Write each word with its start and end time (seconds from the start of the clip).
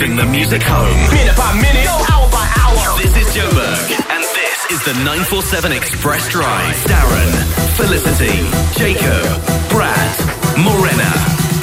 driving 0.00 0.16
the 0.16 0.24
music 0.24 0.62
home. 0.62 0.96
Minute 1.12 1.36
by 1.36 1.52
minute, 1.60 1.84
hour 2.08 2.24
by 2.32 2.48
hour. 2.56 2.96
This 2.96 3.14
is 3.20 3.36
Joburg, 3.36 3.84
and 4.08 4.24
this 4.32 4.70
is 4.72 4.82
the 4.84 4.94
947 5.04 5.72
Xpress 5.72 6.30
Drive. 6.30 6.74
Darren, 6.88 7.28
Felicity, 7.76 8.40
Jacob, 8.78 9.28
Brad, 9.68 10.10
Morena, 10.56 11.10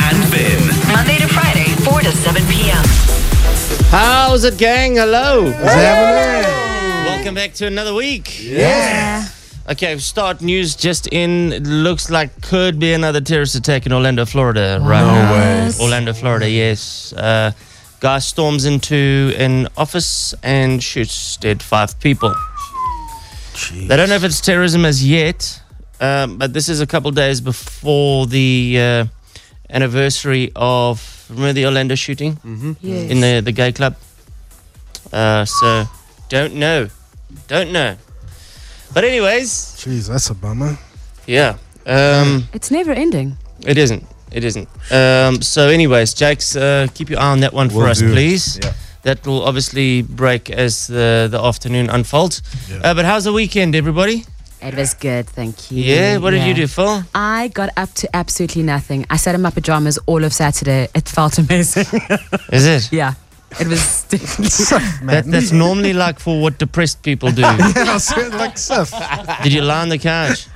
and 0.06 0.18
Vin. 0.30 0.62
Monday 0.94 1.18
to 1.18 1.28
Friday, 1.28 1.66
4 1.82 2.02
to 2.02 2.12
7 2.12 2.44
p.m. 2.46 2.84
How's 3.90 4.44
it, 4.44 4.60
gang? 4.60 4.98
Hello. 4.98 5.46
What's 5.46 5.58
happening? 5.74 7.06
Welcome 7.06 7.34
back 7.34 7.54
to 7.54 7.66
another 7.66 7.96
week. 7.96 8.40
Yeah. 8.40 9.28
Okay, 9.68 9.98
start 9.98 10.42
news 10.42 10.76
just 10.76 11.08
in. 11.08 11.54
It 11.54 11.64
looks 11.64 12.12
like 12.12 12.40
could 12.44 12.78
be 12.78 12.94
another 12.94 13.20
terrorist 13.20 13.56
attack 13.56 13.88
in 13.88 13.94
Orlando, 13.94 14.26
Florida, 14.26 14.78
right 14.84 15.02
No 15.02 15.12
now. 15.12 15.32
way. 15.34 15.72
Orlando, 15.82 16.14
Florida, 16.14 16.48
yes. 16.48 17.14
Uh, 17.14 17.52
guy 18.00 18.20
storms 18.20 18.66
into 18.66 19.34
an 19.38 19.68
office 19.78 20.34
and 20.44 20.82
shoots 20.84 21.38
dead 21.38 21.62
five 21.64 22.00
people. 22.00 22.34
They 23.74 23.96
don't 23.98 24.10
know 24.10 24.16
if 24.16 24.24
it's 24.24 24.40
terrorism 24.40 24.86
as 24.86 25.04
yet, 25.06 25.62
um, 26.00 26.38
but 26.38 26.54
this 26.54 26.70
is 26.70 26.80
a 26.80 26.86
couple 26.86 27.10
days 27.12 27.42
before 27.42 28.28
the 28.28 28.76
uh, 28.80 29.06
anniversary 29.70 30.52
of 30.56 31.26
remember 31.30 31.54
the 31.54 31.66
Orlando 31.66 31.96
shooting 31.96 32.38
Yes. 32.82 33.10
in 33.12 33.20
the 33.20 33.42
the 33.44 33.52
gay 33.52 33.72
club. 33.72 33.96
Uh, 35.12 35.46
so 35.46 35.86
don't 36.30 36.54
know, 36.54 36.90
don't 37.48 37.72
know. 37.72 37.96
But 38.94 39.04
anyways, 39.06 39.50
Jeez, 39.82 40.08
that's 40.08 40.30
a 40.30 40.36
bummer. 40.36 40.78
yeah. 41.26 41.58
Um, 41.88 42.48
It's 42.54 42.70
never 42.70 42.92
ending. 42.92 43.38
it 43.66 43.78
isn't. 43.78 44.06
It 44.38 44.44
isn't. 44.44 44.68
Um, 44.92 45.42
so, 45.42 45.68
anyways, 45.70 46.14
Jakes, 46.14 46.56
uh, 46.56 46.86
keep 46.94 47.10
your 47.10 47.20
eye 47.20 47.32
on 47.32 47.40
that 47.40 47.54
one 47.54 47.70
for 47.70 47.78
Will 47.80 47.88
us, 47.88 48.00
do. 48.00 48.12
please. 48.12 48.60
Yeah. 48.62 48.74
That 49.02 49.26
will 49.26 49.42
obviously 49.44 50.02
break 50.04 50.50
as 50.52 50.88
the, 50.88 51.28
the 51.32 51.40
afternoon 51.42 51.90
unfolds. 51.90 52.42
Yeah. 52.70 52.82
Uh, 52.84 52.94
but 52.94 53.06
how's 53.06 53.24
the 53.24 53.34
weekend, 53.34 53.74
everybody? 53.76 54.26
It 54.62 54.76
was 54.76 54.94
good, 54.94 55.26
thank 55.28 55.72
you. 55.72 55.84
Yeah. 55.84 56.18
What 56.18 56.32
did 56.32 56.42
you 56.44 56.50
Yeah. 56.50 56.66
do, 56.66 56.68
Phil? 56.68 57.04
I 57.16 57.48
got 57.54 57.70
up 57.78 57.94
to 58.02 58.06
absolutely 58.16 58.64
nothing. 58.64 59.06
I 59.10 59.18
sat 59.18 59.34
in 59.36 59.42
my 59.42 59.50
pajamas 59.52 59.98
all 60.08 60.24
of 60.24 60.34
Saturday. 60.34 60.88
It 60.94 61.08
felt 61.10 61.38
amazing. 61.44 61.86
Is 62.52 62.66
it? 62.66 62.92
yeah. 62.92 63.14
It 63.60 63.68
was. 63.68 64.04
That, 65.08 65.24
that's 65.26 65.52
normally 65.52 65.94
like 65.94 66.20
for 66.20 66.42
what 66.42 66.58
depressed 66.60 67.02
people 67.02 67.32
do. 67.32 67.44
I 67.46 67.98
said 67.98 68.34
like 68.34 68.58
Sif. 68.58 68.92
did 69.44 69.54
you 69.54 69.62
lie 69.62 69.82
on 69.84 69.90
the 69.90 69.98
couch? 69.98 70.48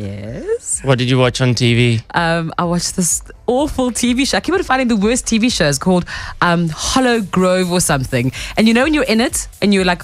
Yes. 0.00 0.80
What 0.82 0.98
did 0.98 1.10
you 1.10 1.18
watch 1.18 1.40
on 1.40 1.54
TV? 1.54 2.02
Um, 2.14 2.52
I 2.58 2.64
watched 2.64 2.96
this 2.96 3.22
awful 3.46 3.90
TV 3.90 4.28
show. 4.28 4.38
I 4.38 4.40
keep 4.40 4.54
on 4.54 4.62
finding 4.62 4.88
the 4.88 4.96
worst 4.96 5.26
TV 5.26 5.52
shows 5.52 5.78
called 5.78 6.04
um, 6.40 6.68
Hollow 6.70 7.20
Grove 7.20 7.70
or 7.70 7.80
something. 7.80 8.32
And 8.56 8.66
you 8.68 8.74
know 8.74 8.84
when 8.84 8.94
you're 8.94 9.04
in 9.04 9.20
it 9.20 9.48
and 9.60 9.74
you're 9.74 9.84
like 9.84 10.02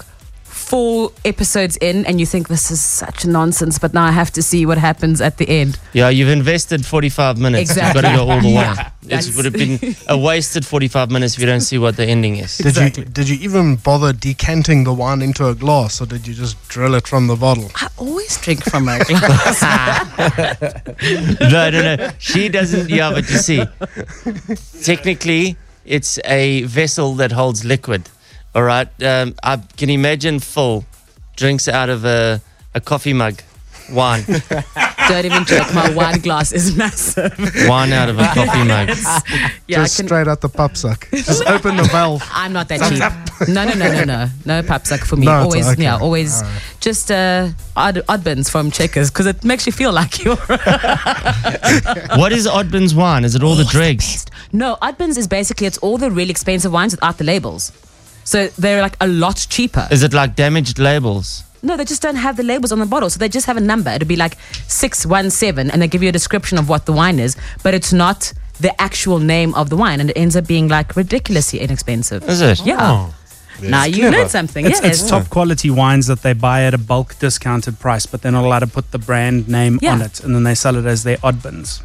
four 0.67 1.11
episodes 1.23 1.77
in 1.77 2.05
and 2.05 2.19
you 2.19 2.25
think 2.25 2.49
this 2.49 2.69
is 2.71 2.81
such 2.81 3.23
a 3.23 3.29
nonsense, 3.29 3.79
but 3.79 3.93
now 3.93 4.03
I 4.03 4.11
have 4.11 4.31
to 4.31 4.41
see 4.41 4.65
what 4.65 4.77
happens 4.77 5.21
at 5.21 5.37
the 5.37 5.47
end. 5.47 5.79
Yeah, 5.93 6.09
you've 6.09 6.27
invested 6.27 6.85
45 6.85 7.37
minutes. 7.37 7.61
Exactly. 7.71 8.01
You've 8.01 8.03
got 8.03 8.11
to 8.11 8.17
go 8.17 8.29
all 8.29 8.41
the 8.41 8.47
way. 8.57 8.73
Yeah, 9.03 9.19
It 9.19 9.33
would 9.37 9.45
have 9.45 9.53
been 9.53 9.95
a 10.09 10.17
wasted 10.17 10.65
45 10.65 11.09
minutes 11.09 11.35
if 11.35 11.39
you 11.39 11.45
don't 11.45 11.61
see 11.61 11.77
what 11.77 11.95
the 11.95 12.05
ending 12.05 12.35
is. 12.35 12.57
Did 12.57 12.75
you 12.75 12.89
did 13.05 13.29
you 13.29 13.37
even 13.39 13.77
bother 13.77 14.11
decanting 14.11 14.83
the 14.83 14.93
wine 14.93 15.21
into 15.21 15.47
a 15.47 15.55
glass, 15.55 16.01
or 16.01 16.05
did 16.05 16.27
you 16.27 16.33
just 16.33 16.57
drill 16.67 16.93
it 16.95 17.07
from 17.07 17.27
the 17.27 17.37
bottle? 17.37 17.71
I 17.75 17.87
always 17.97 18.37
drink 18.41 18.63
from 18.65 18.89
a 18.89 18.99
glass. 19.05 19.61
no, 21.39 21.69
no, 21.69 21.95
no. 21.95 22.09
She 22.19 22.49
doesn't. 22.49 22.89
Yeah, 22.89 23.11
but 23.11 23.29
you 23.29 23.37
see, 23.37 23.63
technically, 24.83 25.55
it's 25.85 26.19
a 26.25 26.63
vessel 26.63 27.13
that 27.15 27.31
holds 27.31 27.63
liquid. 27.63 28.09
All 28.57 28.63
right. 28.63 28.87
Um, 29.03 29.35
I 29.43 29.57
can 29.77 29.91
imagine 29.91 30.39
full 30.39 30.83
drinks 31.35 31.67
out 31.67 31.89
of 31.89 32.05
a, 32.05 32.41
a 32.73 32.81
coffee 32.81 33.13
mug, 33.13 33.39
wine, 33.91 34.23
Don't 35.07 35.25
even 35.25 35.45
joke. 35.45 35.71
My 35.75 35.91
wine 35.93 36.19
glass 36.21 36.51
is 36.51 36.75
massive. 36.75 37.37
wine 37.67 37.93
out 37.93 38.09
of 38.09 38.17
a 38.17 38.25
coffee 38.33 38.67
mug. 38.67 38.89
Yeah, 39.67 39.81
I 39.81 39.83
just 39.83 39.97
can, 39.97 40.07
straight 40.07 40.27
out 40.27 40.41
the 40.41 40.49
papsak. 40.49 41.09
Just 41.11 41.45
open 41.45 41.75
the 41.75 41.83
valve. 41.83 42.23
I'm 42.31 42.51
not 42.53 42.67
that 42.69 42.79
cheap. 42.89 43.47
No, 43.47 43.65
no, 43.65 43.73
no, 43.73 43.91
no, 43.91 44.03
no. 44.05 44.27
No 44.45 44.61
papsak 44.63 45.05
for 45.05 45.17
me. 45.17 45.25
No, 45.25 45.43
it's 45.43 45.45
always, 45.45 45.67
okay. 45.67 45.83
yeah, 45.83 45.97
always 45.97 46.41
just 46.79 47.11
uh, 47.11 47.49
odd, 47.75 47.95
oddbins 48.07 48.49
from 48.49 48.71
Checkers 48.71 49.11
because 49.11 49.27
it 49.27 49.43
makes 49.43 49.65
you 49.67 49.71
feel 49.73 49.91
like 49.91 50.23
you're. 50.23 50.37
What 52.17 52.31
is 52.31 52.47
Oddbins 52.47 52.95
wine? 52.95 53.23
Is 53.25 53.35
it 53.35 53.43
all 53.43 53.55
the 53.55 53.65
dregs? 53.65 54.25
no, 54.51 54.77
oddbins 54.81 55.17
is 55.17 55.27
basically 55.27 55.67
it's 55.67 55.77
all 55.79 55.97
the 55.97 56.09
really 56.09 56.31
expensive 56.31 56.71
wines 56.71 56.93
without 56.93 57.17
the 57.17 57.25
labels. 57.25 57.71
So 58.27 58.47
they're 58.59 58.81
like 58.81 58.97
a 58.99 59.07
lot 59.07 59.37
cheaper. 59.49 59.87
Is 59.89 60.03
it 60.03 60.13
like 60.13 60.35
damaged 60.35 60.79
labels? 60.79 61.43
No, 61.63 61.77
they 61.77 61.85
just 61.85 62.01
don't 62.01 62.17
have 62.17 62.35
the 62.35 62.43
labels 62.43 62.71
on 62.73 62.79
the 62.79 62.85
bottle. 62.85 63.09
So 63.09 63.19
they 63.19 63.29
just 63.29 63.47
have 63.47 63.55
a 63.55 63.61
number. 63.61 63.89
It'll 63.89 64.07
be 64.07 64.17
like 64.17 64.35
617 64.67 65.71
and 65.71 65.81
they 65.81 65.87
give 65.87 66.03
you 66.03 66.09
a 66.09 66.11
description 66.11 66.57
of 66.57 66.67
what 66.67 66.85
the 66.85 66.91
wine 66.91 67.19
is, 67.19 67.37
but 67.63 67.73
it's 67.73 67.93
not 67.93 68.33
the 68.59 68.71
actual 68.81 69.19
name 69.19 69.55
of 69.55 69.69
the 69.69 69.77
wine. 69.77 70.01
And 70.01 70.09
it 70.09 70.17
ends 70.17 70.35
up 70.35 70.45
being 70.45 70.67
like 70.67 70.95
ridiculously 70.97 71.59
inexpensive. 71.59 72.27
Is 72.27 72.41
it? 72.41 72.65
Yeah. 72.65 73.11
Now 73.61 73.85
you 73.85 74.01
clever. 74.01 74.17
learned 74.17 74.31
something. 74.31 74.65
It's, 74.65 74.81
yes. 74.81 75.01
it's 75.01 75.09
top 75.09 75.29
quality 75.29 75.69
wines 75.69 76.07
that 76.07 76.21
they 76.21 76.33
buy 76.33 76.63
at 76.63 76.73
a 76.73 76.77
bulk 76.77 77.17
discounted 77.19 77.79
price, 77.79 78.05
but 78.05 78.21
they're 78.21 78.31
not 78.39 78.43
allowed 78.43 78.59
to 78.59 78.67
put 78.67 78.91
the 78.91 78.99
brand 78.99 79.47
name 79.47 79.79
Yeah. 79.81 79.93
on 79.93 80.01
it, 80.01 80.19
and 80.23 80.35
then 80.35 80.43
they 80.43 80.53
sell 80.53 80.75
it 80.75 80.85
as 80.85 81.03
their 81.03 81.17
odd 81.23 81.41
bins. 81.41 81.81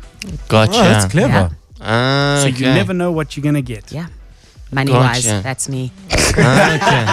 Gotcha. 0.49 0.73
Oh, 0.75 0.83
that's 0.83 1.07
clever. 1.13 1.33
Yeah. 1.33 1.49
Ah, 1.81 2.39
So 2.43 2.49
okay. 2.49 2.59
you 2.59 2.75
never 2.75 2.93
know 2.93 3.11
what 3.13 3.37
you're 3.37 3.45
gonna 3.45 3.63
get. 3.63 3.91
Yeah. 3.93 4.07
Money 4.73 4.93
wise, 4.93 5.25
Gotcha. 5.27 5.43
that's 5.43 5.69
me. 5.69 5.93
Okay. 6.11 7.05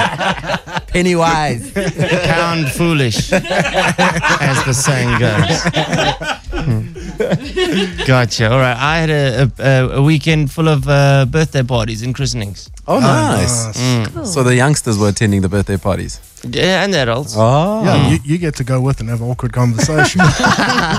Pennywise. 0.88 1.72
Pound 1.74 2.70
foolish, 2.72 3.34
as 3.34 4.64
the 4.66 4.74
saying 4.74 5.20
goes. 5.20 5.60
gotcha. 8.08 8.50
All 8.50 8.60
right. 8.60 8.78
I 8.78 8.98
had 9.00 9.10
a, 9.10 9.52
a, 9.60 9.98
a 9.98 10.02
weekend 10.02 10.52
full 10.52 10.70
of 10.70 10.88
uh, 10.88 11.26
birthday 11.26 11.64
parties 11.64 12.02
and 12.02 12.16
christenings. 12.16 12.70
Oh, 12.92 13.00
ah, 13.04 13.38
nice. 13.38 13.66
nice. 13.66 13.78
Mm. 13.78 14.26
So 14.26 14.42
the 14.42 14.56
youngsters 14.56 14.98
were 14.98 15.10
attending 15.10 15.42
the 15.42 15.50
birthday 15.50 15.78
parties. 15.78 16.20
Yeah, 16.44 16.84
and 16.84 16.92
the 16.92 17.00
adults. 17.00 17.36
Oh. 17.38 17.84
Yeah, 17.84 18.10
you, 18.10 18.20
you 18.24 18.38
get 18.40 18.56
to 18.56 18.64
go 18.64 18.82
with 18.82 19.00
and 19.00 19.10
have 19.10 19.22
awkward 19.22 19.54
conversation. 19.54 20.20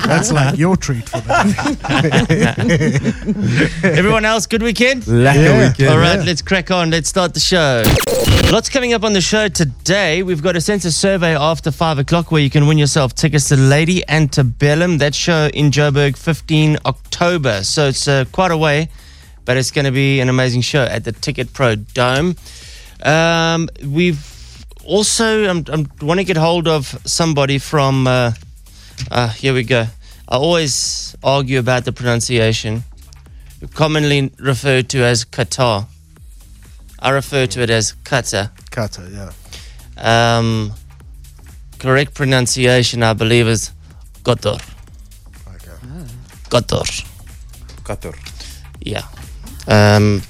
That's 0.06 0.30
like 0.30 0.56
your 0.56 0.76
treat 0.76 1.08
for 1.08 1.20
the 1.20 1.32
day. 3.82 3.88
Everyone 3.98 4.24
else, 4.24 4.46
good 4.46 4.62
weekend? 4.62 5.02
Lekker 5.04 5.34
Yeah. 5.34 5.68
weekend. 5.68 5.88
All 5.88 5.98
right, 5.98 6.18
yeah. 6.20 6.24
let's 6.26 6.42
crack 6.42 6.70
on. 6.70 6.90
Let's 6.90 7.08
start 7.08 7.34
the 7.34 7.40
show. 7.40 7.82
Lots 8.52 8.68
coming 8.68 8.92
up 8.92 9.02
on 9.02 9.12
the 9.12 9.20
show 9.20 9.48
today. 9.48 10.22
We've 10.22 10.42
got 10.42 10.54
a 10.56 10.60
census 10.60 10.96
survey 10.96 11.34
after 11.36 11.70
five 11.72 11.98
o'clock 11.98 12.30
where 12.30 12.42
you 12.42 12.50
can 12.50 12.66
win 12.68 12.78
yourself 12.78 13.14
tickets 13.14 13.48
to 13.48 13.56
Lady 13.56 14.02
Antebellum. 14.08 14.98
That 14.98 15.14
show 15.14 15.48
in 15.54 15.70
Joburg, 15.70 16.16
15 16.16 16.78
October. 16.84 17.62
So 17.64 17.88
it's 17.88 18.06
uh, 18.06 18.26
quite 18.30 18.50
a 18.52 18.56
way, 18.56 18.88
but 19.50 19.56
it's 19.56 19.72
going 19.72 19.84
to 19.84 19.90
be 19.90 20.20
an 20.20 20.28
amazing 20.28 20.60
show 20.60 20.84
at 20.84 21.02
the 21.02 21.10
Ticket 21.10 21.52
Pro 21.52 21.74
Dome. 21.74 22.36
Um, 23.02 23.68
we've 23.84 24.64
also, 24.84 25.50
I'm, 25.50 25.64
I'm 25.66 25.90
want 26.00 26.20
to 26.20 26.24
get 26.24 26.36
hold 26.36 26.68
of 26.68 26.96
somebody 27.04 27.58
from. 27.58 28.06
Uh, 28.06 28.30
uh, 29.10 29.28
here 29.30 29.52
we 29.52 29.64
go. 29.64 29.86
I 30.28 30.36
always 30.36 31.16
argue 31.24 31.58
about 31.58 31.84
the 31.84 31.90
pronunciation 31.90 32.84
commonly 33.74 34.30
referred 34.38 34.88
to 34.90 35.02
as 35.02 35.24
Qatar. 35.24 35.86
I 37.00 37.10
refer 37.10 37.48
to 37.48 37.60
it 37.60 37.70
as 37.70 37.94
Qatar. 38.04 38.52
Cutter, 38.70 39.08
yeah. 39.10 39.32
Um, 39.98 40.74
correct 41.80 42.14
pronunciation, 42.14 43.02
I 43.02 43.14
believe, 43.14 43.48
is 43.48 43.72
Qatar. 44.22 44.62
Okay. 45.48 46.06
Qatar. 46.50 47.04
Qatar. 47.82 48.14
Yeah. 48.80 49.02
Um, 49.70 50.22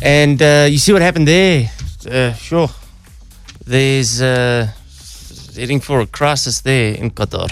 and 0.00 0.40
uh, 0.40 0.66
you 0.70 0.78
see 0.78 0.92
what 0.92 1.02
happened 1.02 1.26
there? 1.26 1.70
Uh, 2.08 2.32
sure. 2.34 2.68
There's 3.66 4.22
uh, 4.22 4.68
heading 5.56 5.80
for 5.80 6.00
a 6.00 6.06
crisis 6.06 6.60
there 6.60 6.94
in 6.94 7.10
Qatar. 7.10 7.50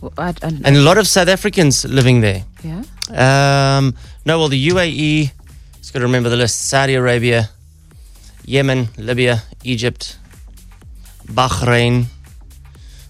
Well, 0.00 0.12
I, 0.16 0.30
I, 0.42 0.48
And 0.64 0.76
a 0.76 0.80
lot 0.80 0.98
of 0.98 1.06
South 1.06 1.28
Africans 1.28 1.84
living 1.84 2.20
there. 2.22 2.44
yeah. 2.62 2.82
Um, 3.10 3.94
no, 4.26 4.38
well, 4.38 4.48
the 4.48 4.68
UAE, 4.68 5.30
it's 5.78 5.90
got 5.90 6.00
to 6.00 6.04
remember 6.06 6.28
the 6.28 6.36
list 6.36 6.68
Saudi 6.68 6.94
Arabia, 6.94 7.50
Yemen, 8.44 8.88
Libya, 8.96 9.42
Egypt, 9.64 10.18
Bahrain. 11.26 12.06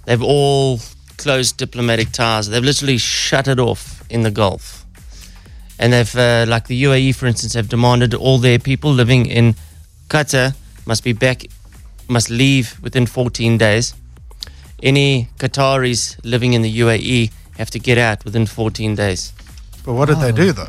They've 0.06 0.23
all 0.23 0.81
closed 1.17 1.56
diplomatic 1.56 2.12
ties. 2.12 2.49
They've 2.49 2.64
literally 2.64 2.99
shut 2.99 3.49
it 3.49 3.58
off 3.61 4.02
in 4.08 4.23
the 4.23 4.31
Gulf. 4.31 4.77
And 5.78 5.92
they've, 5.92 6.16
uh, 6.16 6.44
like 6.48 6.66
the 6.66 6.82
UAE, 6.82 7.14
for 7.14 7.26
instance, 7.26 7.54
have 7.54 7.69
demanded 7.69 8.14
all 8.14 8.38
their 8.38 8.58
people 8.58 8.92
living 8.92 9.26
in 9.26 9.54
Qatar 10.08 10.54
must 10.86 11.04
be 11.04 11.12
back, 11.12 11.44
must 12.08 12.30
leave 12.30 12.80
within 12.82 13.06
14 13.06 13.58
days. 13.58 13.94
Any 14.82 15.28
Qataris 15.38 16.19
living 16.25 16.54
in 16.54 16.62
the 16.62 16.80
UAE 16.80 17.30
have 17.58 17.70
to 17.70 17.78
get 17.78 17.98
out 17.98 18.25
within 18.25 18.46
14 18.46 18.94
days. 18.94 19.32
But 19.84 19.92
what 19.94 20.08
did 20.08 20.19
they 20.20 20.32
do 20.32 20.52
though? 20.52 20.69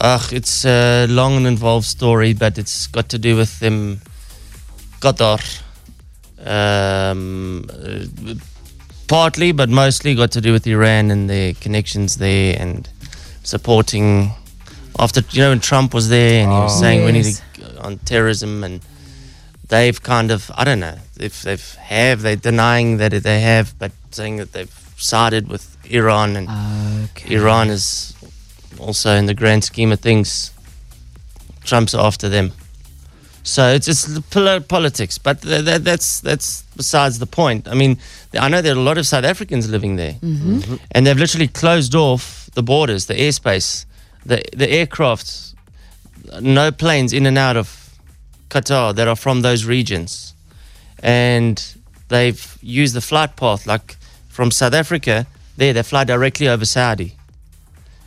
Ugh, 0.00 0.32
it's 0.32 0.64
a 0.66 1.06
long 1.08 1.36
and 1.38 1.46
involved 1.46 1.86
story, 1.86 2.34
but 2.34 2.58
it's 2.58 2.86
got 2.86 3.08
to 3.08 3.18
do 3.18 3.36
with 3.36 3.58
them 3.60 4.00
Qatar. 5.00 5.40
Um, 6.44 7.66
partly, 9.08 9.52
but 9.52 9.70
mostly 9.70 10.14
got 10.14 10.32
to 10.32 10.40
do 10.40 10.52
with 10.52 10.66
Iran 10.66 11.10
and 11.10 11.30
their 11.30 11.54
connections 11.54 12.16
there 12.18 12.56
and 12.60 12.88
supporting. 13.46 14.32
After 14.98 15.20
you 15.30 15.42
know 15.42 15.50
when 15.50 15.60
Trump 15.60 15.92
was 15.92 16.08
there 16.08 16.42
and 16.42 16.50
he 16.50 16.58
was 16.58 16.76
oh. 16.76 16.80
saying 16.80 17.04
we 17.04 17.12
need 17.12 17.24
to 17.24 17.82
on 17.82 17.98
terrorism 17.98 18.64
and 18.64 18.80
they've 19.68 20.02
kind 20.02 20.30
of 20.30 20.50
I 20.54 20.64
don't 20.64 20.80
know 20.80 20.98
if 21.18 21.42
they've 21.42 21.74
have 21.74 22.22
they're 22.22 22.36
denying 22.36 22.96
that 22.98 23.12
they 23.12 23.40
have, 23.40 23.78
but 23.78 23.92
saying 24.10 24.36
that 24.36 24.52
they've 24.52 24.72
sided 24.96 25.48
with 25.48 25.76
Iran 25.90 26.36
and 26.36 26.48
Okay. 27.10 27.36
Iran 27.36 27.68
is 27.68 28.14
also 28.78 29.10
in 29.14 29.26
the 29.26 29.34
grand 29.34 29.64
scheme 29.64 29.92
of 29.92 30.00
things, 30.00 30.50
Trump's 31.64 31.94
after 31.94 32.28
them. 32.28 32.52
So 33.42 33.68
it's 33.68 33.86
just 33.86 34.12
the 34.12 34.64
politics, 34.68 35.18
but 35.18 35.40
th- 35.42 35.64
th- 35.64 35.82
that's 35.82 36.20
that's 36.20 36.64
besides 36.74 37.20
the 37.20 37.26
point. 37.26 37.68
I 37.68 37.74
mean, 37.74 37.98
I 38.34 38.48
know 38.48 38.60
there 38.60 38.74
are 38.74 38.78
a 38.78 38.80
lot 38.80 38.98
of 38.98 39.06
South 39.06 39.24
Africans 39.24 39.70
living 39.70 39.94
there, 39.94 40.14
mm-hmm. 40.14 40.74
and 40.90 41.06
they've 41.06 41.16
literally 41.16 41.46
closed 41.46 41.94
off 41.94 42.45
the 42.56 42.62
borders, 42.62 43.06
the 43.06 43.14
airspace, 43.14 43.84
the 44.24 44.42
the 44.56 44.66
aircrafts, 44.66 45.54
no 46.40 46.72
planes 46.72 47.12
in 47.12 47.26
and 47.26 47.38
out 47.38 47.56
of 47.56 47.68
Qatar 48.48 48.94
that 48.96 49.06
are 49.06 49.14
from 49.16 49.42
those 49.42 49.64
regions, 49.64 50.34
and 51.02 51.56
they've 52.08 52.58
used 52.62 52.94
the 52.94 53.00
flight 53.00 53.36
path 53.36 53.66
like 53.66 53.96
from 54.28 54.50
South 54.50 54.74
Africa. 54.74 55.26
There, 55.58 55.72
they 55.72 55.82
fly 55.82 56.04
directly 56.04 56.48
over 56.48 56.64
Saudi. 56.64 57.14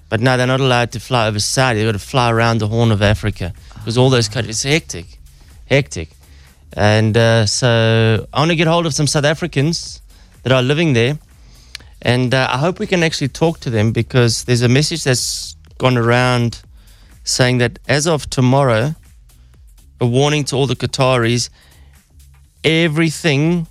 But 0.10 0.22
now 0.22 0.38
they're 0.38 0.48
not 0.48 0.60
allowed 0.60 0.92
to 0.94 1.00
fly 1.00 1.28
over 1.28 1.40
Saudi. 1.40 1.80
They've 1.80 1.88
got 1.88 2.00
to 2.00 2.08
fly 2.08 2.32
around 2.32 2.58
the 2.60 2.68
Horn 2.68 2.92
of 2.92 3.02
Africa 3.02 3.54
because 3.76 3.98
all 3.98 4.10
those 4.10 4.28
countries, 4.28 4.64
it's 4.66 4.74
hectic, 4.74 5.20
hectic. 5.68 6.10
And 6.74 7.16
uh, 7.16 7.46
so 7.46 8.28
I 8.34 8.40
want 8.40 8.50
to 8.50 8.56
get 8.56 8.68
hold 8.68 8.86
of 8.86 8.94
some 8.94 9.08
South 9.08 9.26
Africans 9.26 10.02
that 10.44 10.52
are 10.52 10.64
living 10.64 10.94
there. 10.94 11.18
And 12.02 12.34
uh, 12.34 12.48
I 12.50 12.58
hope 12.58 12.80
we 12.80 12.88
can 12.88 13.04
actually 13.04 13.28
talk 13.28 13.60
to 13.62 13.70
them 13.70 13.92
because 13.92 14.46
there's 14.46 14.62
a 14.62 14.70
message 14.70 15.04
that's 15.04 15.56
gone 15.78 15.98
around 15.98 16.62
saying 17.24 17.58
that 17.60 17.80
as 17.88 18.08
of 18.08 18.30
tomorrow, 18.30 18.96
a 20.02 20.08
warning 20.08 20.44
to 20.46 20.56
all 20.56 20.68
the 20.68 20.76
Qataris 20.76 21.50
everything, 22.64 23.68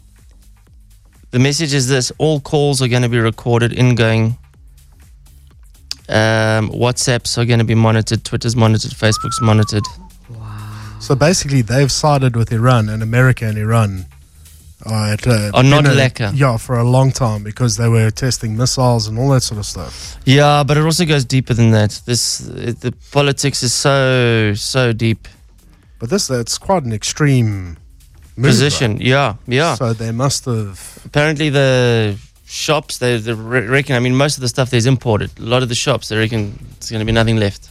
the 1.30 1.38
message 1.38 1.74
is 1.74 1.88
this 1.88 2.12
all 2.18 2.40
calls 2.40 2.80
are 2.82 2.88
going 2.88 3.02
to 3.02 3.08
be 3.08 3.18
recorded, 3.18 3.72
ingoing 3.72 4.36
um, 6.08 6.70
WhatsApps 6.70 7.36
are 7.36 7.44
going 7.44 7.58
to 7.58 7.64
be 7.64 7.74
monitored, 7.74 8.24
Twitter's 8.24 8.56
monitored, 8.56 8.92
Facebook's 8.92 9.40
monitored. 9.42 9.84
Wow. 10.30 10.96
So 11.00 11.14
basically, 11.14 11.60
they've 11.60 11.92
sided 11.92 12.34
with 12.34 12.50
Iran, 12.50 12.88
and 12.88 13.02
America 13.02 13.44
and 13.44 13.58
Iran 13.58 14.06
are 14.90 15.12
at 15.12 15.26
a, 15.26 15.50
Are 15.54 15.62
not 15.62 15.86
a- 15.86 15.90
lekker. 15.90 16.32
Yeah, 16.34 16.56
for 16.58 16.78
a 16.78 16.84
long 16.84 17.12
time 17.12 17.42
because 17.42 17.76
they 17.76 17.88
were 17.88 18.10
testing 18.10 18.56
missiles 18.56 19.06
and 19.08 19.18
all 19.18 19.30
that 19.30 19.42
sort 19.42 19.58
of 19.58 19.66
stuff. 19.66 20.16
Yeah, 20.24 20.64
but 20.64 20.76
it 20.76 20.84
also 20.84 21.04
goes 21.04 21.24
deeper 21.24 21.54
than 21.54 21.70
that. 21.72 22.00
This 22.06 22.40
it, 22.48 22.80
the 22.80 22.92
politics 23.12 23.62
is 23.62 23.72
so 23.72 24.54
so 24.54 24.92
deep 24.92 25.28
But 25.98 26.10
this 26.10 26.26
that's 26.28 26.58
quite 26.58 26.84
an 26.84 26.92
extreme 26.92 27.76
move, 28.36 28.50
position. 28.50 28.92
right? 28.92 29.00
Yeah, 29.02 29.34
yeah. 29.46 29.74
So 29.76 29.92
they 29.92 30.12
must 30.12 30.44
have. 30.44 30.98
Apparently 31.04 31.50
the 31.50 32.16
shops 32.46 32.98
they, 32.98 33.18
they 33.18 33.32
reckon. 33.34 33.96
I 33.96 34.00
mean, 34.00 34.14
most 34.16 34.36
of 34.38 34.40
the 34.42 34.48
stuff 34.48 34.70
there's 34.70 34.86
imported. 34.86 35.30
A 35.38 35.42
lot 35.42 35.62
of 35.62 35.68
the 35.68 35.74
shops 35.74 36.08
they 36.08 36.16
reckon 36.16 36.58
it's 36.76 36.90
going 36.90 37.00
to 37.00 37.06
be 37.06 37.12
nothing 37.12 37.36
left. 37.38 37.68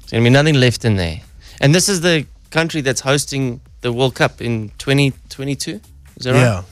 There's 0.00 0.12
going 0.12 0.24
to 0.24 0.30
be 0.30 0.32
nothing 0.32 0.54
left 0.60 0.84
in 0.84 0.96
there. 0.96 1.20
And 1.60 1.74
this 1.74 1.88
is 1.88 2.00
the 2.00 2.26
country 2.50 2.80
that's 2.80 3.00
hosting 3.00 3.60
the 3.82 3.92
World 3.92 4.14
Cup 4.14 4.40
in 4.40 4.70
2022. 4.78 5.80
Is 6.16 6.24
that 6.24 6.32
right? 6.32 6.40
Yeah. 6.40 6.62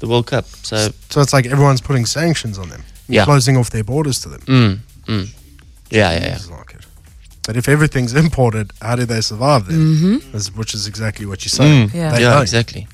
The 0.00 0.08
World 0.08 0.26
Cup. 0.26 0.44
So 0.62 0.88
So 1.10 1.20
it's 1.20 1.32
like 1.32 1.46
everyone's 1.46 1.80
putting 1.80 2.06
sanctions 2.06 2.58
on 2.58 2.68
them, 2.68 2.82
Yeah. 3.08 3.24
closing 3.24 3.56
off 3.56 3.70
their 3.70 3.84
borders 3.84 4.20
to 4.20 4.28
them. 4.28 4.40
Mm, 4.46 4.78
mm. 5.06 5.28
Yeah, 5.90 6.12
yeah, 6.12 6.20
yeah. 6.26 6.34
It's 6.36 6.50
like 6.50 6.74
it. 6.74 6.86
But 7.46 7.56
if 7.56 7.68
everything's 7.68 8.14
imported, 8.14 8.72
how 8.80 8.96
do 8.96 9.04
they 9.06 9.20
survive 9.20 9.66
then? 9.66 9.78
Mm-hmm. 9.78 10.58
Which 10.58 10.74
is 10.74 10.86
exactly 10.86 11.26
what 11.26 11.44
you're 11.44 11.50
saying. 11.50 11.88
Mm, 11.90 11.94
Yeah. 11.94 12.12
They 12.12 12.22
yeah, 12.22 12.32
don't. 12.34 12.42
exactly. 12.42 12.86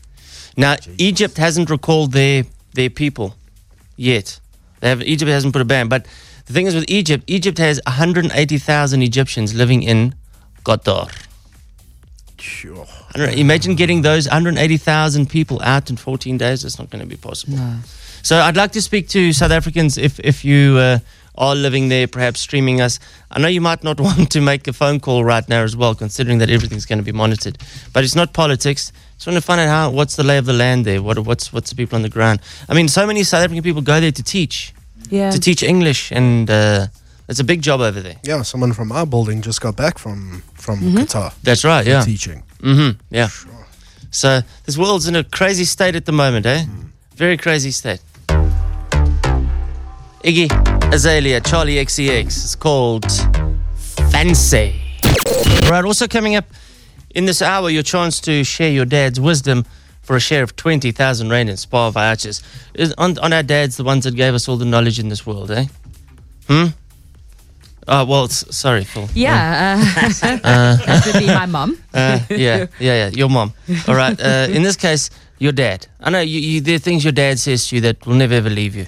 Now, 0.57 0.77
Egypt 0.99 1.37
hasn't 1.39 1.71
recalled 1.71 2.13
their 2.13 2.45
their 2.75 2.91
people 2.91 3.35
yet. 3.97 4.41
They 4.81 4.89
have 4.89 5.03
Egypt 5.03 5.31
hasn't 5.31 5.53
put 5.53 5.63
a 5.63 5.65
ban. 5.65 5.89
But 5.89 6.07
the 6.47 6.53
thing 6.53 6.67
is 6.67 6.75
with 6.75 6.85
Egypt, 6.89 7.25
Egypt 7.27 7.59
has 7.59 7.81
180,000 7.87 9.03
Egyptians 9.03 9.55
living 9.55 9.83
in 9.83 10.15
Qatar. 10.65 11.09
Sure. 12.39 12.87
100 13.15 13.39
Imagine 13.39 13.75
getting 13.75 14.03
those 14.03 14.27
180,000 14.29 15.29
people 15.29 15.61
out 15.63 15.91
in 15.91 15.97
14 15.97 16.39
days. 16.39 16.65
It's 16.65 16.79
not 16.79 16.91
going 16.91 17.01
to 17.03 17.09
be 17.09 17.17
possible. 17.17 17.59
So 18.23 18.37
I'd 18.39 18.57
like 18.57 18.73
to 18.73 18.83
speak 18.83 19.09
to 19.11 19.33
South 19.33 19.51
Africans 19.51 19.97
if 19.99 20.21
if 20.21 20.45
you 20.45 20.77
uh, 20.79 20.99
are 21.37 21.55
living 21.55 21.89
there, 21.89 22.07
perhaps 22.07 22.41
streaming 22.41 22.81
us. 22.81 22.99
I 23.31 23.39
know 23.41 23.49
you 23.49 23.61
might 23.63 23.83
not 23.83 23.99
want 24.09 24.31
to 24.33 24.41
make 24.41 24.69
a 24.69 24.73
phone 24.73 25.01
call 25.01 25.25
right 25.25 25.49
now 25.49 25.63
as 25.65 25.75
well, 25.75 25.95
considering 25.95 26.39
that 26.39 26.51
everything's 26.51 26.85
going 26.87 26.99
to 26.99 27.05
be 27.05 27.17
monitored. 27.17 27.57
But 27.93 28.05
it's 28.05 28.15
not 28.15 28.33
politics. 28.33 28.93
Just 29.17 29.27
want 29.27 29.37
to 29.37 29.43
find 29.43 29.61
out 29.61 29.69
how 29.69 29.91
what's 29.91 30.17
the 30.17 30.23
lay 30.25 30.39
of 30.39 30.45
the 30.47 30.53
land 30.53 30.85
there. 30.85 31.03
What 31.03 31.19
what's 31.21 31.53
what's 31.53 31.71
the 31.71 31.77
people 31.77 31.97
on 31.97 32.03
the 32.03 32.11
ground? 32.11 32.41
I 32.69 32.75
mean, 32.75 32.89
so 32.89 33.07
many 33.07 33.23
South 33.25 33.43
African 33.43 33.63
people 33.63 33.83
go 33.83 34.01
there 34.01 34.13
to 34.13 34.23
teach, 34.23 34.75
Yeah. 35.11 35.31
to 35.31 35.39
teach 35.41 35.63
English, 35.63 36.13
and 36.13 36.51
uh, 36.51 36.87
it's 37.31 37.39
a 37.41 37.45
big 37.45 37.63
job 37.63 37.81
over 37.81 38.01
there. 38.01 38.17
Yeah, 38.25 38.43
someone 38.43 38.73
from 38.73 38.91
our 38.91 39.07
building 39.07 39.41
just 39.41 39.61
got 39.61 39.77
back 39.77 39.99
from 39.99 40.43
from 40.55 40.81
Qatar 40.81 41.33
That's 41.43 41.65
right. 41.65 41.87
Yeah. 41.87 42.03
teaching. 42.03 42.43
Mm-hmm. 42.59 42.99
Yeah. 43.15 43.29
So 44.11 44.41
this 44.65 44.77
world's 44.77 45.07
in 45.07 45.15
a 45.15 45.23
crazy 45.23 45.65
state 45.65 45.95
at 45.95 46.05
the 46.05 46.13
moment, 46.13 46.45
eh? 46.45 46.65
Very 47.15 47.37
crazy 47.37 47.71
state. 47.71 48.01
Iggy 50.25 50.51
Azalea, 50.93 51.41
Charli 51.41 51.81
XCX. 51.81 52.27
It's 52.27 52.57
called 52.57 53.07
Fancy. 54.11 54.75
Right. 55.71 55.85
Also 55.85 56.09
coming 56.09 56.35
up 56.35 56.47
in 57.15 57.27
this 57.27 57.41
hour, 57.43 57.71
your 57.71 57.85
chance 57.85 58.21
to 58.23 58.43
share 58.43 58.71
your 58.71 58.85
dad's 58.85 59.21
wisdom 59.21 59.65
for 60.03 60.17
a 60.17 60.21
share 60.21 60.43
of 60.43 60.57
twenty 60.57 60.91
thousand 60.91 61.31
rand 61.31 61.49
in 61.49 61.57
spa 61.57 61.91
vouchers. 61.91 62.43
Is 62.75 62.93
on, 62.99 63.19
on 63.21 63.33
our 63.33 63.45
dads, 63.45 63.77
the 63.77 63.85
ones 63.85 64.03
that 64.05 64.17
gave 64.17 64.35
us 64.35 64.49
all 64.49 64.57
the 64.57 64.65
knowledge 64.65 64.99
in 64.99 65.09
this 65.09 65.25
world, 65.25 65.53
eh? 65.53 65.67
Hmm. 66.49 66.67
Oh 67.89 68.05
well, 68.05 68.25
s- 68.25 68.45
sorry, 68.51 68.85
Phil. 68.85 69.09
Yeah. 69.15 69.83
Uh, 69.97 70.77
that 70.87 71.03
would 71.07 71.19
be 71.21 71.27
my 71.27 71.47
mom. 71.47 71.77
Uh, 71.95 72.21
yeah, 72.31 72.67
yeah, 72.79 72.95
yeah. 73.07 73.09
Your 73.09 73.29
mom. 73.29 73.53
All 73.89 73.95
right. 73.97 74.19
Uh, 74.21 74.47
in 74.51 74.63
this 74.63 74.77
case, 74.77 75.11
your 75.39 75.53
dad. 75.53 75.87
I 76.01 76.11
know 76.11 76.21
you, 76.21 76.39
you, 76.39 76.61
there 76.61 76.77
are 76.77 76.79
things 76.79 77.03
your 77.05 77.13
dad 77.13 77.39
says 77.39 77.67
to 77.69 77.75
you 77.77 77.81
that 77.83 78.07
will 78.07 78.15
never 78.15 78.35
ever 78.35 78.51
leave 78.51 78.77
you. 78.77 78.87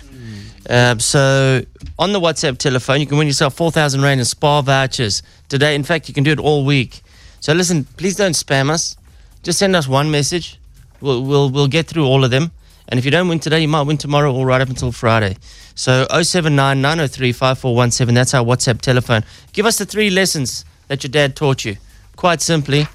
Um, 0.70 1.00
so 1.00 1.62
on 1.98 2.12
the 2.12 2.20
WhatsApp 2.20 2.58
telephone, 2.58 3.00
you 3.00 3.06
can 3.06 3.18
win 3.18 3.26
yourself 3.26 3.54
four 3.54 3.72
thousand 3.72 4.02
rand 4.02 4.20
in 4.20 4.24
spa 4.24 4.62
vouchers 4.62 5.22
today. 5.48 5.74
In 5.74 5.82
fact, 5.82 6.06
you 6.08 6.14
can 6.14 6.22
do 6.22 6.30
it 6.30 6.38
all 6.38 6.64
week. 6.64 7.00
So 7.40 7.52
listen, 7.52 7.84
please 7.96 8.14
don't 8.16 8.34
spam 8.36 8.70
us. 8.70 8.96
Just 9.42 9.58
send 9.58 9.74
us 9.74 9.88
one 9.88 10.10
message. 10.10 10.60
We'll 11.00 11.24
we'll 11.24 11.50
we'll 11.50 11.66
get 11.68 11.88
through 11.88 12.04
all 12.06 12.22
of 12.24 12.30
them. 12.30 12.52
And 12.88 12.98
if 12.98 13.04
you 13.04 13.10
don't 13.10 13.28
win 13.28 13.38
today, 13.38 13.60
you 13.60 13.68
might 13.68 13.82
win 13.82 13.96
tomorrow 13.96 14.34
or 14.34 14.46
right 14.46 14.60
up 14.60 14.68
until 14.68 14.92
Friday. 14.92 15.36
So 15.74 16.06
079 16.10 16.80
903 16.80 17.32
5417, 17.32 18.14
that's 18.14 18.34
our 18.34 18.44
WhatsApp 18.44 18.80
telephone. 18.80 19.24
Give 19.52 19.66
us 19.66 19.78
the 19.78 19.86
three 19.86 20.10
lessons 20.10 20.64
that 20.88 21.02
your 21.02 21.10
dad 21.10 21.36
taught 21.36 21.64
you. 21.64 21.76
Quite 22.16 22.40
simply. 22.40 22.86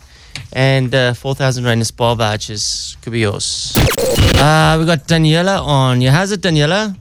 And 0.54 0.94
uh, 0.94 1.14
4,000 1.14 1.66
Rand 1.66 1.82
in 1.82 1.86
spa 1.86 2.14
vouchers 2.14 2.96
could 3.02 3.14
be 3.14 3.22
yours. 3.22 3.74
Uh, 3.78 4.78
we 4.80 4.86
got 4.86 5.08
Daniela 5.08 5.60
on. 5.62 6.02
Yeah, 6.02 6.12
how's 6.12 6.32
it, 6.32 6.42
Daniela? 6.42 6.96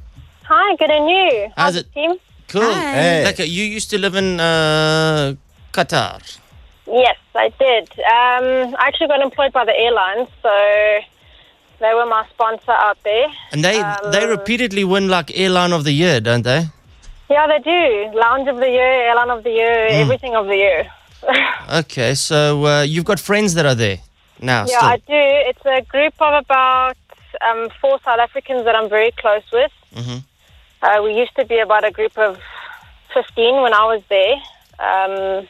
Hi, 0.45 0.76
good 0.76 0.90
and 0.90 1.11
you. 1.11 1.50
How's 1.57 1.76
it? 1.76 1.93
Team? 1.93 2.14
Cool. 2.49 2.62
Hi. 2.62 3.25
Like, 3.25 3.40
uh, 3.40 3.43
you 3.43 3.64
used 3.64 3.90
to 3.90 3.99
live 3.99 4.14
in 4.14 4.40
uh, 4.40 5.35
Qatar. 5.73 6.38
Yes, 6.87 7.16
I 7.35 7.49
did. 7.59 7.90
Um, 7.99 8.75
I 8.78 8.87
actually 8.87 9.09
got 9.09 9.21
employed 9.21 9.52
by 9.52 9.64
the 9.64 9.76
airlines, 9.76 10.28
so 10.43 11.00
they 11.80 11.92
were 11.95 12.06
my 12.06 12.25
sponsor 12.33 12.73
out 12.73 12.99
there. 13.04 13.26
And 13.52 13.64
they, 13.64 13.78
they 14.12 14.25
Um, 14.25 14.30
repeatedly 14.30 14.85
win 14.85 15.09
like 15.09 15.30
Airline 15.37 15.73
of 15.73 15.85
the 15.85 15.92
Year, 15.92 16.21
don't 16.21 16.42
they? 16.42 16.62
Yeah, 17.28 17.47
they 17.49 17.59
do. 17.59 18.16
Lounge 18.18 18.49
of 18.49 18.56
the 18.59 18.71
year, 18.71 18.92
airline 19.09 19.30
of 19.30 19.42
the 19.42 19.50
year, 19.50 19.88
Hmm. 19.90 20.02
everything 20.04 20.35
of 20.37 20.47
the 20.47 20.56
year. 20.56 20.87
Okay, 21.80 22.14
so 22.14 22.64
uh, 22.66 22.83
you've 22.83 23.04
got 23.04 23.18
friends 23.18 23.54
that 23.54 23.66
are 23.66 23.75
there 23.75 23.99
now 24.40 24.61
yeah, 24.66 24.76
still. 24.78 24.88
I 24.95 24.97
do. 24.99 25.23
It's 25.50 25.66
a 25.66 25.80
group 25.83 26.14
of 26.21 26.33
about 26.45 26.97
um, 27.49 27.68
four 27.80 27.99
South 28.04 28.21
Africans 28.21 28.64
that 28.64 28.76
I'm 28.76 28.88
very 28.88 29.11
close 29.23 29.42
with. 29.52 29.73
Mhm. 29.97 30.23
Uh, 30.83 31.02
we 31.02 31.11
used 31.23 31.35
to 31.37 31.45
be 31.45 31.59
about 31.59 31.85
a 31.85 31.90
group 31.90 32.16
of 32.16 32.38
15 33.14 33.62
when 33.62 33.75
I 33.75 33.85
was 33.92 34.02
there. 34.09 34.35
Um, 34.78 35.49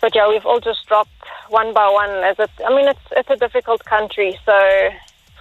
but 0.00 0.14
yeah, 0.14 0.28
we've 0.28 0.46
all 0.46 0.60
just 0.60 0.86
dropped 0.86 1.10
one 1.48 1.72
by 1.74 1.88
one. 1.88 2.10
As 2.30 2.38
it, 2.38 2.50
I 2.64 2.70
mean, 2.76 2.86
it's 2.86 3.06
it's 3.18 3.30
a 3.30 3.36
difficult 3.36 3.84
country, 3.84 4.38
so 4.46 4.56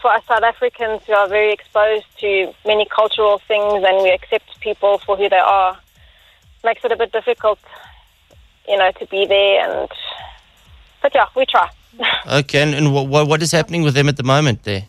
for 0.08 0.14
us 0.14 0.24
South 0.26 0.44
Africans, 0.44 1.02
we 1.06 1.14
are 1.14 1.28
very 1.28 1.52
exposed 1.52 2.06
to 2.20 2.54
many 2.66 2.86
cultural 2.86 3.40
things, 3.40 3.84
and 3.86 4.04
we 4.04 4.10
accept 4.10 4.58
people 4.62 5.00
for 5.00 5.18
who 5.18 5.28
they 5.28 5.36
are. 5.36 5.78
Makes 6.64 6.86
it 6.86 6.94
a 6.94 6.96
bit 6.96 7.12
difficult 7.12 7.60
you 8.70 8.78
know, 8.78 8.90
to 9.00 9.06
be 9.08 9.26
there. 9.26 9.70
And 9.70 9.90
but 11.02 11.14
yeah, 11.14 11.26
we 11.36 11.46
try. 11.46 11.70
Okay, 12.28 12.62
and, 12.62 12.74
and 12.76 12.94
what, 12.94 13.28
what 13.28 13.42
is 13.42 13.52
happening 13.52 13.82
with 13.82 13.96
them 13.96 14.08
at 14.08 14.18
the 14.18 14.24
moment 14.24 14.64
there? 14.64 14.84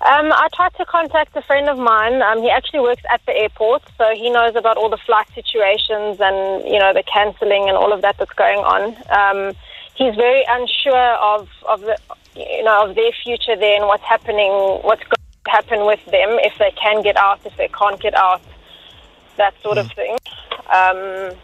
Um, 0.00 0.32
I 0.32 0.48
tried 0.54 0.74
to 0.74 0.84
contact 0.84 1.36
a 1.36 1.42
friend 1.42 1.68
of 1.68 1.78
mine. 1.78 2.20
Um, 2.20 2.42
he 2.42 2.50
actually 2.50 2.80
works 2.80 3.02
at 3.10 3.20
the 3.26 3.34
airport, 3.36 3.82
so 3.96 4.14
he 4.14 4.28
knows 4.28 4.54
about 4.56 4.76
all 4.76 4.90
the 4.90 4.98
flight 4.98 5.28
situations 5.34 6.18
and 6.20 6.64
you 6.66 6.78
know 6.78 6.92
the 6.92 7.02
cancelling 7.02 7.68
and 7.68 7.76
all 7.76 7.92
of 7.92 8.02
that 8.02 8.18
that's 8.18 8.32
going 8.32 8.58
on. 8.58 8.82
Um, 9.20 9.54
he's 9.94 10.14
very 10.14 10.44
unsure 10.48 11.12
of 11.32 11.48
of 11.68 11.80
the 11.82 11.96
you 12.36 12.62
know 12.62 12.88
of 12.88 12.94
their 12.94 13.12
future 13.24 13.56
there 13.56 13.76
and 13.76 13.86
what's 13.86 14.04
happening, 14.04 14.52
what's 14.82 15.02
going 15.02 15.24
to 15.44 15.50
happen 15.50 15.86
with 15.86 16.04
them 16.06 16.38
if 16.48 16.56
they 16.58 16.72
can 16.72 17.02
get 17.02 17.16
out, 17.16 17.40
if 17.44 17.56
they 17.56 17.68
can't 17.68 18.00
get 18.00 18.14
out, 18.14 18.42
that 19.36 19.54
sort 19.62 19.78
of 19.78 19.90
thing. 19.92 20.16
Um, 20.72 21.36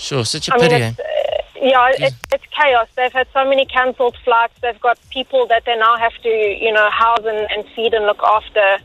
Sure, 0.00 0.24
such 0.24 0.48
a 0.48 0.54
I 0.54 0.58
mean, 0.58 0.70
pity. 0.70 0.84
it's, 0.84 0.98
eh? 0.98 1.02
uh, 1.02 1.40
yeah, 1.62 2.06
it's, 2.06 2.16
it's 2.32 2.44
chaos. 2.58 2.88
They've 2.96 3.12
had 3.12 3.26
so 3.34 3.44
many 3.44 3.66
cancelled 3.66 4.16
flights. 4.24 4.54
They've 4.62 4.80
got 4.80 4.98
people 5.10 5.46
that 5.48 5.66
they 5.66 5.76
now 5.76 5.98
have 5.98 6.14
to, 6.22 6.28
you 6.28 6.72
know, 6.72 6.88
house 6.90 7.20
and, 7.20 7.46
and 7.50 7.68
feed 7.76 7.92
and 7.92 8.06
look 8.06 8.22
after. 8.22 8.78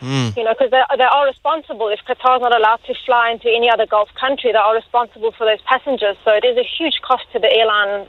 Mm. 0.00 0.36
You 0.36 0.44
know, 0.44 0.54
because 0.54 0.70
they, 0.70 0.82
they 0.96 1.02
are 1.04 1.26
responsible. 1.26 1.88
If 1.88 1.98
Qatar's 2.06 2.42
not 2.42 2.54
allowed 2.54 2.80
to 2.86 2.94
fly 3.04 3.30
into 3.32 3.48
any 3.48 3.68
other 3.68 3.86
Gulf 3.86 4.10
country, 4.14 4.52
they 4.52 4.58
are 4.58 4.74
responsible 4.74 5.32
for 5.32 5.44
those 5.44 5.62
passengers. 5.62 6.16
So 6.24 6.30
it 6.30 6.44
is 6.44 6.56
a 6.56 6.62
huge 6.62 7.00
cost 7.02 7.24
to 7.32 7.40
the 7.40 7.50
airline, 7.50 8.06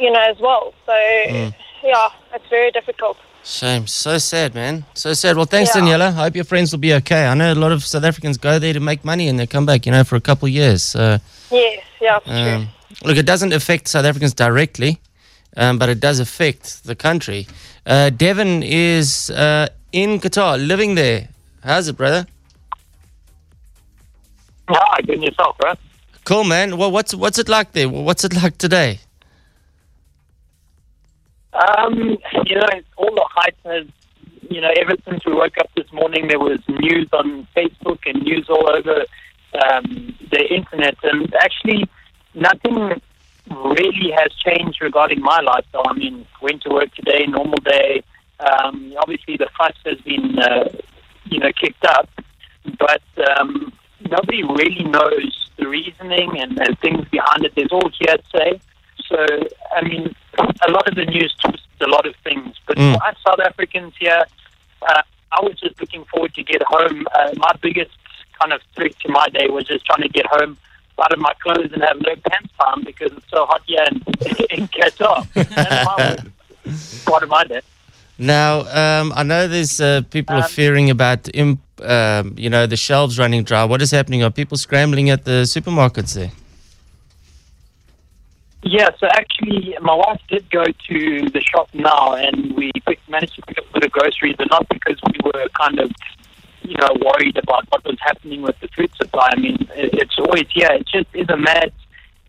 you 0.00 0.10
know, 0.10 0.20
as 0.20 0.38
well. 0.40 0.72
So, 0.86 0.92
Mm. 0.92 1.54
yeah, 1.84 2.08
it's 2.34 2.48
very 2.48 2.70
difficult. 2.70 3.16
Shame. 3.44 3.86
So 3.86 4.18
sad, 4.18 4.54
man. 4.54 4.84
So 4.94 5.12
sad. 5.14 5.36
Well, 5.36 5.46
thanks, 5.46 5.74
Yeah. 5.74 5.80
Daniela. 5.82 6.08
I 6.08 6.24
hope 6.24 6.34
your 6.36 6.44
friends 6.44 6.72
will 6.72 6.78
be 6.80 6.92
okay. 6.94 7.26
I 7.26 7.34
know 7.34 7.52
a 7.52 7.54
lot 7.54 7.72
of 7.72 7.84
South 7.86 8.04
Africans 8.04 8.36
go 8.36 8.58
there 8.58 8.74
to 8.74 8.80
make 8.80 9.04
money 9.04 9.28
and 9.28 9.38
they 9.38 9.46
come 9.46 9.64
back, 9.66 9.86
you 9.86 9.92
know, 9.92 10.04
for 10.04 10.16
a 10.16 10.20
couple 10.20 10.46
of 10.46 10.52
years. 10.52 10.82
So, 10.82 11.18
Yes, 11.50 11.82
yeah, 12.00 12.16
it's 12.18 12.26
true. 12.26 12.54
um, 12.56 12.68
look, 13.04 13.16
it 13.16 13.24
doesn't 13.26 13.52
affect 13.52 13.88
South 13.88 14.04
Africans 14.04 14.34
directly, 14.34 15.00
um, 15.56 15.78
but 15.78 15.88
it 15.88 16.00
does 16.00 16.20
affect 16.20 16.84
the 16.84 16.94
country. 16.94 17.46
Uh, 17.86 18.10
Devon 18.10 18.62
is 18.62 19.30
uh, 19.30 19.68
in 19.92 20.20
Qatar, 20.20 20.58
living 20.66 20.94
there. 20.96 21.28
How's 21.64 21.88
it, 21.88 21.96
brother? 21.96 22.26
Hi, 24.68 25.00
good 25.02 25.22
yourself, 25.22 25.56
right? 25.64 25.78
Cool, 26.24 26.44
man. 26.44 26.76
Well, 26.76 26.90
what's 26.92 27.14
what's 27.14 27.38
it 27.38 27.48
like 27.48 27.72
there? 27.72 27.88
What's 27.88 28.24
it 28.24 28.34
like 28.42 28.58
today? 28.58 29.00
Um, 31.60 32.16
you 32.46 32.56
know, 32.56 32.68
all 32.96 33.14
the 33.14 33.28
hype 33.30 33.56
has, 33.64 33.86
you 34.48 34.60
know, 34.60 34.70
ever 34.76 34.94
since 35.04 35.24
we 35.26 35.34
woke 35.34 35.58
up 35.58 35.70
this 35.76 35.90
morning, 35.92 36.28
there 36.28 36.38
was 36.38 36.60
news 36.68 37.08
on 37.12 37.46
Facebook 37.56 37.98
and 38.06 38.22
news 38.22 38.48
all 38.48 38.68
over 38.68 39.04
um, 39.64 40.16
the 40.30 40.54
internet, 40.54 40.96
and 41.02 41.34
actually, 41.34 41.88
nothing 42.34 43.00
really 43.50 44.10
has 44.12 44.32
changed 44.34 44.80
regarding 44.80 45.20
my 45.20 45.40
life. 45.40 45.64
lifestyle. 45.74 45.82
I 45.86 45.92
mean, 45.94 46.26
went 46.40 46.62
to 46.62 46.70
work 46.70 46.94
today, 46.94 47.26
normal 47.26 47.58
day. 47.58 48.02
Um, 48.38 48.94
obviously, 48.98 49.36
the 49.36 49.48
fuss 49.58 49.74
has 49.84 50.00
been, 50.00 50.38
uh, 50.38 50.68
you 51.24 51.40
know, 51.40 51.50
kicked 51.52 51.84
up, 51.84 52.08
but 52.78 53.02
um, 53.36 53.72
nobody 54.08 54.42
really 54.42 54.84
knows 54.84 55.50
the 55.58 55.68
reasoning 55.68 56.38
and, 56.38 56.58
and 56.58 56.78
things 56.78 57.06
behind 57.08 57.44
it. 57.44 57.52
There's 57.54 57.72
all 57.72 57.90
hearsay. 57.98 58.60
So, 59.06 59.26
I 59.76 59.82
mean, 59.82 60.14
a 60.38 60.70
lot 60.70 60.86
of 60.88 60.94
the 60.94 61.04
news 61.06 61.34
twists 61.42 61.66
a 61.80 61.86
lot 61.86 62.06
of 62.06 62.14
things. 62.24 62.54
But 62.66 62.76
Mm. 62.76 62.94
for 62.94 63.06
us 63.08 63.16
South 63.26 63.40
Africans 63.40 63.94
here, 63.98 64.24
uh, 64.88 65.02
I 65.32 65.40
was 65.42 65.58
just 65.60 65.80
looking 65.80 66.04
forward 66.04 66.34
to 66.34 66.42
get 66.42 66.62
home. 66.62 67.06
Uh, 67.14 67.30
my 67.36 67.52
biggest 67.60 67.90
kind 68.40 68.52
of 68.52 68.60
threat 68.74 68.92
to 69.00 69.08
my 69.10 69.26
day 69.28 69.46
was 69.48 69.64
just 69.66 69.84
trying 69.86 70.02
to 70.02 70.08
get 70.08 70.26
home 70.26 70.56
out 71.02 71.12
of 71.12 71.18
my 71.18 71.32
clothes 71.42 71.70
and 71.72 71.82
have 71.82 71.98
no 72.00 72.14
pants 72.28 72.52
on 72.66 72.84
because 72.84 73.10
it's 73.12 73.30
so 73.30 73.46
hot 73.46 73.62
here 73.66 73.84
in, 73.90 74.00
in 74.60 74.68
Qatar. 74.68 75.26
That's 75.54 77.04
part 77.04 77.22
of 77.22 77.28
my 77.30 77.44
day. 77.44 77.62
Now, 78.18 78.60
um, 78.82 79.12
I 79.16 79.22
know 79.22 79.48
there's 79.48 79.80
uh, 79.80 80.02
people 80.10 80.36
are 80.36 80.42
Um, 80.44 80.50
fearing 80.50 80.90
about, 80.90 81.34
imp, 81.34 81.60
um, 81.82 82.34
you 82.36 82.50
know, 82.50 82.66
the 82.66 82.76
shelves 82.76 83.18
running 83.18 83.44
dry. 83.44 83.64
What 83.64 83.80
is 83.80 83.90
happening? 83.92 84.22
Are 84.22 84.30
people 84.30 84.58
scrambling 84.58 85.08
at 85.08 85.24
the 85.24 85.44
supermarkets 85.54 86.12
there? 86.14 86.30
Yeah, 88.70 88.90
so 89.00 89.08
actually, 89.08 89.76
my 89.82 89.96
wife 89.96 90.20
did 90.28 90.48
go 90.48 90.62
to 90.64 91.28
the 91.30 91.40
shop 91.40 91.70
now, 91.74 92.14
and 92.14 92.54
we 92.54 92.70
managed 93.08 93.34
to 93.34 93.42
pick 93.42 93.58
up 93.58 93.82
of 93.82 93.90
groceries, 93.90 94.36
but 94.38 94.48
not 94.48 94.68
because 94.68 94.96
we 95.08 95.18
were 95.24 95.48
kind 95.60 95.80
of, 95.80 95.90
you 96.62 96.76
know, 96.76 96.94
worried 97.04 97.36
about 97.36 97.64
what 97.70 97.84
was 97.84 97.98
happening 98.00 98.42
with 98.42 98.56
the 98.60 98.68
food 98.68 98.92
supply. 98.94 99.30
I 99.32 99.40
mean, 99.40 99.68
it's 99.74 100.16
always 100.20 100.46
here. 100.50 100.68
It 100.70 100.86
just 100.86 101.08
is 101.14 101.28
a 101.30 101.36
mad 101.36 101.72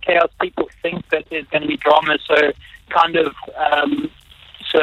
chaos. 0.02 0.32
People 0.42 0.68
think 0.82 1.08
that 1.10 1.26
there's 1.30 1.46
going 1.50 1.62
to 1.62 1.68
be 1.68 1.78
drama, 1.78 2.18
so 2.26 2.52
kind 2.90 3.18
of, 3.18 3.36
um, 3.56 4.10
so 4.68 4.82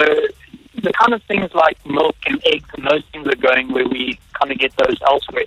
the 0.77 0.93
kind 0.93 1.12
of 1.12 1.25
things 1.25 1.53
like 1.55 1.85
milk 1.85 2.15
and 2.27 2.41
eggs 2.47 2.69
and 2.77 2.87
those 2.87 3.03
things 3.11 3.27
are 3.27 3.35
going 3.35 3.73
where 3.73 3.88
we 3.88 4.17
kind 4.33 4.53
of 4.53 4.59
get 4.59 4.77
those 4.77 4.97
elsewhere. 5.05 5.47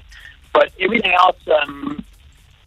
But 0.51 0.74
everything 0.77 1.13
else, 1.13 1.39
um, 1.62 2.03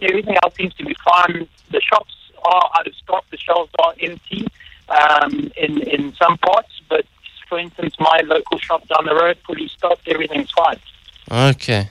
everything 0.01 0.37
else 0.43 0.55
seems 0.55 0.73
to 0.77 0.85
be 0.87 0.97
fine. 1.05 1.47
The 1.71 1.83
shops 1.83 2.15
are 2.45 2.71
out 2.79 2.87
of 2.87 2.95
stock. 2.95 3.25
The 3.31 3.37
shelves 3.39 3.71
are 3.81 3.95
empty 4.01 4.47
um, 4.89 5.51
in 5.57 5.81
in 5.83 6.13
some 6.15 6.37
parts. 6.39 6.81
But 6.89 7.05
for 7.49 7.59
instance, 7.59 7.95
my 7.99 8.23
local 8.25 8.59
shop 8.59 8.87
down 8.89 9.05
the 9.07 9.15
road, 9.15 9.39
fully 9.47 9.69
stocked. 9.69 10.07
Everything's 10.09 10.51
fine. 10.51 10.79
Okay, 11.31 11.89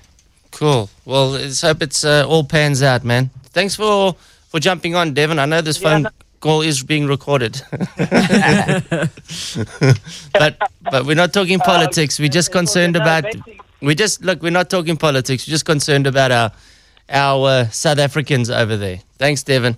cool. 0.51 0.89
Well, 1.05 1.29
let's 1.31 1.61
hope 1.61 1.81
it's 1.81 2.03
uh, 2.05 2.25
all 2.27 2.43
pans 2.43 2.81
out, 2.83 3.03
man. 3.03 3.29
Thanks 3.51 3.75
for 3.75 4.15
for 4.49 4.59
jumping 4.59 4.95
on, 4.95 5.13
Devon. 5.13 5.39
I 5.39 5.45
know 5.45 5.61
this 5.61 5.81
Yeah, 5.81 5.89
phone 5.89 6.01
no- 6.03 6.09
call 6.39 6.61
is 6.61 6.83
being 6.83 7.07
recorded, 7.07 7.61
but 10.33 10.57
but 10.91 11.05
we're 11.05 11.15
not 11.15 11.33
talking 11.33 11.59
politics. 11.59 12.19
We're 12.19 12.29
just 12.29 12.51
concerned 12.51 12.95
about. 12.95 13.25
We 13.81 13.95
just 13.95 14.23
look. 14.23 14.41
We're 14.41 14.51
not 14.51 14.69
talking 14.69 14.97
politics. 14.97 15.47
We're 15.47 15.51
just 15.51 15.65
concerned 15.65 16.07
about 16.07 16.31
our 16.31 16.51
our 17.09 17.47
uh, 17.49 17.67
South 17.69 17.99
Africans 17.99 18.49
over 18.49 18.77
there. 18.77 18.99
Thanks, 19.17 19.43
Devon. 19.43 19.77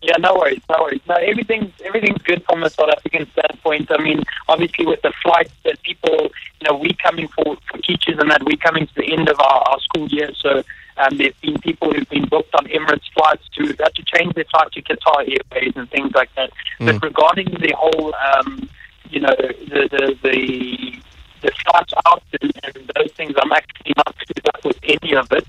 Yeah, 0.00 0.16
no 0.18 0.36
worries, 0.36 0.62
no 0.70 0.76
worries. 0.82 1.00
No, 1.08 1.16
everything's 1.16 1.72
everything's 1.84 2.22
good 2.22 2.44
from 2.44 2.62
a 2.62 2.70
South 2.70 2.90
African 2.90 3.28
standpoint. 3.32 3.90
I 3.90 4.00
mean, 4.00 4.22
obviously 4.48 4.86
with 4.86 5.02
the 5.02 5.12
flights 5.22 5.52
that 5.64 5.82
people, 5.82 6.28
you 6.60 6.68
know, 6.68 6.76
we 6.76 6.94
coming 6.94 7.26
for, 7.28 7.56
for 7.68 7.78
teachers 7.78 8.16
and 8.18 8.30
that 8.30 8.44
we're 8.44 8.56
coming 8.58 8.86
to 8.86 8.94
the 8.94 9.12
end 9.12 9.28
of 9.28 9.40
our, 9.40 9.68
our 9.68 9.80
school 9.80 10.06
year. 10.08 10.30
So 10.38 10.62
um, 10.98 11.16
there's 11.18 11.34
been 11.42 11.58
people 11.60 11.92
who've 11.92 12.08
been 12.08 12.26
booked 12.26 12.54
on 12.54 12.66
Emirates 12.66 13.10
flights 13.12 13.48
to 13.56 13.66
had 13.82 13.94
to 13.96 14.04
change 14.04 14.34
their 14.34 14.44
flight 14.44 14.70
to 14.72 14.82
Qatar 14.82 15.18
Airways 15.18 15.72
and 15.74 15.90
things 15.90 16.12
like 16.14 16.32
that. 16.36 16.50
But 16.78 17.02
regarding 17.02 17.46
the 17.46 17.74
whole, 17.76 18.14
um, 18.14 18.68
you 19.10 19.20
know, 19.20 19.34
the 19.36 19.88
the 19.90 20.18
the 20.22 21.02
the 21.42 21.50
flights 21.64 21.94
out 22.06 22.22
and, 22.40 22.52
and 22.62 22.90
those 22.94 23.12
things, 23.12 23.34
I'm 23.40 23.52
actually 23.52 23.94
not 23.96 24.14
up 24.54 24.64
with 24.64 24.78
any 24.84 25.14
of 25.14 25.30
it. 25.32 25.46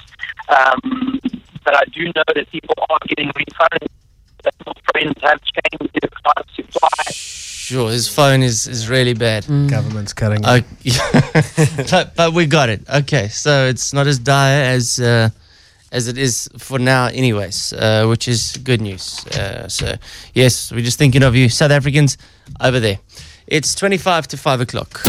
Um, 0.49 1.19
but 1.69 1.77
I 1.77 1.85
do 1.91 2.05
know 2.05 2.23
that 2.35 2.51
people 2.51 2.73
are 2.89 2.97
getting 3.07 3.29
refunds. 3.29 3.87
That 4.43 4.55
my 4.65 4.73
friends 4.91 5.13
have 5.21 5.39
changed 5.43 5.93
their 6.01 6.09
flights 6.23 6.55
to 6.55 6.63
fly. 6.63 7.11
Sure, 7.11 7.91
his 7.91 8.07
phone 8.07 8.41
is 8.41 8.67
is 8.67 8.89
really 8.89 9.13
bad. 9.13 9.45
Government's 9.69 10.13
cutting. 10.13 10.43
Uh, 10.43 10.61
but, 11.91 12.15
but 12.15 12.33
we 12.33 12.47
got 12.47 12.69
it. 12.69 12.81
Okay, 12.89 13.27
so 13.27 13.67
it's 13.67 13.93
not 13.93 14.07
as 14.07 14.17
dire 14.17 14.63
as 14.63 14.99
uh, 14.99 15.29
as 15.91 16.07
it 16.07 16.17
is 16.17 16.49
for 16.57 16.79
now, 16.79 17.07
anyways, 17.07 17.73
uh, 17.73 18.07
which 18.07 18.27
is 18.27 18.57
good 18.63 18.81
news. 18.81 19.25
Uh, 19.27 19.67
so 19.67 19.95
yes, 20.33 20.71
we're 20.71 20.85
just 20.85 20.97
thinking 20.97 21.21
of 21.21 21.35
you, 21.35 21.49
South 21.49 21.71
Africans 21.71 22.17
over 22.59 22.79
there. 22.79 22.97
It's 23.51 23.73
twenty-five 23.73 24.27
to 24.27 24.37
five 24.37 24.61
o'clock. 24.61 25.01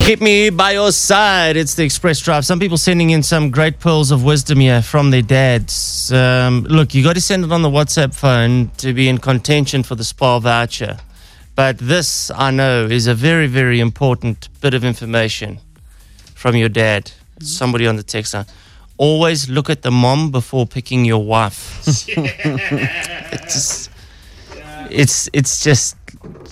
Keep 0.00 0.20
me 0.20 0.50
by 0.50 0.72
your 0.72 0.90
side. 0.90 1.56
It's 1.56 1.74
the 1.74 1.86
Xpress 1.86 2.20
Drive. 2.22 2.44
Some 2.44 2.58
people 2.58 2.76
sending 2.76 3.10
in 3.10 3.22
some 3.22 3.52
great 3.52 3.78
pearls 3.78 4.10
of 4.10 4.24
wisdom 4.24 4.58
here 4.58 4.82
from 4.82 5.12
their 5.12 5.22
dads. 5.22 6.12
Um, 6.12 6.64
look, 6.64 6.94
you 6.94 7.04
got 7.04 7.14
to 7.14 7.20
send 7.20 7.44
it 7.44 7.52
on 7.52 7.62
the 7.62 7.70
WhatsApp 7.70 8.12
phone 8.12 8.72
to 8.78 8.92
be 8.92 9.08
in 9.08 9.18
contention 9.18 9.84
for 9.84 9.94
the 9.94 10.02
spa 10.02 10.40
voucher. 10.40 10.98
But 11.54 11.78
this, 11.78 12.28
I 12.32 12.50
know, 12.50 12.86
is 12.86 13.06
a 13.06 13.14
very, 13.14 13.46
very 13.46 13.78
important 13.78 14.48
bit 14.60 14.74
of 14.74 14.84
information 14.84 15.60
from 16.34 16.56
your 16.56 16.68
dad. 16.68 17.12
Somebody 17.40 17.86
on 17.86 17.94
the 17.94 18.02
text 18.02 18.34
line. 18.34 18.46
Always 18.98 19.48
look 19.48 19.70
at 19.70 19.82
the 19.82 19.92
mom 19.92 20.32
before 20.32 20.66
picking 20.66 21.04
your 21.04 21.24
wife. 21.24 21.86
it's 23.32 23.88
it's 24.90 25.30
it's 25.32 25.62
just, 25.62 25.96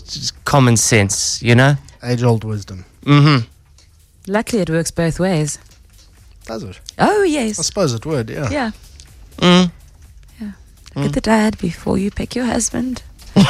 just 0.04 0.44
common 0.44 0.76
sense, 0.76 1.42
you 1.42 1.54
know. 1.54 1.74
Age 2.02 2.22
old 2.22 2.44
wisdom. 2.44 2.84
Mm-hmm. 3.04 3.46
Luckily, 4.30 4.62
it 4.62 4.70
works 4.70 4.90
both 4.90 5.18
ways. 5.20 5.58
Does 6.46 6.62
it? 6.62 6.80
Oh, 6.98 7.22
yes. 7.22 7.58
I 7.58 7.62
suppose 7.62 7.94
it 7.94 8.04
would, 8.06 8.28
yeah. 8.30 8.50
Yeah. 8.50 8.70
Mm. 9.38 9.70
Look 10.96 11.06
at 11.06 11.12
the 11.12 11.20
dad 11.20 11.58
before 11.58 11.98
you 11.98 12.10
pick 12.10 12.34
your 12.36 12.44
husband. 12.46 13.02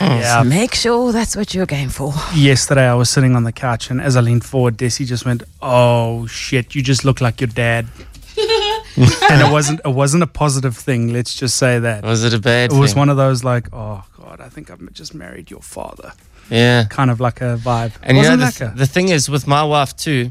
Yeah. 0.00 0.42
Make 0.44 0.74
sure 0.74 1.10
that's 1.12 1.34
what 1.36 1.54
you're 1.54 1.66
going 1.66 1.88
for. 1.88 2.12
Yesterday, 2.34 2.86
I 2.86 2.94
was 2.94 3.10
sitting 3.10 3.34
on 3.34 3.42
the 3.44 3.52
couch, 3.52 3.90
and 3.90 4.00
as 4.00 4.16
I 4.16 4.20
leaned 4.20 4.44
forward, 4.44 4.76
Desi 4.76 5.04
just 5.06 5.24
went, 5.26 5.42
"Oh 5.60 6.26
shit! 6.26 6.74
You 6.74 6.82
just 6.82 7.04
look 7.04 7.20
like 7.20 7.40
your 7.40 7.48
dad." 7.48 7.86
and 8.36 9.40
it 9.42 9.50
wasn't 9.52 9.80
it 9.84 9.90
wasn't 9.92 10.22
a 10.22 10.26
positive 10.26 10.76
thing. 10.76 11.12
Let's 11.12 11.34
just 11.34 11.56
say 11.56 11.78
that. 11.80 12.04
Was 12.04 12.22
it 12.24 12.32
a 12.34 12.38
bad 12.38 12.72
It 12.72 12.76
was 12.78 12.92
thing? 12.92 13.00
one 13.00 13.08
of 13.08 13.16
those 13.16 13.42
like, 13.44 13.68
oh 13.72 14.04
god, 14.16 14.17
I 14.48 14.50
think 14.50 14.70
I've 14.70 14.92
just 14.94 15.12
married 15.14 15.50
your 15.50 15.60
father. 15.60 16.12
Yeah. 16.48 16.84
Kind 16.88 17.10
of 17.10 17.20
like 17.20 17.42
a 17.42 17.58
vibe. 17.58 17.92
And 18.02 18.16
you 18.16 18.22
know, 18.22 18.36
the, 18.36 18.44
like 18.46 18.54
th- 18.54 18.70
a- 18.70 18.74
the 18.74 18.86
thing 18.86 19.10
is, 19.10 19.28
with 19.28 19.46
my 19.46 19.62
wife 19.62 19.94
too, 19.94 20.30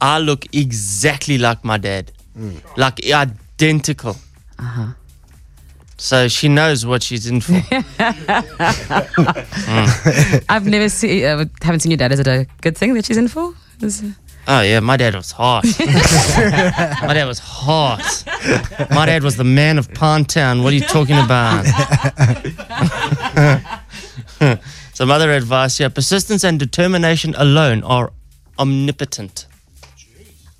I 0.00 0.18
look 0.18 0.46
exactly 0.54 1.36
like 1.36 1.62
my 1.62 1.76
dad, 1.76 2.10
like 2.78 3.04
identical. 3.04 4.16
Uh-huh. 4.58 4.86
So 5.98 6.28
she 6.28 6.48
knows 6.48 6.86
what 6.86 7.02
she's 7.02 7.26
in 7.26 7.42
for. 7.42 7.52
Mm. 9.66 10.44
I've 10.48 10.66
never 10.66 10.88
seen, 10.88 11.24
uh, 11.24 11.44
haven't 11.62 11.80
seen 11.80 11.90
your 11.90 11.96
dad. 11.98 12.12
Is 12.12 12.20
it 12.20 12.26
a 12.26 12.46
good 12.60 12.76
thing 12.78 12.94
that 12.94 13.04
she's 13.04 13.16
in 13.18 13.28
for? 13.28 13.52
Is- 13.82 14.02
Oh 14.48 14.60
yeah, 14.60 14.78
my 14.80 14.96
dad 14.96 15.14
was 15.14 15.32
hot. 15.32 15.64
my 15.78 17.14
dad 17.14 17.26
was 17.26 17.40
hot. 17.40 18.22
My 18.90 19.06
dad 19.06 19.24
was 19.24 19.36
the 19.36 19.44
man 19.44 19.76
of 19.76 19.92
Pond 19.92 20.28
Town. 20.28 20.62
What 20.62 20.72
are 20.72 20.76
you 20.76 20.82
talking 20.82 21.18
about? 21.18 21.66
Some 24.94 25.10
other 25.10 25.32
advice 25.32 25.78
here: 25.78 25.90
persistence 25.90 26.44
and 26.44 26.60
determination 26.60 27.34
alone 27.36 27.82
are 27.82 28.12
omnipotent. 28.58 29.46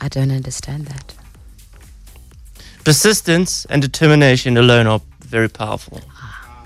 I 0.00 0.08
don't 0.08 0.32
understand 0.32 0.86
that. 0.86 1.14
Persistence 2.84 3.64
and 3.66 3.82
determination 3.82 4.56
alone 4.56 4.86
are 4.86 5.00
very 5.20 5.48
powerful. 5.48 6.00
Ah. 6.10 6.64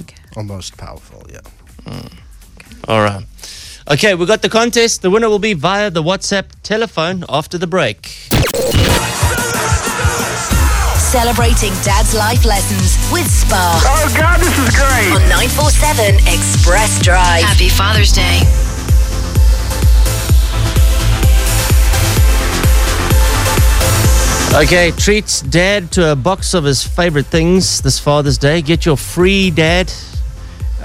Okay. 0.00 0.16
Almost 0.36 0.76
powerful, 0.76 1.24
yeah. 1.30 1.40
Mm. 1.84 2.12
All 2.88 3.02
right. 3.02 3.24
Okay, 3.90 4.14
we've 4.14 4.28
got 4.28 4.42
the 4.42 4.50
contest. 4.50 5.00
The 5.00 5.08
winner 5.08 5.30
will 5.30 5.38
be 5.38 5.54
via 5.54 5.88
the 5.88 6.02
WhatsApp 6.02 6.44
telephone 6.62 7.24
after 7.26 7.56
the 7.56 7.66
break. 7.66 8.04
Celebrating 11.08 11.72
Dad's 11.82 12.12
life 12.14 12.44
lessons 12.44 12.98
with 13.10 13.26
Spa. 13.26 13.80
Oh, 13.82 14.14
God, 14.14 14.40
this 14.40 14.58
is 14.58 14.68
great. 14.76 15.08
On 15.16 15.26
947 15.30 16.16
Xpress 16.16 17.02
Drive. 17.02 17.42
Happy 17.42 17.70
Father's 17.70 18.12
Day. 18.12 18.42
Okay, 24.54 24.90
treats 24.98 25.40
dad 25.40 25.90
to 25.92 26.12
a 26.12 26.14
box 26.14 26.52
of 26.52 26.64
his 26.64 26.86
favorite 26.86 27.26
things 27.26 27.80
this 27.80 27.98
Father's 27.98 28.36
Day. 28.36 28.60
Get 28.60 28.84
your 28.84 28.98
free 28.98 29.50
dad 29.50 29.90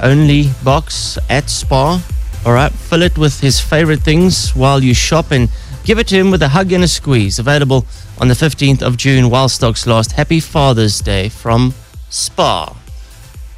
only 0.01 0.51
box 0.63 1.17
at 1.29 1.49
Spa. 1.49 2.01
All 2.45 2.51
right, 2.51 2.71
fill 2.73 3.03
it 3.03 3.17
with 3.17 3.39
his 3.39 3.61
favorite 3.61 4.01
things 4.01 4.53
while 4.53 4.83
you 4.83 4.93
shop 4.93 5.31
and 5.31 5.49
give 5.85 5.97
it 5.97 6.07
to 6.07 6.15
him 6.15 6.29
with 6.29 6.41
a 6.41 6.49
hug 6.49 6.73
and 6.73 6.83
a 6.83 6.89
squeeze. 6.89 7.39
Available 7.39 7.85
on 8.19 8.27
the 8.27 8.33
15th 8.33 8.81
of 8.81 8.97
June 8.97 9.29
while 9.29 9.47
stocks 9.47 9.87
last. 9.87 10.11
Happy 10.11 10.41
Father's 10.41 10.99
Day 10.99 11.29
from 11.29 11.73
Spa. 12.09 12.75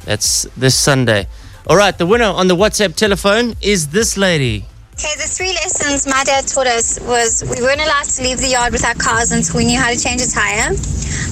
That's 0.04 0.44
this 0.56 0.76
Sunday. 0.76 1.26
All 1.66 1.76
right, 1.76 1.98
the 1.98 2.06
winner 2.06 2.26
on 2.26 2.46
the 2.46 2.54
WhatsApp 2.54 2.94
telephone 2.94 3.56
is 3.60 3.88
this 3.88 4.16
lady. 4.16 4.66
Okay, 4.98 5.14
the 5.16 5.28
three 5.28 5.52
lessons 5.52 6.06
my 6.06 6.24
dad 6.24 6.48
taught 6.48 6.66
us 6.66 6.98
was 7.00 7.44
we 7.44 7.60
weren't 7.60 7.82
allowed 7.82 8.04
to 8.16 8.22
leave 8.22 8.38
the 8.38 8.48
yard 8.48 8.72
with 8.72 8.82
our 8.82 8.94
cars 8.94 9.30
until 9.30 9.58
we 9.58 9.66
knew 9.66 9.78
how 9.78 9.90
to 9.92 9.98
change 9.98 10.22
a 10.22 10.28
tire, 10.28 10.72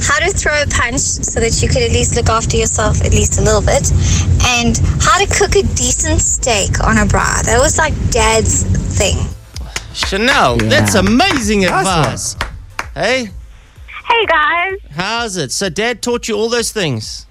how 0.04 0.20
to 0.20 0.28
throw 0.36 0.52
a 0.60 0.66
punch 0.68 1.00
so 1.00 1.40
that 1.40 1.56
you 1.62 1.68
could 1.68 1.80
at 1.80 1.90
least 1.90 2.14
look 2.14 2.28
after 2.28 2.58
yourself 2.58 3.00
at 3.02 3.12
least 3.12 3.40
a 3.40 3.42
little 3.42 3.62
bit, 3.64 3.88
and 4.60 4.76
how 5.00 5.16
to 5.16 5.24
cook 5.32 5.56
a 5.56 5.64
decent 5.74 6.20
steak 6.20 6.84
on 6.84 6.98
a 6.98 7.08
braai. 7.08 7.40
That 7.48 7.56
was 7.58 7.78
like 7.78 7.94
dad's 8.10 8.64
thing. 8.98 9.16
Chanel, 9.94 10.58
that's 10.58 10.94
amazing 10.94 11.64
advice. 11.64 12.36
Hey, 12.92 13.30
Hey 14.06 14.26
guys. 14.26 14.78
how's 14.90 15.38
it? 15.38 15.52
So, 15.52 15.70
dad 15.70 16.02
taught 16.02 16.28
you 16.28 16.36
all 16.36 16.50
those 16.50 16.70
things? 16.70 17.26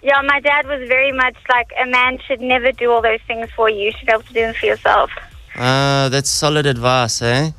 Yeah, 0.00 0.22
my 0.22 0.38
dad 0.38 0.66
was 0.68 0.86
very 0.86 1.10
much 1.10 1.34
like 1.52 1.72
a 1.76 1.86
man 1.86 2.18
should 2.24 2.40
never 2.40 2.70
do 2.70 2.92
all 2.92 3.02
those 3.02 3.20
things 3.26 3.50
for 3.56 3.68
you. 3.68 3.86
You 3.86 3.92
should 3.92 4.06
be 4.06 4.12
able 4.12 4.22
to 4.22 4.32
do 4.32 4.40
them 4.42 4.54
for 4.54 4.66
yourself. 4.66 5.10
Uh, 5.56 6.08
that's 6.08 6.30
solid 6.30 6.66
advice, 6.66 7.20
eh? 7.22 7.50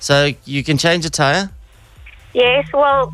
So 0.00 0.32
you 0.44 0.62
can 0.62 0.78
change 0.78 1.04
a 1.04 1.10
tire? 1.10 1.50
Yes, 2.34 2.70
well, 2.72 3.12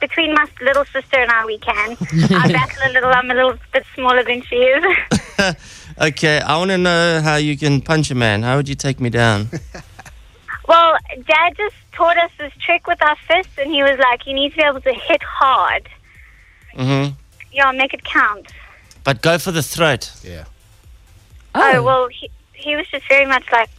between 0.00 0.34
my 0.34 0.46
little 0.60 0.84
sister 0.86 1.18
and 1.18 1.30
I, 1.30 1.46
we 1.46 1.58
can. 1.58 1.96
I 2.00 2.48
battle 2.52 2.82
a 2.84 2.92
little. 2.92 3.10
I'm 3.10 3.30
a 3.30 3.34
little 3.34 3.56
bit 3.72 3.84
smaller 3.94 4.22
than 4.24 4.42
she 4.42 4.56
is. 4.56 4.84
Okay, 5.98 6.40
I 6.40 6.58
want 6.58 6.70
to 6.72 6.78
know 6.78 7.22
how 7.22 7.36
you 7.36 7.56
can 7.56 7.80
punch 7.80 8.10
a 8.10 8.14
man. 8.14 8.42
How 8.42 8.56
would 8.56 8.68
you 8.68 8.74
take 8.74 9.00
me 9.00 9.08
down? 9.08 9.48
well, 10.68 10.94
Dad 11.26 11.56
just 11.56 11.74
taught 11.92 12.18
us 12.18 12.30
this 12.38 12.52
trick 12.60 12.86
with 12.86 13.00
our 13.02 13.16
fists, 13.26 13.56
and 13.56 13.70
he 13.70 13.82
was 13.82 13.98
like, 13.98 14.26
"You 14.26 14.34
need 14.34 14.50
to 14.50 14.56
be 14.56 14.62
able 14.62 14.82
to 14.82 14.92
hit 14.92 15.22
hard. 15.22 15.88
hmm 16.74 17.06
Yeah, 17.50 17.72
make 17.72 17.94
it 17.94 18.04
count." 18.04 18.48
But 19.04 19.22
go 19.22 19.38
for 19.38 19.52
the 19.52 19.62
throat. 19.62 20.12
Yeah. 20.22 20.44
Oh, 21.54 21.82
well, 21.82 22.08
he, 22.08 22.28
he 22.52 22.76
was 22.76 22.86
just 22.88 23.08
very 23.08 23.24
much 23.24 23.44
like, 23.50 23.70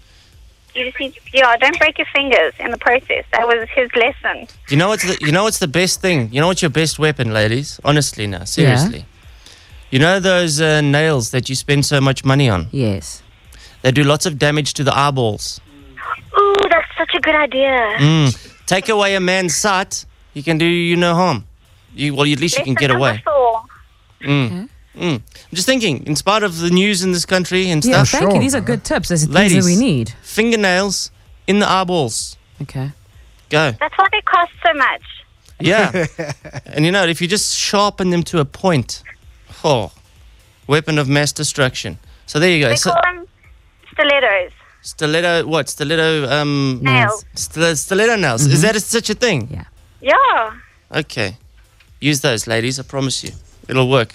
"You 0.75 0.85
just 0.85 0.99
need, 0.99 1.13
yeah, 1.33 1.55
don't 1.57 1.77
break 1.79 1.97
your 1.97 2.07
fingers 2.13 2.53
in 2.59 2.71
the 2.71 2.77
process." 2.77 3.25
That 3.31 3.47
was 3.47 3.67
his 3.75 3.89
lesson. 3.95 4.47
You 4.69 4.77
know 4.77 4.89
what's 4.89 5.03
the 5.03 5.17
you 5.25 5.31
know 5.31 5.43
what's 5.43 5.59
the 5.59 5.67
best 5.67 6.01
thing? 6.01 6.29
You 6.31 6.41
know 6.41 6.47
what's 6.47 6.61
your 6.61 6.71
best 6.71 6.99
weapon, 6.99 7.33
ladies? 7.33 7.79
Honestly, 7.83 8.27
now, 8.27 8.43
seriously. 8.45 9.05
You 9.89 9.99
know 9.99 10.19
those 10.19 10.59
uh, 10.59 10.81
nails 10.81 11.31
that 11.31 11.47
you 11.49 11.55
spend 11.55 11.85
so 11.85 12.01
much 12.01 12.25
money 12.25 12.49
on? 12.49 12.67
Yes. 12.71 13.23
They 13.83 13.91
do 13.91 14.03
lots 14.03 14.25
of 14.25 14.37
damage 14.37 14.73
to 14.73 14.83
the 14.83 14.93
eyeballs. 14.95 15.61
Ooh, 16.37 16.55
that's 16.69 16.91
such 16.97 17.13
a 17.15 17.21
good 17.21 17.35
idea. 17.35 17.95
Mm. 17.97 18.65
Take 18.65 18.89
away 18.89 19.15
a 19.15 19.19
man's 19.21 19.55
sight, 19.55 20.05
he 20.33 20.43
can 20.43 20.57
do 20.57 20.65
you 20.65 20.97
no 20.97 21.15
harm. 21.15 21.45
You, 21.95 22.13
well, 22.15 22.29
at 22.31 22.39
least 22.39 22.57
you 22.57 22.65
can 22.65 22.73
get 22.73 22.91
away. 22.91 23.23
Mm. 24.21 24.67
Mm. 24.97 25.15
I'm 25.15 25.21
just 25.53 25.67
thinking, 25.67 26.05
in 26.07 26.15
spite 26.15 26.43
of 26.43 26.59
the 26.59 26.69
news 26.69 27.03
in 27.03 27.11
this 27.11 27.25
country 27.25 27.69
and 27.69 27.83
Yeah, 27.85 28.03
stuff. 28.03 28.21
thank 28.21 28.33
you. 28.33 28.39
These 28.39 28.55
are 28.55 28.61
good 28.61 28.83
tips. 28.83 29.09
There's 29.09 29.23
things 29.23 29.33
Ladies, 29.35 29.65
that 29.65 29.71
we 29.71 29.75
need. 29.77 30.09
fingernails 30.23 31.11
in 31.45 31.59
the 31.59 31.69
eyeballs. 31.69 32.35
Okay. 32.61 32.91
Go. 33.49 33.71
That's 33.79 33.97
why 33.97 34.07
they 34.11 34.21
cost 34.21 34.51
so 34.65 34.73
much. 34.73 35.01
Yeah. 35.59 36.05
and 36.65 36.85
you 36.85 36.91
know, 36.91 37.03
if 37.05 37.21
you 37.21 37.27
just 37.27 37.55
sharpen 37.55 38.09
them 38.09 38.23
to 38.23 38.39
a 38.39 38.45
point, 38.45 39.03
oh, 39.63 39.91
weapon 40.67 40.97
of 40.97 41.07
mass 41.07 41.31
destruction. 41.31 41.97
So 42.25 42.39
there 42.39 42.49
you 42.49 42.61
go. 42.63 42.69
They 42.69 42.75
So, 42.75 42.91
call 42.91 43.01
them 43.03 43.27
stilettos. 43.91 44.51
stiletto, 44.81 45.45
what? 45.47 45.69
Stiletto, 45.69 46.27
um, 46.29 46.79
Nails. 46.81 47.25
Stil- 47.35 47.75
stiletto 47.75 48.15
nails. 48.17 48.45
Is 48.45 48.61
that 48.63 48.75
a, 48.75 48.79
such 48.79 49.09
a 49.09 49.13
thing? 49.15 49.47
Yeah. 49.51 49.63
Yeah. 50.01 50.51
Okay. 50.99 51.37
Use 52.01 52.21
those, 52.21 52.47
ladies. 52.47 52.79
I 52.79 52.83
promise 52.83 53.23
you. 53.23 53.31
It'll 53.67 53.89
work. 53.89 54.13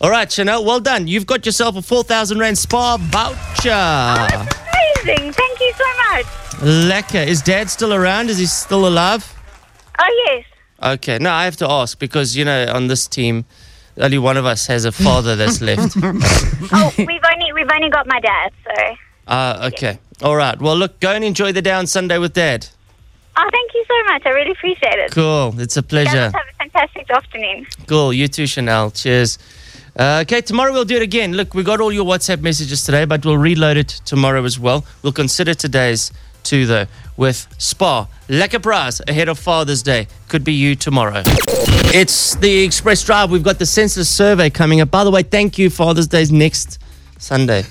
All 0.00 0.10
right, 0.10 0.30
Chanel, 0.32 0.64
well 0.64 0.80
done. 0.80 1.06
You've 1.06 1.26
got 1.26 1.44
yourself 1.44 1.76
a 1.76 1.82
4,000 1.82 2.38
Rand 2.38 2.56
spa 2.56 2.96
voucher. 2.96 3.68
Oh, 3.70 4.26
that's 4.30 4.56
Amazing. 5.04 5.32
Thank 5.32 5.60
you 5.60 5.72
so 5.76 5.84
much. 6.10 6.26
Lekker. 6.62 7.26
Is 7.26 7.42
dad 7.42 7.68
still 7.68 7.92
around? 7.92 8.30
Is 8.30 8.38
he 8.38 8.46
still 8.46 8.86
alive? 8.86 9.34
Oh, 9.98 10.24
yes. 10.26 10.44
Okay. 10.82 11.18
No, 11.18 11.30
I 11.30 11.44
have 11.44 11.56
to 11.58 11.68
ask 11.70 11.98
because, 11.98 12.34
you 12.34 12.46
know, 12.46 12.66
on 12.72 12.86
this 12.86 13.06
team, 13.06 13.44
only 13.98 14.16
one 14.18 14.38
of 14.38 14.46
us 14.46 14.66
has 14.68 14.86
a 14.86 14.92
father 14.92 15.36
that's 15.36 15.60
left. 15.70 15.94
oh, 15.98 16.92
we've 16.96 17.20
only 17.32 17.52
we've 17.52 17.70
only 17.70 17.90
got 17.90 18.06
my 18.06 18.20
dad, 18.20 18.52
so. 18.64 18.96
Ah, 19.28 19.66
okay. 19.66 19.98
All 20.22 20.34
right. 20.36 20.58
Well, 20.58 20.76
look, 20.76 20.98
go 21.00 21.12
and 21.12 21.22
enjoy 21.24 21.52
the 21.52 21.60
day 21.62 21.72
on 21.72 21.86
Sunday 21.86 22.16
with 22.16 22.32
dad. 22.32 22.66
Oh, 23.36 23.48
thank 23.52 23.74
you 23.74 23.84
so 23.86 24.12
much. 24.12 24.22
I 24.24 24.30
really 24.30 24.52
appreciate 24.52 24.98
it. 24.98 25.12
Cool. 25.12 25.60
It's 25.60 25.76
a 25.76 25.82
pleasure. 25.82 26.30
have 26.30 26.34
a 26.34 26.56
fantastic 26.58 27.10
afternoon. 27.10 27.66
Cool. 27.86 28.14
You 28.14 28.28
too, 28.28 28.46
Chanel. 28.46 28.90
Cheers. 28.90 29.38
Uh, 30.00 30.22
okay, 30.22 30.40
tomorrow 30.40 30.72
we'll 30.72 30.86
do 30.86 30.96
it 30.96 31.02
again. 31.02 31.34
Look, 31.34 31.52
we 31.52 31.62
got 31.62 31.78
all 31.78 31.92
your 31.92 32.06
WhatsApp 32.06 32.40
messages 32.40 32.82
today, 32.82 33.04
but 33.04 33.22
we'll 33.22 33.36
reload 33.36 33.76
it 33.76 33.88
tomorrow 34.06 34.42
as 34.44 34.58
well. 34.58 34.82
We'll 35.02 35.12
consider 35.12 35.52
today's 35.52 36.10
too, 36.42 36.64
though, 36.64 36.86
with 37.18 37.46
Spa. 37.58 38.08
Lekker 38.26 38.62
prize 38.62 39.02
ahead 39.06 39.28
of 39.28 39.38
Father's 39.38 39.82
Day. 39.82 40.08
Could 40.28 40.42
be 40.42 40.54
you 40.54 40.74
tomorrow. 40.74 41.22
It's 41.92 42.34
the 42.36 42.66
Xpress 42.66 43.04
Drive. 43.04 43.30
We've 43.30 43.42
got 43.42 43.58
the 43.58 43.66
census 43.66 44.08
survey 44.08 44.48
coming 44.48 44.80
up. 44.80 44.90
By 44.90 45.04
the 45.04 45.10
way, 45.10 45.22
thank 45.22 45.58
you. 45.58 45.68
Father's 45.68 46.06
Day's 46.06 46.32
next 46.32 46.78
Sunday. 47.18 47.64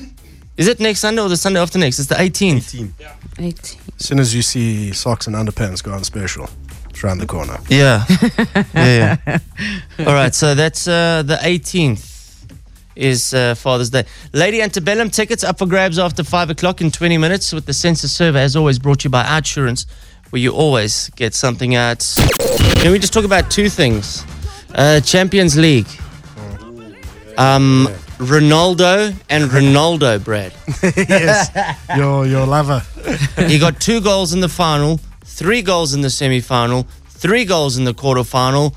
Is 0.55 0.67
it 0.67 0.79
next 0.79 0.99
Sunday 0.99 1.23
or 1.23 1.29
the 1.29 1.37
Sunday 1.37 1.59
after 1.59 1.79
next? 1.79 1.97
It's 1.97 2.09
the 2.09 2.15
18th. 2.15 2.93
18. 3.39 3.79
As 3.97 4.05
soon 4.05 4.19
as 4.19 4.35
you 4.35 4.43
see 4.43 4.93
socks 4.93 5.25
and 5.25 5.35
underpants 5.35 5.81
go 5.81 5.93
on 5.93 6.03
special, 6.03 6.47
it's 6.91 7.03
around 7.03 7.17
the 7.17 7.25
corner. 7.25 7.57
Yeah. 7.69 8.05
yeah, 8.75 9.17
yeah. 9.25 9.39
All 10.05 10.13
right, 10.13 10.35
so 10.35 10.53
that's 10.53 10.87
uh, 10.87 11.23
the 11.25 11.37
18th 11.37 12.18
is 12.99 13.33
uh, 13.33 13.55
Father's 13.55 13.89
Day. 13.89 14.03
Lady 14.33 14.61
Antebellum 14.61 15.09
tickets 15.09 15.43
up 15.43 15.57
for 15.57 15.65
grabs 15.65 15.97
after 15.97 16.23
5 16.23 16.49
o'clock 16.51 16.81
in 16.81 16.91
20 16.91 17.17
minutes 17.17 17.53
with 17.53 17.65
the 17.65 17.73
census 17.73 18.11
survey, 18.13 18.43
as 18.43 18.55
always, 18.55 18.77
brought 18.77 18.99
to 18.99 19.05
you 19.05 19.09
by 19.09 19.23
Outsurance, 19.23 19.85
where 20.29 20.41
you 20.41 20.51
always 20.51 21.09
get 21.15 21.33
something 21.33 21.75
out. 21.75 22.05
Can 22.75 22.91
we 22.91 22.99
just 22.99 23.13
talk 23.13 23.25
about 23.25 23.49
two 23.49 23.69
things? 23.69 24.23
Uh, 24.75 24.99
Champions 24.99 25.57
League. 25.57 25.87
Um, 27.37 27.87
Ronaldo 28.17 29.15
and 29.29 29.45
Ronaldo, 29.45 30.21
Brad. 30.23 30.53
yes, 30.97 31.49
your 31.95 32.25
your 32.25 32.45
lover. 32.45 32.83
he 33.47 33.57
got 33.57 33.79
two 33.79 34.01
goals 34.01 34.33
in 34.33 34.41
the 34.41 34.49
final, 34.49 34.99
three 35.23 35.61
goals 35.61 35.93
in 35.93 36.01
the 36.01 36.09
semi 36.09 36.41
final, 36.41 36.85
three 37.07 37.45
goals 37.45 37.77
in 37.77 37.85
the 37.85 37.93
quarter 37.93 38.25
final. 38.25 38.75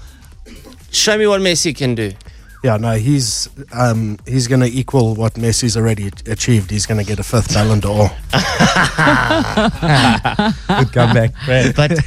Show 0.92 1.18
me 1.18 1.26
what 1.26 1.40
Messi 1.40 1.74
can 1.74 1.96
do. 1.96 2.12
Yeah, 2.62 2.76
no, 2.76 2.92
he's 2.92 3.48
um, 3.72 4.18
he's 4.26 4.46
going 4.46 4.60
to 4.60 4.68
equal 4.68 5.14
what 5.16 5.34
Messi's 5.34 5.76
already 5.76 6.10
achieved. 6.26 6.70
He's 6.70 6.86
going 6.86 6.98
to 6.98 7.04
get 7.04 7.18
a 7.18 7.24
fifth 7.24 7.52
Ballon 7.52 7.80
d'Or. 7.80 8.08
Good 10.78 10.92
comeback. 10.92 11.32
Brad. 11.44 11.74
But 11.74 11.98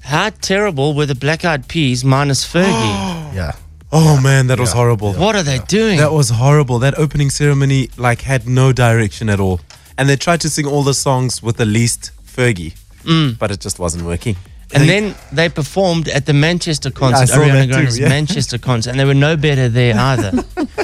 how 0.00 0.30
terrible 0.40 0.94
were 0.94 1.06
the 1.06 1.14
Black 1.14 1.44
Eyed 1.44 1.66
Peas 1.68 2.04
minus 2.04 2.44
Fergie? 2.44 2.64
yeah. 3.34 3.52
Oh 3.92 4.20
man, 4.20 4.46
that 4.48 4.58
was 4.60 4.72
horrible. 4.72 5.14
what 5.14 5.36
are 5.36 5.42
they 5.42 5.58
doing? 5.58 5.98
That 5.98 6.12
was 6.12 6.30
horrible. 6.30 6.78
That 6.80 6.98
opening 6.98 7.30
ceremony 7.30 7.88
like 7.96 8.22
had 8.22 8.46
no 8.48 8.72
direction 8.72 9.28
at 9.28 9.40
all. 9.40 9.60
And 9.98 10.08
they 10.08 10.16
tried 10.16 10.40
to 10.42 10.50
sing 10.50 10.66
all 10.66 10.82
the 10.82 10.92
songs 10.94 11.42
with 11.42 11.56
the 11.56 11.64
least 11.66 12.10
Fergie, 12.24 12.74
Mm. 13.04 13.38
but 13.38 13.50
it 13.50 13.60
just 13.60 13.78
wasn't 13.78 14.04
working. 14.04 14.36
And 14.74 14.88
then 14.88 15.14
they 15.32 15.48
performed 15.48 16.08
at 16.08 16.26
the 16.26 16.32
Manchester 16.32 16.90
concert, 16.90 17.28
saw 17.28 17.38
Ariana 17.38 17.52
that 17.52 17.66
too, 17.66 17.72
Grande's 17.72 17.98
yeah. 17.98 18.08
Manchester 18.08 18.58
concert, 18.58 18.90
and 18.90 18.98
they 19.00 19.04
were 19.04 19.14
no 19.14 19.36
better 19.36 19.68
there 19.68 19.94
either. 20.10 20.32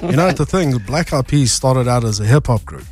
you 0.02 0.12
know 0.12 0.30
the 0.32 0.46
thing, 0.46 0.78
Black 0.78 1.12
Eyed 1.12 1.26
Peas 1.28 1.52
started 1.52 1.88
out 1.88 2.04
as 2.04 2.20
a 2.20 2.24
hip 2.24 2.46
hop 2.46 2.64
group. 2.64 2.86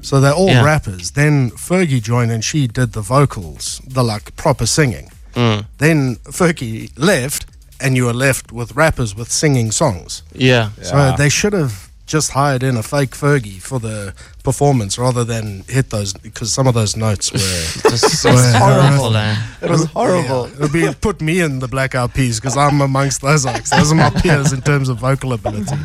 So 0.00 0.20
they're 0.20 0.32
all 0.32 0.48
Yeah. 0.48 0.64
rappers. 0.64 1.12
Then 1.12 1.50
Fergie 1.52 2.02
joined 2.02 2.32
and 2.32 2.42
she 2.42 2.66
did 2.66 2.92
the 2.92 3.02
vocals, 3.02 3.80
the 3.86 4.02
like 4.02 4.34
proper 4.36 4.66
singing. 4.66 5.10
Mm. 5.34 5.66
Then 5.78 6.16
Fergie 6.24 6.90
left 6.96 7.46
and 7.80 7.94
you 7.96 8.06
were 8.06 8.12
left 8.14 8.50
with 8.52 8.74
rappers 8.74 9.14
with 9.14 9.30
singing 9.30 9.70
songs. 9.70 10.22
Yeah. 10.34 10.70
So 10.82 11.14
they 11.16 11.28
should 11.28 11.52
have 11.52 11.88
just 12.06 12.32
hired 12.32 12.62
in 12.62 12.76
a 12.76 12.82
fake 12.82 13.10
Fergie 13.10 13.60
for 13.62 13.78
the 13.78 14.14
performance 14.42 14.98
rather 14.98 15.24
than 15.24 15.64
hit 15.68 15.90
those 15.90 16.12
because 16.12 16.52
some 16.52 16.66
of 16.66 16.74
those 16.74 16.96
notes 16.96 17.32
were 17.32 17.90
Just 17.90 18.24
were 18.24 18.32
horrible? 18.32 19.16
It 19.62 19.70
was 19.70 19.84
horrible. 19.86 20.48
Yeah, 20.48 20.54
it'd 20.56 20.72
be 20.72 20.92
put 21.00 21.20
me 21.20 21.40
in 21.40 21.60
the 21.60 21.68
Black 21.68 21.94
Eyed 21.94 22.12
Peas 22.12 22.40
because 22.40 22.56
I'm 22.56 22.80
amongst 22.80 23.20
those 23.22 23.46
acts. 23.46 23.70
Those 23.70 23.92
are 23.92 23.94
my 23.94 24.10
peers 24.22 24.52
in 24.52 24.60
terms 24.62 24.88
of 24.88 24.98
vocal 24.98 25.32
ability. 25.32 25.76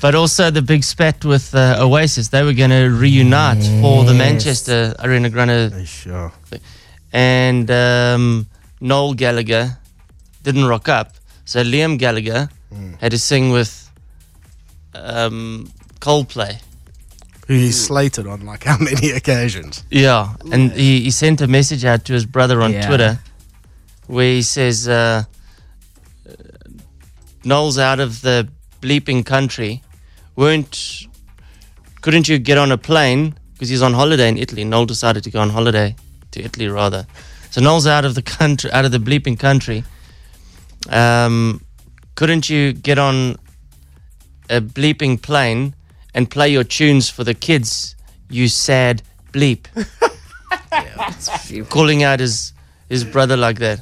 But 0.00 0.14
also 0.14 0.50
the 0.50 0.62
big 0.62 0.82
spat 0.82 1.24
with 1.24 1.54
uh, 1.54 1.76
Oasis. 1.80 2.28
They 2.28 2.42
were 2.42 2.54
going 2.54 2.70
to 2.70 2.88
reunite 2.88 3.62
for 3.80 4.04
the 4.04 4.14
Manchester 4.14 4.94
Arena 5.00 5.28
Grande. 5.28 5.86
Sure. 5.86 6.32
And 7.12 7.70
um, 7.70 8.46
Noel 8.80 9.14
Gallagher 9.14 9.76
didn't 10.42 10.64
rock 10.64 10.88
up. 10.88 11.14
So 11.44 11.62
Liam 11.62 11.98
Gallagher 11.98 12.48
had 13.00 13.10
to 13.10 13.18
sing 13.18 13.50
with 13.50 13.89
um, 14.94 15.70
Coldplay. 16.00 16.60
Who 17.46 17.54
he 17.54 17.72
slated 17.72 18.26
on 18.26 18.44
like 18.46 18.64
how 18.64 18.78
many 18.80 19.10
occasions? 19.10 19.84
Yeah, 19.90 20.34
and 20.52 20.72
he, 20.72 21.00
he 21.00 21.10
sent 21.10 21.40
a 21.40 21.46
message 21.48 21.84
out 21.84 22.04
to 22.04 22.12
his 22.12 22.24
brother 22.26 22.62
on 22.62 22.72
Yeah. 22.72 22.86
Twitter 22.86 23.18
where 24.06 24.32
he 24.34 24.42
says, 24.42 24.88
uh, 24.88 25.22
Noel's 27.44 27.78
out 27.78 28.00
of 28.00 28.22
the 28.22 28.48
bleeping 28.80 29.24
country. 29.24 29.82
Weren't, 30.36 31.06
couldn't 32.00 32.28
you 32.28 32.38
get 32.38 32.58
on 32.58 32.72
a 32.72 32.78
plane? 32.78 33.34
Because 33.52 33.68
he's 33.68 33.82
on 33.82 33.92
holiday 33.94 34.28
in 34.28 34.36
Italy. 34.36 34.64
Noel 34.64 34.86
decided 34.86 35.22
to 35.24 35.30
go 35.30 35.40
on 35.40 35.50
holiday 35.50 35.94
to 36.32 36.42
Italy 36.42 36.66
rather. 36.68 37.06
So 37.50 37.60
Noel's 37.60 37.86
out 37.86 38.04
of 38.04 38.14
the 38.14 38.22
country, 38.22 38.70
out 38.72 38.84
of 38.84 38.90
the 38.90 38.98
bleeping 38.98 39.38
country. 39.38 39.84
Um, 40.88 41.64
couldn't 42.14 42.48
you 42.50 42.72
get 42.72 42.98
on 42.98 43.36
a 44.50 44.60
bleeping 44.60 45.20
plane 45.20 45.74
and 46.14 46.30
play 46.30 46.48
your 46.48 46.64
tunes 46.64 47.08
for 47.08 47.24
the 47.24 47.34
kids, 47.34 47.94
you 48.28 48.48
sad 48.48 49.02
bleep? 49.32 49.66
Calling 51.68 52.02
out 52.02 52.20
his, 52.20 52.52
his 52.88 53.04
brother 53.04 53.36
like 53.36 53.58
that. 53.60 53.80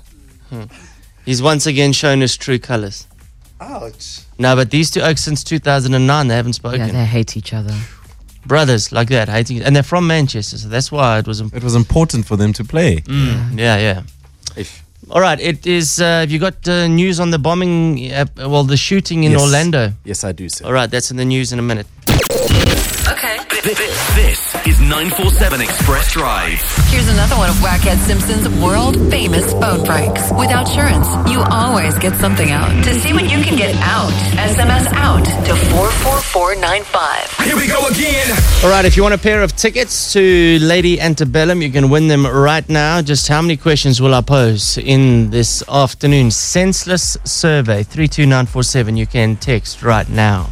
Hmm. 0.51 0.65
He's 1.25 1.43
once 1.43 1.67
again 1.67 1.93
shown 1.93 2.21
his 2.21 2.37
true 2.37 2.59
colors. 2.59 3.07
Ouch. 3.61 4.21
No, 4.39 4.55
but 4.55 4.71
these 4.71 4.91
two 4.91 5.01
oaks 5.01 5.23
since 5.25 5.43
2009, 5.45 6.29
they 6.29 6.35
haven't 6.37 6.53
spoken. 6.55 6.81
Yeah, 6.81 6.87
they 6.93 7.05
hate 7.05 7.37
each 7.37 7.53
other. 7.53 7.75
Brothers 8.47 8.93
like 8.93 9.09
that, 9.09 9.29
hating, 9.29 9.61
and 9.63 9.75
they're 9.77 9.83
from 9.83 10.07
Manchester, 10.07 10.57
so 10.57 10.69
that's 10.69 10.91
why 10.91 11.19
it 11.19 11.27
was. 11.27 11.41
Imp- 11.41 11.55
It 11.55 11.63
was 11.65 11.75
important 11.75 12.25
for 12.25 12.37
them 12.37 12.53
to 12.55 12.65
play. 12.65 12.99
Mm, 13.01 13.59
yeah, 13.59 13.77
yeah. 13.79 14.03
All 15.11 15.21
right, 15.21 15.41
it 15.41 15.67
is. 15.67 16.01
Uh, 16.01 16.21
have 16.21 16.31
you 16.31 16.39
got 16.39 16.69
uh, 16.69 16.87
news 16.87 17.19
on 17.19 17.31
the 17.31 17.39
bombing? 17.39 18.13
Uh, 18.13 18.27
well, 18.37 18.65
the 18.65 18.77
shooting 18.77 19.25
in 19.25 19.33
Yes. 19.33 19.41
Orlando. 19.41 19.93
Yes, 20.05 20.23
I 20.25 20.33
do, 20.33 20.49
sir. 20.49 20.67
All 20.67 20.73
right, 20.73 20.91
that's 20.91 21.11
in 21.11 21.17
the 21.17 21.25
news 21.25 21.53
in 21.53 21.59
a 21.59 21.63
minute. 21.63 21.87
Okay. 23.11 23.39
This 23.63 24.55
is 24.67 24.81
947 24.81 25.61
Xpress 25.61 26.13
Drive. 26.13 26.61
Here's 26.91 27.09
another 27.09 27.37
one 27.37 27.49
of 27.49 27.57
Whackhead 27.57 27.97
Simpson's 27.97 28.49
world 28.61 28.97
famous 29.11 29.53
phone 29.53 29.85
pranks. 29.85 30.31
With 30.33 30.51
Outsurance, 30.51 31.31
you 31.31 31.41
always 31.51 31.99
get 31.99 32.15
something 32.17 32.51
out. 32.51 32.69
To 32.85 32.95
see 32.95 33.13
what 33.13 33.25
you 33.25 33.43
can 33.43 33.57
get 33.57 33.75
out, 33.83 34.13
SMS 34.37 34.87
out 34.93 35.25
to 35.25 35.57
44495. 35.57 37.47
Here 37.47 37.57
we 37.57 37.67
go 37.67 37.87
again. 37.89 38.31
All 38.63 38.71
right, 38.71 38.85
if 38.85 38.97
you 38.97 39.03
want 39.03 39.15
a 39.15 39.19
pair 39.19 39.43
of 39.43 39.57
tickets 39.57 40.13
to 40.13 40.59
Lady 40.61 41.01
Antebellum, 41.01 41.63
you 41.63 41.71
can 41.71 41.89
win 41.91 42.09
them 42.09 42.27
right 42.27 42.69
now. 42.69 43.01
Just 43.01 43.27
how 43.29 43.41
many 43.41 43.57
questions 43.57 44.01
will 44.01 44.15
I 44.15 44.21
pose 44.21 44.77
in 44.79 45.31
this 45.31 45.63
afternoon? 45.69 46.31
Senseless 46.31 47.17
survey 47.25 47.83
32947. 47.83 48.97
You 48.97 49.07
can 49.07 49.37
text 49.37 49.83
right 49.83 50.09
now. 50.09 50.51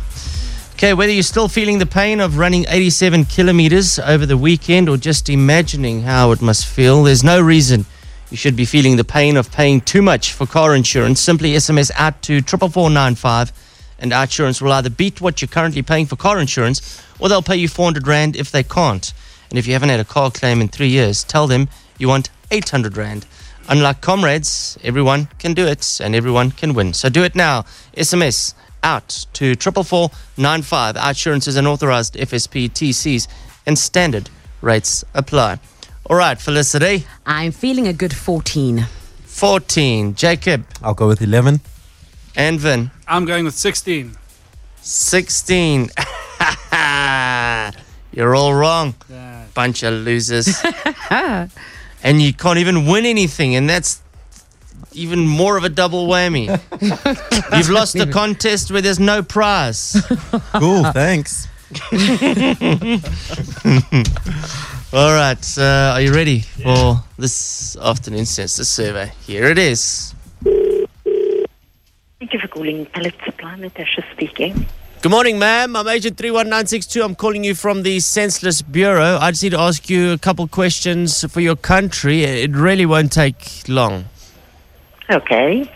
Okay, 0.76 0.92
whether 0.92 1.10
you're 1.10 1.22
still 1.22 1.48
feeling 1.48 1.78
the 1.78 1.86
pain 1.86 2.20
of 2.20 2.36
running 2.36 2.66
87 2.68 3.24
kilometers 3.24 3.98
over 3.98 4.26
the 4.26 4.36
weekend 4.36 4.90
or 4.90 4.98
just 4.98 5.30
imagining 5.30 6.02
how 6.02 6.32
it 6.32 6.42
must 6.42 6.66
feel, 6.66 7.02
there's 7.02 7.24
no 7.24 7.40
reason 7.40 7.86
you 8.30 8.36
should 8.36 8.56
be 8.56 8.66
feeling 8.66 8.96
the 8.96 9.02
pain 9.02 9.38
of 9.38 9.50
paying 9.50 9.80
too 9.80 10.02
much 10.02 10.34
for 10.34 10.46
car 10.46 10.74
insurance. 10.74 11.18
Simply 11.18 11.52
SMS 11.52 11.90
out 11.94 12.20
to 12.24 12.42
44495 12.42 13.52
and 14.00 14.12
Outsurance 14.12 14.60
will 14.60 14.70
either 14.70 14.90
beat 14.90 15.22
what 15.22 15.40
you're 15.40 15.48
currently 15.48 15.80
paying 15.80 16.04
for 16.04 16.16
car 16.16 16.38
insurance 16.38 17.02
or 17.18 17.30
they'll 17.30 17.40
pay 17.40 17.56
you 17.56 17.68
400 17.68 18.06
Rand 18.06 18.36
if 18.36 18.50
they 18.50 18.62
can't. 18.62 19.14
And 19.48 19.58
if 19.58 19.66
you 19.66 19.72
haven't 19.72 19.88
had 19.88 20.00
a 20.00 20.04
car 20.04 20.30
claim 20.30 20.60
in 20.60 20.68
three 20.68 20.88
years, 20.88 21.24
tell 21.24 21.46
them 21.46 21.70
you 21.96 22.08
want 22.08 22.28
800 22.50 22.98
Rand. 22.98 23.24
Unlike 23.70 24.02
comrades, 24.02 24.76
everyone 24.84 25.28
can 25.38 25.54
do 25.54 25.66
it 25.66 26.00
and 26.02 26.14
everyone 26.14 26.50
can 26.50 26.74
win. 26.74 26.92
So 26.92 27.08
do 27.08 27.24
it 27.24 27.34
now. 27.34 27.62
SMS 27.96 28.52
out 28.86 29.26
to 29.32 29.56
44495. 29.56 30.94
Outsurance 30.94 31.48
is 31.48 31.56
an 31.56 31.66
authorized 31.66 32.14
FSP 32.14 32.70
TCs 32.70 33.26
and 33.66 33.76
standard 33.76 34.30
rates 34.60 35.04
apply. 35.12 35.58
All 36.08 36.16
right, 36.16 36.40
Felicity. 36.40 37.04
I'm 37.26 37.50
feeling 37.50 37.88
a 37.88 37.92
good 37.92 38.14
14. 38.14 38.86
14. 39.24 40.14
Jacob. 40.14 40.64
I'll 40.82 40.94
go 40.94 41.08
with 41.08 41.20
11. 41.20 41.60
And 42.36 42.60
Vin. 42.60 42.92
I'm 43.08 43.24
going 43.24 43.44
with 43.44 43.54
16. 43.54 44.16
16. 44.82 45.90
You're 48.12 48.36
all 48.36 48.54
wrong. 48.54 48.94
Bunch 49.52 49.82
of 49.82 49.94
losers. 49.94 50.62
and 51.10 52.22
you 52.22 52.32
can't 52.32 52.58
even 52.58 52.86
win 52.86 53.04
anything, 53.04 53.56
and 53.56 53.68
that's 53.68 54.00
even 54.96 55.26
more 55.26 55.56
of 55.56 55.64
a 55.64 55.68
double 55.68 56.06
whammy. 56.08 56.48
You've 57.56 57.70
lost 57.70 57.94
a 57.96 58.06
contest 58.06 58.70
where 58.70 58.82
there's 58.82 59.00
no 59.00 59.22
prize. 59.22 59.96
Cool, 60.56 60.84
thanks. 60.92 61.48
All 64.92 65.12
right, 65.12 65.58
uh, 65.58 65.92
are 65.94 66.00
you 66.00 66.12
ready 66.12 66.40
for 66.40 67.02
this 67.18 67.76
afternoon's 67.76 68.30
census 68.30 68.68
survey? 68.70 69.12
Here 69.26 69.44
it 69.44 69.58
is. 69.58 70.14
Thank 70.42 72.32
you 72.32 72.38
for 72.40 72.48
calling 72.48 72.86
Pallet 72.86 73.14
Supply. 73.24 73.56
Natasha 73.56 74.04
speaking. 74.12 74.66
Good 75.02 75.10
morning, 75.10 75.38
ma'am. 75.38 75.76
I'm 75.76 75.86
Agent 75.88 76.16
31962. 76.16 77.02
I'm 77.02 77.14
calling 77.14 77.44
you 77.44 77.54
from 77.54 77.82
the 77.82 78.00
Senseless 78.00 78.62
Bureau. 78.62 79.18
I 79.20 79.30
just 79.30 79.42
need 79.42 79.50
to 79.50 79.60
ask 79.60 79.90
you 79.90 80.12
a 80.12 80.18
couple 80.18 80.48
questions 80.48 81.24
for 81.30 81.40
your 81.40 81.56
country. 81.56 82.24
It 82.24 82.52
really 82.52 82.86
won't 82.86 83.12
take 83.12 83.68
long. 83.68 84.06
Okay. 85.08 85.70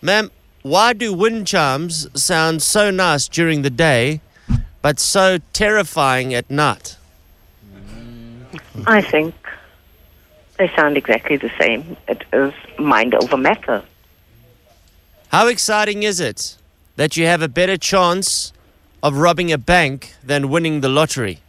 Ma'am, 0.00 0.30
why 0.62 0.92
do 0.92 1.12
wind 1.12 1.46
chimes 1.46 2.08
sound 2.20 2.62
so 2.62 2.90
nice 2.90 3.28
during 3.28 3.62
the 3.62 3.70
day, 3.70 4.20
but 4.82 5.00
so 5.00 5.38
terrifying 5.52 6.32
at 6.34 6.50
night? 6.50 6.96
I 8.86 9.00
think 9.00 9.34
they 10.58 10.68
sound 10.76 10.96
exactly 10.96 11.36
the 11.36 11.50
same. 11.58 11.96
It 12.08 12.24
is 12.32 12.52
mind 12.78 13.14
over 13.14 13.36
matter. 13.36 13.82
How 15.28 15.48
exciting 15.48 16.02
is 16.02 16.20
it 16.20 16.56
that 16.96 17.16
you 17.16 17.26
have 17.26 17.42
a 17.42 17.48
better 17.48 17.76
chance 17.76 18.52
of 19.02 19.16
robbing 19.16 19.50
a 19.52 19.58
bank 19.58 20.14
than 20.22 20.48
winning 20.48 20.80
the 20.80 20.88
lottery? 20.88 21.40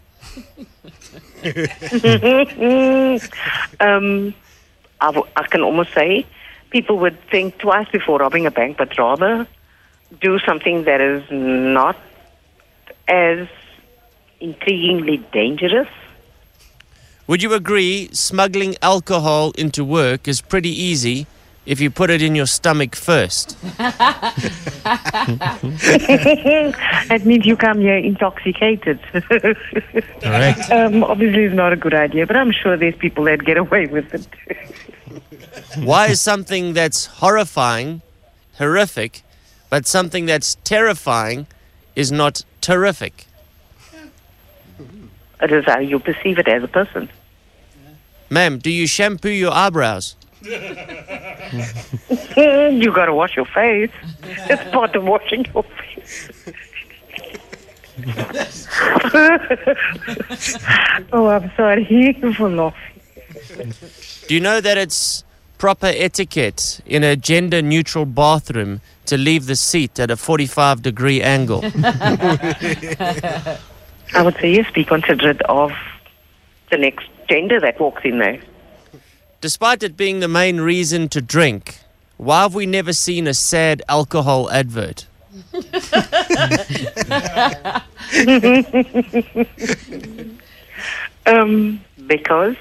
um, 3.79 4.33
I, 4.99 5.07
w- 5.11 5.27
I 5.35 5.43
can 5.49 5.61
almost 5.61 5.93
say 5.93 6.25
people 6.75 6.97
would 6.99 7.17
think 7.31 7.57
twice 7.57 7.87
before 7.89 8.19
robbing 8.19 8.45
a 8.45 8.51
bank, 8.51 8.75
but 8.75 8.97
rather 8.97 9.47
do 10.19 10.37
something 10.39 10.83
that 10.83 10.99
is 10.99 11.23
not 11.31 11.95
as 13.07 13.47
intriguingly 14.41 15.23
dangerous. 15.31 15.87
Would 17.27 17.41
you 17.41 17.53
agree 17.53 18.09
smuggling 18.11 18.75
alcohol 18.81 19.53
into 19.57 19.85
work 19.85 20.27
is 20.27 20.41
pretty 20.41 20.69
easy 20.89 21.27
if 21.65 21.79
you 21.81 21.89
put 21.89 22.09
it 22.09 22.21
in 22.21 22.35
your 22.35 22.45
stomach 22.45 22.95
first. 22.95 23.57
that 23.77 23.91
means 27.25 27.45
you 27.45 27.57
come 27.57 27.79
here 27.79 27.97
intoxicated. 27.97 28.99
Correct. 30.21 30.59
Um, 30.75 31.03
obviously, 31.03 31.43
it's 31.45 31.55
not 31.55 31.71
a 31.73 31.75
good 31.75 31.93
idea, 31.93 32.25
but 32.27 32.35
I'm 32.35 32.51
sure 32.51 32.75
there's 32.75 32.95
people 32.95 33.23
that 33.25 33.45
get 33.45 33.57
away 33.57 33.85
with 33.87 34.13
it. 34.13 34.27
Why 35.77 36.07
is 36.07 36.21
something 36.21 36.73
that's 36.73 37.05
horrifying 37.05 38.01
horrific, 38.57 39.23
but 39.69 39.87
something 39.87 40.25
that's 40.25 40.55
terrifying 40.63 41.47
is 41.95 42.11
not 42.11 42.43
terrific? 42.61 43.27
it 45.41 45.51
is 45.51 45.65
how 45.65 45.79
you 45.79 45.99
perceive 45.99 46.39
it 46.39 46.47
as 46.47 46.63
a 46.63 46.67
person. 46.67 47.09
Ma'am, 48.29 48.57
do 48.57 48.71
you 48.71 48.87
shampoo 48.87 49.29
your 49.29 49.53
eyebrows? 49.53 50.15
you 50.41 50.57
got 52.93 53.05
to 53.05 53.13
wash 53.13 53.35
your 53.35 53.45
face. 53.45 53.91
It's 54.23 54.71
part 54.71 54.95
of 54.95 55.03
washing 55.03 55.45
your 55.53 55.63
face. 55.63 56.31
oh, 61.13 61.27
I'm 61.27 61.51
sorry 61.55 62.13
for 62.35 62.49
laughing. 62.49 62.94
Do 64.27 64.33
you 64.33 64.39
know 64.39 64.61
that 64.61 64.77
it's 64.77 65.23
proper 65.57 65.87
etiquette 65.87 66.81
in 66.85 67.03
a 67.03 67.15
gender 67.15 67.61
neutral 67.61 68.05
bathroom 68.05 68.81
to 69.05 69.17
leave 69.17 69.45
the 69.45 69.55
seat 69.55 69.99
at 69.99 70.11
a 70.11 70.17
45 70.17 70.81
degree 70.81 71.21
angle? 71.21 71.61
I 74.13 74.21
would 74.21 74.35
say 74.37 74.53
yes, 74.53 74.69
be 74.71 74.83
considerate 74.83 75.41
of 75.43 75.71
the 76.71 76.77
next 76.77 77.07
gender 77.29 77.59
that 77.59 77.79
walks 77.79 78.03
in 78.03 78.19
there. 78.19 78.39
Despite 79.41 79.83
it 79.83 79.97
being 79.97 80.19
the 80.19 80.27
main 80.27 80.61
reason 80.61 81.09
to 81.09 81.21
drink, 81.21 81.79
why 82.17 82.43
have 82.43 82.55
we 82.55 82.65
never 82.65 82.93
seen 82.93 83.27
a 83.27 83.33
sad 83.33 83.81
alcohol 83.89 84.49
advert? 84.49 85.07
um, 91.25 91.81
because 92.07 92.55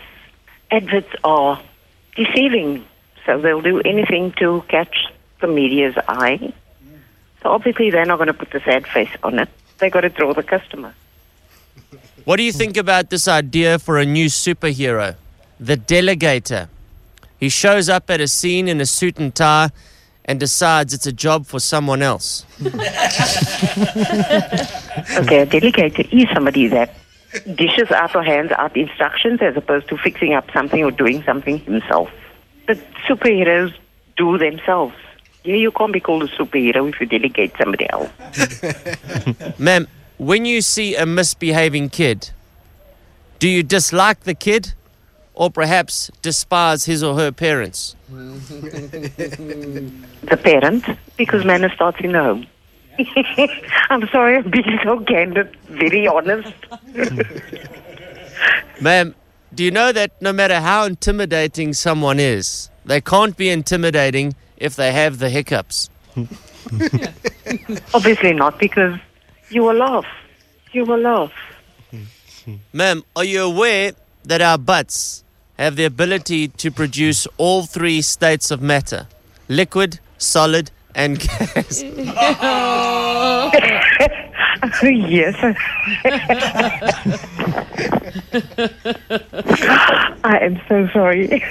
adverts 0.70 1.14
are 1.22 1.61
deceiving, 2.16 2.85
so 3.27 3.40
they'll 3.40 3.61
do 3.61 3.81
anything 3.81 4.33
to 4.38 4.64
catch 4.68 5.07
the 5.40 5.46
media's 5.46 5.94
eye. 6.09 6.53
So 7.42 7.50
obviously, 7.50 7.90
they're 7.90 8.07
not 8.07 8.16
going 8.16 8.29
to 8.29 8.35
put 8.35 8.50
the 8.50 8.61
sad 8.61 8.87
face 8.87 9.11
on 9.22 9.38
it. 9.38 9.48
They've 9.79 9.92
got 9.92 10.03
to 10.03 10.09
draw 10.09 10.33
the 10.33 10.42
customer. 10.42 10.94
What 12.24 12.37
do 12.37 12.42
you 12.42 12.53
think 12.53 12.77
about 12.77 13.11
this 13.11 13.29
idea 13.29 13.79
for 13.79 13.98
a 13.98 14.07
new 14.07 14.27
superhero? 14.27 15.16
The 15.61 15.77
Delegator. 15.77 16.68
He 17.38 17.50
shows 17.50 17.88
up 17.90 18.09
at 18.09 18.20
a 18.20 18.29
scene 18.29 18.68
in 18.68 18.81
a 18.81 18.87
suit 18.87 19.18
and 19.18 19.35
tie 19.35 19.70
and 20.24 20.40
decides 20.40 20.94
it's 20.94 21.07
a 21.07 21.12
job 21.12 21.44
for 21.46 21.61
someone 21.61 22.00
else. 22.00 22.46
okay, 22.62 22.72
a 25.40 25.46
delegator 25.46 26.09
is 26.11 26.27
somebody 26.33 26.66
that 26.68 26.94
dishes 27.55 27.90
out 27.90 28.14
or 28.14 28.23
hands 28.23 28.53
out 28.53 28.77
instructions 28.77 29.40
as 29.42 29.57
opposed 29.57 29.88
to 29.88 29.97
fixing 29.97 30.35
up 30.35 30.51
something 30.53 30.83
or 30.83 30.90
doing 30.90 31.23
something 31.25 31.59
himself. 31.59 32.11
But 32.66 32.79
superheroes 33.07 33.75
do 34.16 34.38
themselves. 34.38 34.94
Yeah, 35.44 35.57
you 35.57 35.70
can't 35.73 35.92
be 35.92 36.01
called 36.01 36.23
a 36.23 36.29
superhero 36.29 36.88
if 36.88 37.01
you 37.01 37.07
delegate 37.07 37.53
somebody 37.59 37.87
else. 37.90 38.11
Ma'am, 39.59 39.87
when 40.16 40.44
you 40.47 40.62
see 40.62 40.97
a 40.97 41.05
misbehaving 41.05 41.90
kid, 41.90 42.31
do 43.38 43.49
you 43.49 43.62
dislike 43.62 44.20
the 44.20 44.35
kid 44.35 44.73
or 45.35 45.51
perhaps 45.51 46.11
despise 46.23 46.85
his 46.85 47.03
or 47.03 47.16
her 47.16 47.31
parents? 47.31 47.94
the 50.23 50.40
parent, 50.42 50.85
because 51.16 51.44
manners 51.44 51.73
starts 51.73 52.01
in 52.01 52.12
the 52.12 52.23
home. 52.23 52.47
I'm 53.90 54.09
sorry, 54.09 54.37
I'm 54.37 54.50
being 54.50 54.78
so 54.83 55.00
candid, 55.00 55.57
very 55.68 56.07
honest. 56.07 56.52
Ma'am, 58.80 59.14
do 59.54 59.64
you 59.64 59.70
know 59.70 59.92
that 59.92 60.20
no 60.20 60.33
matter 60.33 60.61
how 60.61 60.85
intimidating 60.85 61.72
someone 61.72 62.18
is, 62.18 62.70
they 62.85 63.00
can't 63.00 63.37
be 63.37 63.50
intimidating 63.50 64.35
if 64.57 64.76
they 64.76 64.92
have 64.92 65.18
the 65.18 65.30
hiccups? 65.30 65.90
Obviously 67.94 68.33
not, 68.33 68.59
because 68.59 68.98
you 69.50 69.62
will 69.62 69.76
laugh. 69.76 70.07
You 70.72 70.85
will 70.85 71.00
laugh. 71.00 71.33
Ma'am, 72.72 73.02
are 73.16 73.24
you 73.24 73.42
aware 73.42 73.92
that 74.24 74.42
our 74.42 74.59
butts 74.59 75.24
have 75.59 75.76
the 75.76 75.85
ability 75.85 76.48
to 76.48 76.70
produce 76.70 77.26
all 77.38 77.62
three 77.64 78.02
states 78.02 78.50
of 78.50 78.61
matter 78.61 79.07
liquid, 79.48 80.00
solid, 80.18 80.70
and 80.94 81.18
gas? 81.18 81.83
yes. 84.83 85.35
I 90.24 90.38
am 90.40 90.61
so 90.68 90.88
sorry. 90.92 91.42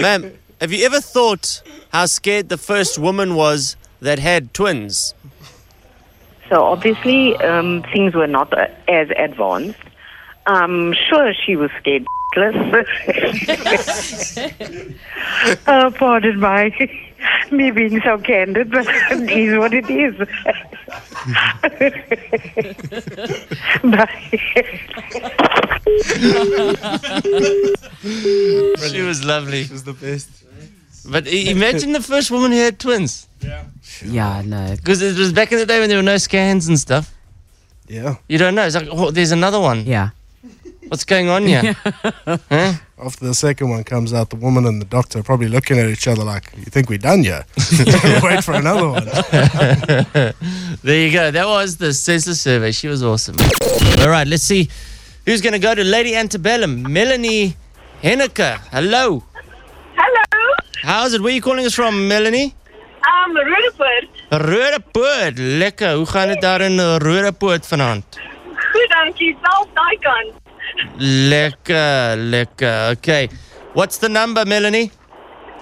Ma'am, 0.00 0.32
have 0.60 0.72
you 0.72 0.84
ever 0.84 1.00
thought 1.00 1.62
how 1.90 2.06
scared 2.06 2.48
the 2.48 2.58
first 2.58 2.98
woman 2.98 3.34
was 3.34 3.76
that 4.00 4.18
had 4.18 4.52
twins? 4.52 5.14
So 6.48 6.62
obviously, 6.62 7.36
um, 7.36 7.84
things 7.92 8.14
were 8.14 8.26
not 8.26 8.56
uh, 8.56 8.68
as 8.88 9.08
advanced. 9.16 9.78
I'm 10.46 10.92
sure 10.92 11.32
she 11.34 11.56
was 11.56 11.70
scared. 11.80 12.06
uh, 15.66 15.90
pardon 15.92 16.38
my 16.38 16.68
me 17.50 17.70
being 17.70 18.00
so 18.02 18.18
candid, 18.18 18.70
but 18.70 18.86
it 19.10 19.30
is 19.30 19.58
what 19.58 19.72
it 19.74 19.88
is. 19.90 20.14
she 28.90 29.02
was 29.02 29.24
lovely. 29.24 29.64
She 29.64 29.72
was 29.72 29.84
the 29.84 29.92
best. 29.92 30.28
But 31.08 31.26
imagine 31.28 31.92
the 31.92 32.02
first 32.02 32.30
woman 32.30 32.52
who 32.52 32.58
had 32.58 32.78
twins. 32.78 33.28
Yeah. 33.40 33.64
Yeah, 34.04 34.42
no. 34.44 34.74
Because 34.76 35.02
it 35.02 35.16
was 35.16 35.32
back 35.32 35.52
in 35.52 35.58
the 35.58 35.66
day 35.66 35.78
when 35.78 35.88
there 35.88 35.98
were 35.98 36.02
no 36.02 36.18
scans 36.18 36.68
and 36.68 36.78
stuff. 36.78 37.14
Yeah. 37.86 38.16
You 38.28 38.38
don't 38.38 38.54
know. 38.54 38.66
It's 38.66 38.74
like, 38.74 38.88
oh, 38.90 39.10
there's 39.10 39.32
another 39.32 39.60
one. 39.60 39.84
Yeah. 39.86 40.10
What's 40.88 41.04
going 41.04 41.28
on 41.28 41.46
here? 41.46 41.72
huh? 42.24 42.74
After 42.98 43.26
the 43.26 43.34
second 43.34 43.68
one 43.68 43.84
comes 43.84 44.14
out, 44.14 44.30
the 44.30 44.36
woman 44.36 44.64
and 44.66 44.80
the 44.80 44.86
doctor 44.86 45.18
are 45.18 45.22
probably 45.22 45.48
looking 45.48 45.78
at 45.78 45.86
each 45.86 46.08
other 46.08 46.24
like, 46.24 46.50
"You 46.56 46.64
think 46.64 46.88
we're 46.88 46.96
done 46.98 47.24
yet? 47.24 47.46
Wait 48.22 48.42
for 48.42 48.54
another 48.54 48.88
one." 48.88 49.04
there 50.82 51.00
you 51.06 51.12
go. 51.12 51.30
That 51.30 51.46
was 51.46 51.76
the 51.76 51.92
census 51.92 52.40
survey. 52.40 52.72
She 52.72 52.88
was 52.88 53.02
awesome. 53.02 53.36
All 54.00 54.08
right, 54.08 54.26
let's 54.26 54.44
see 54.44 54.70
who's 55.26 55.42
going 55.42 55.52
to 55.52 55.58
go 55.58 55.74
to 55.74 55.84
Lady 55.84 56.16
Antebellum. 56.16 56.90
Melanie 56.90 57.56
Henneke. 58.02 58.58
Hello. 58.72 59.22
Hello. 59.94 60.54
How's 60.82 61.12
it? 61.12 61.20
Where 61.20 61.32
are 61.32 61.34
you 61.34 61.42
calling 61.42 61.66
us 61.66 61.74
from, 61.74 62.08
Melanie? 62.08 62.54
um, 63.06 63.36
Roodepoort. 63.36 64.08
Rodepoort. 64.50 65.38
Lekker. 65.38 65.92
Hoe 65.94 66.06
gaan 66.06 66.28
het 66.28 66.40
daar 66.40 66.60
in 66.60 66.72
uh, 66.78 66.96
Roodepoort 66.98 67.66
vanavond? 67.66 68.04
Goed, 68.72 68.88
dankie. 68.88 69.36
Self 69.42 69.66
daai 69.74 69.98
kant. 70.00 70.32
Lekker, 70.98 72.16
lekker. 72.16 72.90
Okay. 72.92 73.28
What's 73.74 73.98
the 73.98 74.08
number, 74.08 74.44
Melanie? 74.44 74.90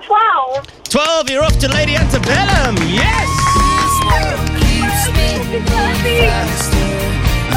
12. 0.06 0.66
12. 0.84 1.30
You're 1.30 1.44
off 1.44 1.58
to 1.58 1.68
Lady 1.68 1.96
Antebellum. 1.96 2.76
Yes! 2.88 3.28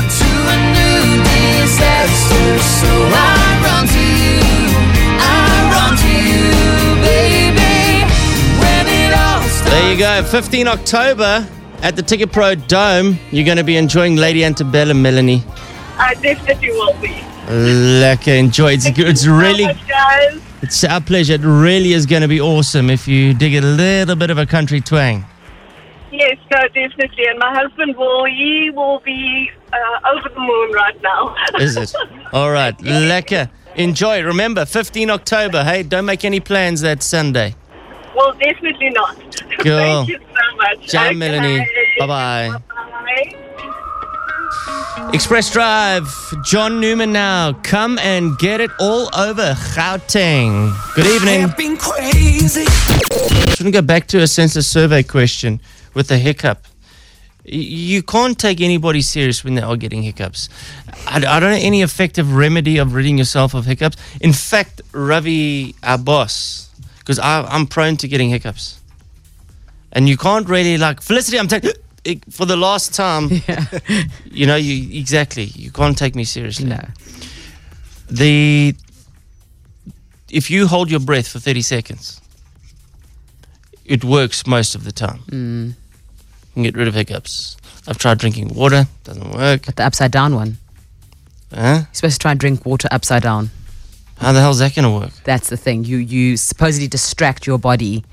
To 0.08 0.24
a 0.24 0.58
new 0.74 1.24
disaster, 1.24 2.60
so 2.60 2.88
I 3.12 3.60
run 3.66 3.86
to 3.88 4.00
you, 4.00 4.40
I 5.20 5.30
run 5.74 5.98
to 5.98 6.12
you, 6.30 6.48
baby. 7.04 8.06
When 8.62 8.86
it 8.88 9.12
all 9.14 9.42
starts. 9.50 9.70
There 9.70 9.92
you 9.92 9.98
go. 10.00 10.24
15 10.24 10.68
October 10.68 11.46
at 11.82 11.96
the 11.96 12.02
Ticket 12.02 12.32
Pro 12.32 12.56
Dome. 12.56 13.20
You're 13.32 13.46
going 13.46 13.58
to 13.58 13.64
be 13.64 13.76
enjoying 13.76 14.16
Lady 14.16 14.46
Antebellum, 14.46 15.02
Melanie. 15.02 15.44
I 15.98 16.14
definitely 16.16 16.70
will 16.70 16.94
be. 17.02 17.27
Lekker. 17.48 18.38
Enjoy. 18.38 18.74
It's, 18.74 18.86
it's 18.86 19.22
so 19.24 19.32
really, 19.32 19.66
much, 19.66 19.88
guys. 19.88 20.42
it's 20.62 20.84
our 20.84 21.02
pleasure. 21.02 21.34
It 21.34 21.42
really 21.42 21.94
is 21.94 22.06
going 22.06 22.22
to 22.22 22.28
be 22.28 22.42
awesome 22.42 22.90
if 22.90 23.08
you 23.08 23.34
dig 23.34 23.56
a 23.56 23.62
little 23.62 24.16
bit 24.16 24.30
of 24.30 24.38
a 24.38 24.46
country 24.46 24.82
twang. 24.82 25.26
Yes, 26.12 26.38
no, 26.52 26.62
definitely. 26.70 27.28
And 27.28 27.40
my 27.40 27.54
husband 27.54 27.96
will, 27.96 28.26
he 28.26 28.72
will 28.74 29.00
be 29.02 29.52
uh, 29.74 30.10
over 30.14 30.30
the 30.30 30.40
moon 30.40 30.72
right 30.72 31.02
now. 31.02 31.36
Is 31.60 31.78
it? 31.78 31.94
All 32.34 32.52
right. 32.52 32.78
Lekker. 32.80 33.50
Enjoy. 33.76 34.24
Remember, 34.24 34.66
15 34.66 35.10
October. 35.10 35.64
Hey, 35.64 35.84
don't 35.84 36.06
make 36.06 36.26
any 36.26 36.40
plans 36.40 36.82
that 36.82 37.04
Sunday. 37.04 37.56
well, 38.16 38.34
definitely 38.34 38.90
not. 38.92 39.18
Cool. 39.60 39.78
Thank 39.78 40.10
you 40.10 40.20
so 40.20 40.56
much. 40.58 40.88
Ciao, 40.88 41.12
Melanie. 41.14 41.62
Okay. 41.62 41.96
Bye 42.00 42.06
bye. 42.08 42.60
Bye. 42.70 43.44
Xpress 45.14 45.52
Drive, 45.52 46.44
John 46.44 46.80
Newman 46.80 47.12
now. 47.12 47.54
Come 47.64 47.98
and 48.00 48.38
get 48.38 48.62
it 48.62 48.72
all 48.80 49.08
over 49.16 49.54
Gauteng. 49.76 50.74
Good 50.96 51.06
evening. 51.06 51.54
been 51.58 51.78
crazy. 51.78 52.66
Just 52.66 53.62
want 53.62 53.68
to 53.68 53.72
go 53.72 53.82
back 53.82 54.08
to 54.08 54.20
a 54.20 54.28
census 54.28 54.68
survey 54.68 55.04
question 55.04 55.60
with 55.94 56.12
a 56.12 56.18
hiccup. 56.18 56.66
You 57.44 58.04
can't 58.04 58.38
take 58.38 58.60
anybody 58.60 59.02
serious 59.02 59.44
when 59.44 59.56
they 59.56 59.62
are 59.62 59.78
getting 59.78 60.04
hiccups. 60.04 60.50
I, 61.08 61.18
I 61.18 61.40
don't 61.40 61.52
know 61.52 61.60
any 61.60 61.82
effective 61.82 62.36
remedy 62.36 62.78
of 62.78 62.94
ridding 62.94 63.18
yourself 63.18 63.54
of 63.54 63.66
hiccups. 63.66 63.98
In 64.20 64.34
fact, 64.34 64.82
Ravi, 64.92 65.76
our 65.84 65.98
boss, 65.98 66.70
because 67.00 67.20
I'm 67.20 67.68
prone 67.68 67.98
to 67.98 68.08
getting 68.08 68.30
hiccups. 68.30 68.82
And 69.94 70.08
you 70.10 70.18
can't 70.18 70.48
really, 70.50 70.78
like, 70.78 71.02
Felicity, 71.02 71.40
I'm 71.40 71.48
taking. 71.48 71.72
For 72.30 72.46
the 72.46 72.56
last 72.56 72.94
time, 72.94 73.30
you 74.26 74.46
know, 74.46 74.56
you 74.56 75.00
exactly. 75.00 75.46
You 75.46 75.72
can't 75.72 75.98
take 75.98 76.16
me 76.16 76.24
seriously. 76.24 76.68
No. 76.68 76.80
The 78.10 78.76
if 80.30 80.50
you 80.50 80.68
hold 80.68 80.90
your 80.92 81.00
breath 81.00 81.28
for 81.28 81.40
30 81.40 81.62
seconds, 81.62 82.22
it 83.86 84.04
works 84.04 84.46
most 84.46 84.76
of 84.76 84.84
the 84.84 84.92
time. 84.92 85.20
Mm. 85.30 85.68
You 85.70 85.76
can 86.54 86.64
get 86.64 86.76
rid 86.76 86.88
of 86.88 86.94
hiccups. 86.94 87.58
I've 87.88 87.98
tried 87.98 88.18
drinking 88.18 88.50
water, 88.50 88.86
doesn't 89.04 89.32
work. 89.32 89.66
But 89.66 89.78
the 89.78 89.86
upside 89.86 90.12
down 90.12 90.36
one. 90.36 90.58
Huh? 91.54 91.84
You're 91.86 91.88
supposed 91.94 92.16
to 92.16 92.20
try 92.20 92.32
and 92.32 92.40
drink 92.40 92.66
water 92.66 92.90
upside 92.92 93.24
down. 93.24 93.50
How 94.18 94.32
the 94.32 94.42
hell's 94.42 94.60
that 94.60 94.76
going 94.76 94.84
to 94.84 95.00
work? 95.06 95.14
That's 95.24 95.50
the 95.50 95.58
thing. 95.58 95.84
You 95.84 95.98
you 95.98 96.38
supposedly 96.38 96.88
distract 96.88 97.46
your 97.46 97.60
body 97.60 98.04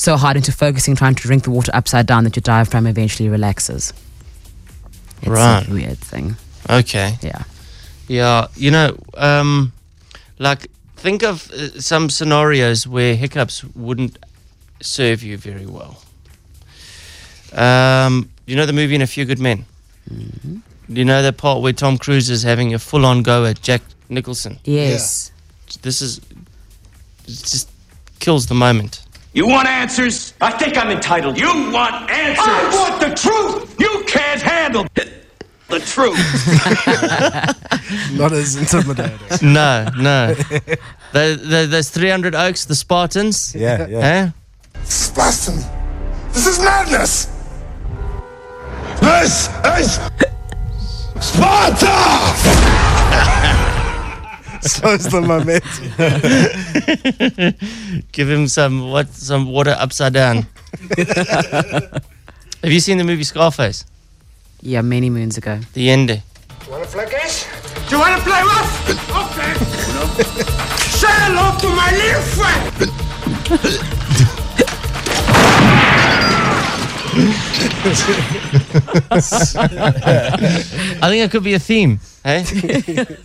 so 0.00 0.16
hard 0.16 0.36
into 0.36 0.50
focusing 0.50 0.96
trying 0.96 1.14
to 1.14 1.22
drink 1.22 1.44
the 1.44 1.50
water 1.50 1.70
upside 1.74 2.06
down 2.06 2.24
that 2.24 2.34
your 2.34 2.40
diaphragm 2.40 2.86
eventually 2.86 3.28
relaxes. 3.28 3.92
It's 5.20 5.28
Right. 5.28 5.68
a 5.68 5.70
weird 5.70 5.98
thing. 5.98 6.36
Okay. 6.70 7.18
Yeah. 7.20 7.42
Yeah, 8.08 8.46
you 8.56 8.70
know, 8.70 8.96
um, 9.18 9.72
like 10.38 10.68
think 10.96 11.22
of 11.22 11.50
uh, 11.52 11.80
some 11.80 12.08
scenarios 12.10 12.86
where 12.86 13.14
hiccups 13.14 13.62
wouldn't 13.74 14.18
serve 14.80 15.22
you 15.22 15.36
very 15.36 15.66
well. 15.66 16.02
Um, 17.52 18.30
you 18.46 18.56
know 18.56 18.66
the 18.66 18.72
movie 18.72 18.94
In 18.94 19.02
a 19.02 19.06
Few 19.06 19.24
Good 19.26 19.38
Men? 19.38 19.64
Mm-hmm. 20.12 20.56
You 20.88 21.04
know 21.04 21.22
that 21.22 21.36
part 21.36 21.60
where 21.62 21.72
Tom 21.72 21.98
Cruise 21.98 22.30
is 22.30 22.42
having 22.42 22.74
a 22.74 22.78
full 22.78 23.04
on 23.04 23.22
go 23.22 23.44
at 23.44 23.60
Jack 23.62 23.82
Nicholson? 24.08 24.58
Yes. 24.64 25.30
This 25.82 26.00
is. 26.02 26.18
It 27.26 27.36
just 27.44 27.68
kills 28.18 28.46
the 28.46 28.54
moment. 28.54 29.02
You 29.32 29.46
want 29.46 29.68
answers? 29.68 30.34
I 30.40 30.50
think 30.50 30.76
I'm 30.76 30.90
entitled. 30.90 31.38
You 31.38 31.46
want 31.70 32.10
answers? 32.10 32.44
I 32.46 32.70
want 32.74 33.00
the 33.00 33.14
truth. 33.14 33.76
You 33.78 34.02
can't 34.06 34.42
handle 34.42 34.86
the 35.68 35.78
truth. 35.78 36.18
Not 38.18 38.32
as 38.32 38.56
intimidating. 38.56 39.18
no, 39.52 39.88
no. 39.96 40.34
the, 40.34 41.40
the, 41.40 41.68
those 41.70 41.90
300 41.90 42.34
Oaks, 42.34 42.64
the 42.64 42.74
Spartans? 42.74 43.54
Yeah, 43.54 43.86
yeah. 43.86 43.98
Eh? 43.98 44.30
Spartan! 44.82 45.62
This 46.32 46.46
is 46.48 46.58
madness! 46.58 47.26
This 49.00 49.48
is 49.78 50.00
Sparta! 51.20 51.86
Slows 54.62 55.04
the 55.04 55.22
momentum. 55.22 55.86
Give 58.12 58.28
him 58.28 58.46
some 58.46 58.90
what? 58.90 59.08
Some 59.08 59.46
water 59.46 59.74
upside 59.78 60.12
down. 60.12 60.46
Have 62.62 62.70
you 62.70 62.80
seen 62.80 62.98
the 62.98 63.04
movie 63.04 63.24
Scarface? 63.24 63.86
Yeah, 64.60 64.82
many 64.82 65.08
moons 65.08 65.38
ago. 65.38 65.60
The 65.72 65.88
ending. 65.88 66.20
Wanna 66.70 66.84
play 66.84 67.08
games? 67.10 67.46
Do 67.88 67.96
you 67.96 68.02
wanna 68.02 68.20
play 68.20 68.42
rough? 68.42 68.90
Okay. 69.32 69.54
Say 70.92 71.08
hello 71.08 71.56
to 71.58 71.68
my 71.74 71.90
little 71.96 72.22
I 81.00 81.08
think 81.08 81.24
it 81.24 81.30
could 81.30 81.44
be 81.44 81.54
a 81.54 81.58
theme. 81.58 81.98
Hey, 82.22 82.44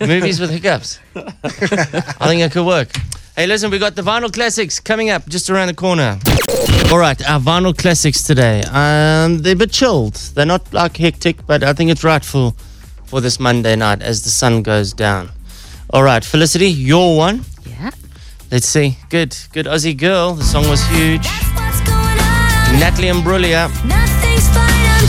movies 0.00 0.40
with 0.40 0.50
hiccups. 0.50 0.98
I 1.14 2.26
think 2.26 2.40
it 2.40 2.52
could 2.52 2.66
work. 2.66 2.90
Hey, 3.36 3.46
listen, 3.46 3.70
we 3.70 3.78
got 3.78 3.96
the 3.96 4.02
vinyl 4.02 4.32
classics 4.32 4.80
coming 4.80 5.10
up 5.10 5.26
just 5.28 5.50
around 5.50 5.66
the 5.66 5.74
corner. 5.74 6.18
All 6.90 6.96
right, 6.96 7.20
our 7.28 7.38
vinyl 7.38 7.76
classics 7.76 8.22
today. 8.22 8.62
Um, 8.62 9.40
they're 9.40 9.52
a 9.52 9.56
bit 9.56 9.72
chilled. 9.72 10.14
They're 10.34 10.46
not 10.46 10.72
like 10.72 10.96
hectic, 10.96 11.46
but 11.46 11.62
I 11.62 11.74
think 11.74 11.90
it's 11.90 12.02
right 12.02 12.24
for 12.24 12.54
for 13.04 13.20
this 13.20 13.38
Monday 13.38 13.76
night 13.76 14.00
as 14.00 14.22
the 14.22 14.30
sun 14.30 14.62
goes 14.62 14.94
down. 14.94 15.28
All 15.90 16.02
right, 16.02 16.24
Felicity, 16.24 16.70
your 16.70 17.14
one. 17.14 17.44
Yeah. 17.66 17.90
Let's 18.50 18.66
see. 18.66 18.96
Good, 19.10 19.36
good 19.52 19.66
Aussie 19.66 19.94
girl. 19.96 20.32
The 20.32 20.44
song 20.44 20.66
was 20.70 20.82
huge. 20.86 21.26
Natalie 22.80 23.08
Imbruglia. 23.08 23.68
Nothing's 23.86 24.35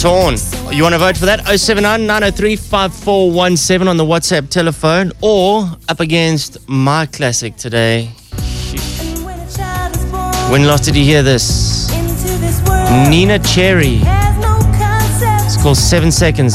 Torn. 0.00 0.34
You 0.72 0.82
want 0.82 0.94
to 0.94 0.98
vote 0.98 1.18
for 1.18 1.26
that? 1.26 1.46
079 1.46 2.06
903 2.06 2.56
5417 2.56 3.86
on 3.86 3.98
the 3.98 4.04
WhatsApp 4.04 4.48
telephone 4.48 5.12
or 5.20 5.68
up 5.90 6.00
against 6.00 6.66
my 6.66 7.04
classic 7.04 7.56
today. 7.56 8.06
When 10.50 10.64
last 10.66 10.84
did 10.84 10.96
you 10.96 11.04
hear 11.04 11.22
this? 11.22 11.90
Neneh 13.10 13.44
Cherry. 13.54 14.00
It's 15.44 15.62
called 15.62 15.76
Seven 15.76 16.10
Seconds. 16.10 16.54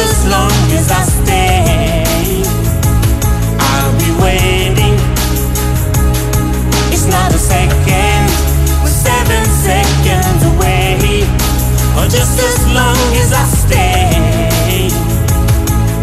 As 0.00 0.26
long 0.26 0.50
as 0.72 0.90
I 0.90 1.02
stay, 1.02 1.79
long 13.00 13.14
as 13.16 13.32
I 13.32 13.44
stay, 13.64 14.88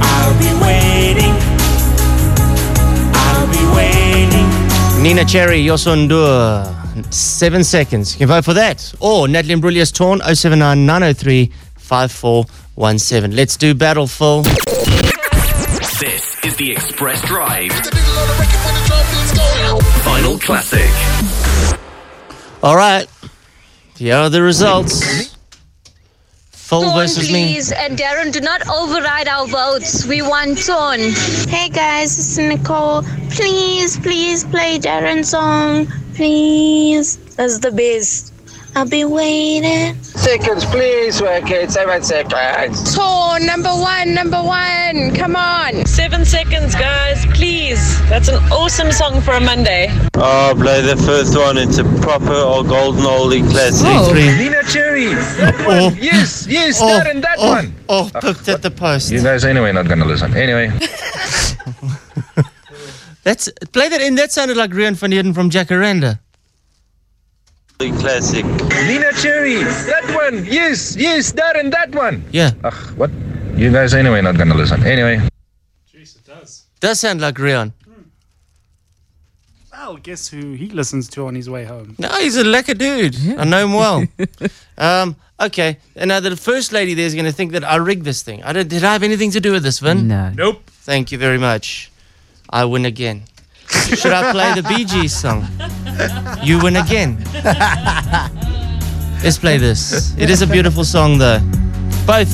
I'll 0.01 0.37
be 0.39 0.51
waiting. 0.65 1.35
I'll 3.13 3.47
be 3.57 3.63
waiting. 3.75 4.47
Neneh 5.03 5.27
Cherry, 5.29 5.59
Youssou 5.63 5.95
N'Dour. 5.95 6.25
Uh, 6.25 7.11
seven 7.11 7.63
seconds. 7.63 8.13
You 8.13 8.19
can 8.19 8.27
vote 8.27 8.45
for 8.45 8.53
that. 8.53 8.93
Or 8.99 9.27
Natalie 9.27 9.55
Imbruglia's 9.55 9.91
Torn, 9.91 10.19
079 10.21 10.85
903 10.85 11.51
5417. 11.75 13.35
Let's 13.35 13.57
do 13.57 13.73
battle, 13.75 14.07
Phil. 14.07 14.43
This 16.01 16.35
is 16.43 16.55
the 16.57 16.75
Xpress 16.75 17.21
Drive. 17.25 17.71
Final 20.03 20.39
Classic. 20.39 20.89
All 22.63 22.75
right. 22.75 23.07
Here 23.97 24.15
are 24.15 24.29
the 24.29 24.41
results. 24.41 25.36
Phil 26.67 26.81
Torn, 26.81 26.95
versus 26.95 27.31
me. 27.31 27.53
please. 27.53 27.71
And 27.71 27.97
Darren, 27.97 28.33
do 28.33 28.41
not 28.41 28.67
override 28.67 29.29
our 29.29 29.47
votes. 29.47 30.05
We 30.05 30.21
want 30.21 30.65
Torn. 30.65 30.99
Hey 31.47 31.69
guys, 31.69 32.17
this 32.17 32.37
is 32.37 32.39
Nicole. 32.39 33.03
Please, 33.29 33.97
please 33.99 34.43
play 34.43 34.77
Darren's 34.77 35.29
song. 35.29 35.87
Please. 36.13 37.15
That's 37.37 37.59
the 37.59 37.71
best. 37.71 38.33
I'll 38.75 38.87
be 38.87 39.05
waiting. 39.05 39.95
Seconds, 40.03 40.65
please. 40.65 41.21
Okay, 41.21 41.67
seven 41.67 42.03
seconds. 42.03 42.95
Torn, 42.95 43.45
number 43.45 43.69
one, 43.69 44.13
number 44.13 44.41
one. 44.41 45.15
Come 45.15 45.35
on. 45.35 45.85
Seven 45.85 46.25
seconds, 46.25 46.75
guys, 46.75 47.25
please. 47.27 47.79
That's 48.09 48.27
an 48.27 48.35
awesome 48.51 48.91
song 48.91 49.21
for 49.21 49.31
a 49.33 49.39
Monday. 49.39 49.87
Oh, 50.15 50.53
play 50.57 50.81
the 50.81 50.95
first 50.97 51.35
one. 51.35 51.57
It's 51.57 51.77
a 51.79 51.83
proper 52.01 52.33
or 52.33 52.63
golden 52.63 53.03
oldie 53.03 53.49
classic. 53.49 53.87
Neneh 53.87 54.71
Cherry. 54.71 55.07
That 55.37 55.55
one. 55.65 55.77
Oh. 55.79 55.89
Yes, 55.99 56.45
yes, 56.47 56.79
Oh, 56.81 56.87
that 56.87 57.07
and 57.07 57.23
that 57.23 57.37
oh, 57.39 57.49
one. 57.49 57.73
Oh, 57.89 58.09
picked 58.21 58.47
at 58.47 58.61
the 58.61 58.71
post. 58.71 59.09
You 59.11 59.23
guys 59.23 59.43
anyway 59.45 59.71
not 59.71 59.87
gonna 59.87 60.05
listen. 60.05 60.35
Anyway. 60.35 60.69
That's 63.23 63.49
play 63.73 63.89
that 63.89 64.01
in. 64.01 64.15
That 64.15 64.31
sounded 64.31 64.55
like 64.55 64.71
Rian 64.71 64.95
van 64.95 65.11
Heerden 65.11 65.33
from 65.33 65.49
Jacaranda. 65.49 66.19
Classic. 67.77 68.43
Neneh 68.43 69.21
Cherry, 69.21 69.63
that 69.63 70.11
one. 70.15 70.43
Yes, 70.45 70.95
yes, 70.95 71.31
that 71.33 71.55
and 71.55 71.71
that 71.71 71.93
one. 71.93 72.25
Yeah. 72.31 72.51
Ugh, 72.63 72.97
what? 72.97 73.11
You 73.55 73.71
guys 73.71 73.93
anyway 73.93 74.19
not 74.21 74.35
gonna 74.35 74.55
listen. 74.55 74.83
Anyway. 74.83 75.17
Jeez, 75.93 76.15
it 76.15 76.25
does 76.25 76.65
Does 76.79 76.99
sound 76.99 77.21
like 77.21 77.35
Rian. 77.35 77.73
Well, 79.71 79.97
guess 79.97 80.27
who 80.27 80.53
he 80.53 80.69
listens 80.69 81.07
to 81.09 81.27
on 81.27 81.35
his 81.35 81.51
way 81.51 81.65
home? 81.65 81.93
No, 81.99 82.09
he's 82.19 82.35
a 82.35 82.43
lekker 82.43 82.75
dude. 82.75 83.15
I 83.37 83.43
know 83.43 83.63
him 83.63 83.73
well. 83.73 84.03
um, 84.79 85.15
okay. 85.39 85.77
And 85.95 86.07
now 86.09 86.19
the 86.19 86.35
first 86.35 86.73
lady 86.73 86.95
there 86.95 87.05
is 87.05 87.13
going 87.13 87.25
to 87.25 87.31
think 87.31 87.51
that 87.51 87.63
I 87.63 87.75
rigged 87.75 88.03
this 88.03 88.23
thing. 88.23 88.43
I 88.43 88.53
don't, 88.53 88.67
did 88.67 88.83
I 88.83 88.91
have 88.93 89.03
anything 89.03 89.29
to 89.31 89.39
do 89.39 89.51
with 89.51 89.61
this, 89.61 89.77
Vin? 89.77 90.07
No. 90.07 90.31
Nope. 90.31 90.63
Thank 90.65 91.11
you 91.11 91.19
very 91.19 91.37
much. 91.37 91.91
I 92.49 92.65
win 92.65 92.85
again. 92.85 93.25
Should 93.95 94.13
I 94.13 94.31
play 94.31 94.53
the 94.53 94.63
Bee 94.67 94.83
Gees 94.83 95.15
song? 95.15 95.47
You 96.43 96.59
win 96.61 96.75
again. 96.75 97.17
Let's 99.23 99.37
play 99.37 99.57
this. 99.57 100.13
It 100.17 100.29
is 100.29 100.41
a 100.41 100.47
beautiful 100.47 100.83
song, 100.83 101.17
though. 101.17 101.39
Both 102.05 102.29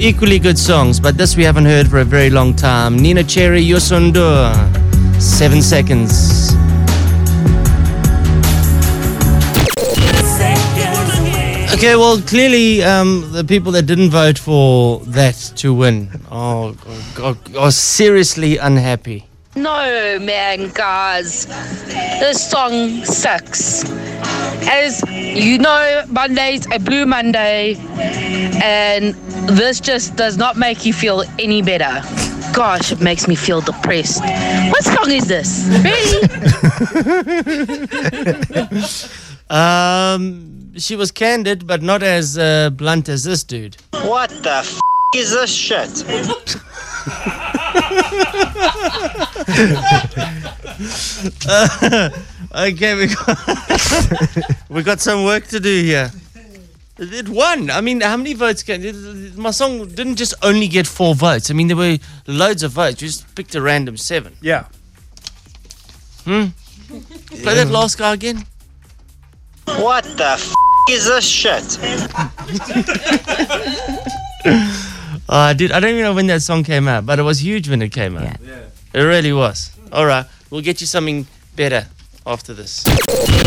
equally 0.00 0.38
good 0.38 0.58
songs, 0.58 0.98
but 0.98 1.16
this 1.16 1.36
we 1.36 1.44
haven't 1.44 1.66
heard 1.66 1.88
for 1.88 1.98
a 1.98 2.04
very 2.04 2.30
long 2.30 2.54
time. 2.54 2.98
Neneh 2.98 3.28
Cherry, 3.28 3.62
Youssou 3.62 4.12
N'Dour. 4.12 5.20
Seven 5.20 5.62
seconds. 5.62 6.54
Okay, 11.74 11.96
well, 11.96 12.20
clearly 12.22 12.82
um, 12.82 13.30
the 13.32 13.44
people 13.44 13.72
that 13.72 13.82
didn't 13.82 14.10
vote 14.10 14.38
for 14.38 15.00
that 15.06 15.34
to 15.56 15.74
win 15.74 16.08
are, 16.30 16.72
are, 17.20 17.36
are 17.58 17.70
seriously 17.70 18.56
unhappy. 18.56 19.26
No, 19.56 20.18
man, 20.20 20.70
guys. 20.70 21.46
This 21.86 22.50
song 22.50 23.04
sucks. 23.04 23.84
As 24.68 25.02
you 25.08 25.58
know, 25.58 26.04
Monday's 26.08 26.66
a 26.72 26.78
blue 26.78 27.06
Monday, 27.06 27.76
and 28.62 29.14
this 29.48 29.80
just 29.80 30.16
does 30.16 30.36
not 30.36 30.56
make 30.56 30.84
you 30.84 30.92
feel 30.92 31.22
any 31.38 31.62
better. 31.62 32.02
Gosh, 32.52 32.90
it 32.92 33.00
makes 33.00 33.28
me 33.28 33.34
feel 33.36 33.60
depressed. 33.60 34.20
What 34.22 34.84
song 34.84 35.10
is 35.10 35.28
this? 35.28 35.68
Really? 35.84 36.28
Um, 39.50 40.72
she 40.78 40.96
was 40.96 41.12
candid, 41.12 41.66
but 41.66 41.82
not 41.82 42.02
as 42.02 42.38
uh, 42.38 42.70
blunt 42.70 43.10
as 43.10 43.24
this 43.24 43.44
dude. 43.44 43.76
What 43.92 44.30
the 44.30 44.50
f 44.50 44.80
is 45.14 45.30
this 45.32 45.52
shit? 45.52 46.02
Uh, 51.48 52.10
okay, 52.54 52.94
we 52.94 53.06
got, 53.06 53.38
we 54.68 54.82
got 54.82 55.00
some 55.00 55.24
work 55.24 55.46
to 55.48 55.60
do 55.60 55.82
here. 55.82 56.10
It 56.98 57.28
won. 57.28 57.70
I 57.70 57.80
mean, 57.80 58.00
how 58.00 58.16
many 58.16 58.34
votes 58.34 58.62
can 58.62 58.84
it- 58.84 59.36
my 59.36 59.50
song 59.50 59.88
didn't 59.88 60.16
just 60.16 60.34
only 60.42 60.68
get 60.68 60.86
four 60.86 61.14
votes. 61.14 61.50
I 61.50 61.54
mean, 61.54 61.66
there 61.68 61.76
were 61.76 61.98
loads 62.26 62.62
of 62.62 62.72
votes. 62.72 63.02
You 63.02 63.08
just 63.08 63.34
picked 63.34 63.54
a 63.54 63.60
random 63.60 63.96
seven. 63.96 64.36
Yeah. 64.40 64.66
Hmm. 66.24 66.46
Play 67.42 67.54
that 67.56 67.68
last 67.68 67.98
guy 67.98 68.14
again. 68.14 68.44
What 69.66 70.04
the 70.04 70.24
f 70.38 70.52
is 70.90 71.06
this 71.06 71.24
shit? 71.24 71.64
Oh, 75.34 75.38
I. 75.38 75.50
I 75.50 75.54
don't 75.54 75.84
even 75.84 76.02
know 76.02 76.14
when 76.14 76.28
that 76.28 76.42
song 76.42 76.62
came 76.62 76.86
out, 76.86 77.04
but 77.06 77.18
it 77.18 77.22
was 77.22 77.42
huge 77.42 77.68
when 77.68 77.82
it 77.82 77.88
came 77.90 78.16
out. 78.16 78.36
Yeah, 78.40 78.60
It 78.92 79.00
really 79.00 79.32
was. 79.32 79.76
All 79.90 80.06
right, 80.06 80.24
we'll 80.48 80.60
get 80.60 80.80
you 80.80 80.86
something 80.86 81.26
better 81.56 81.86
after 82.24 82.54
this. 82.54 82.84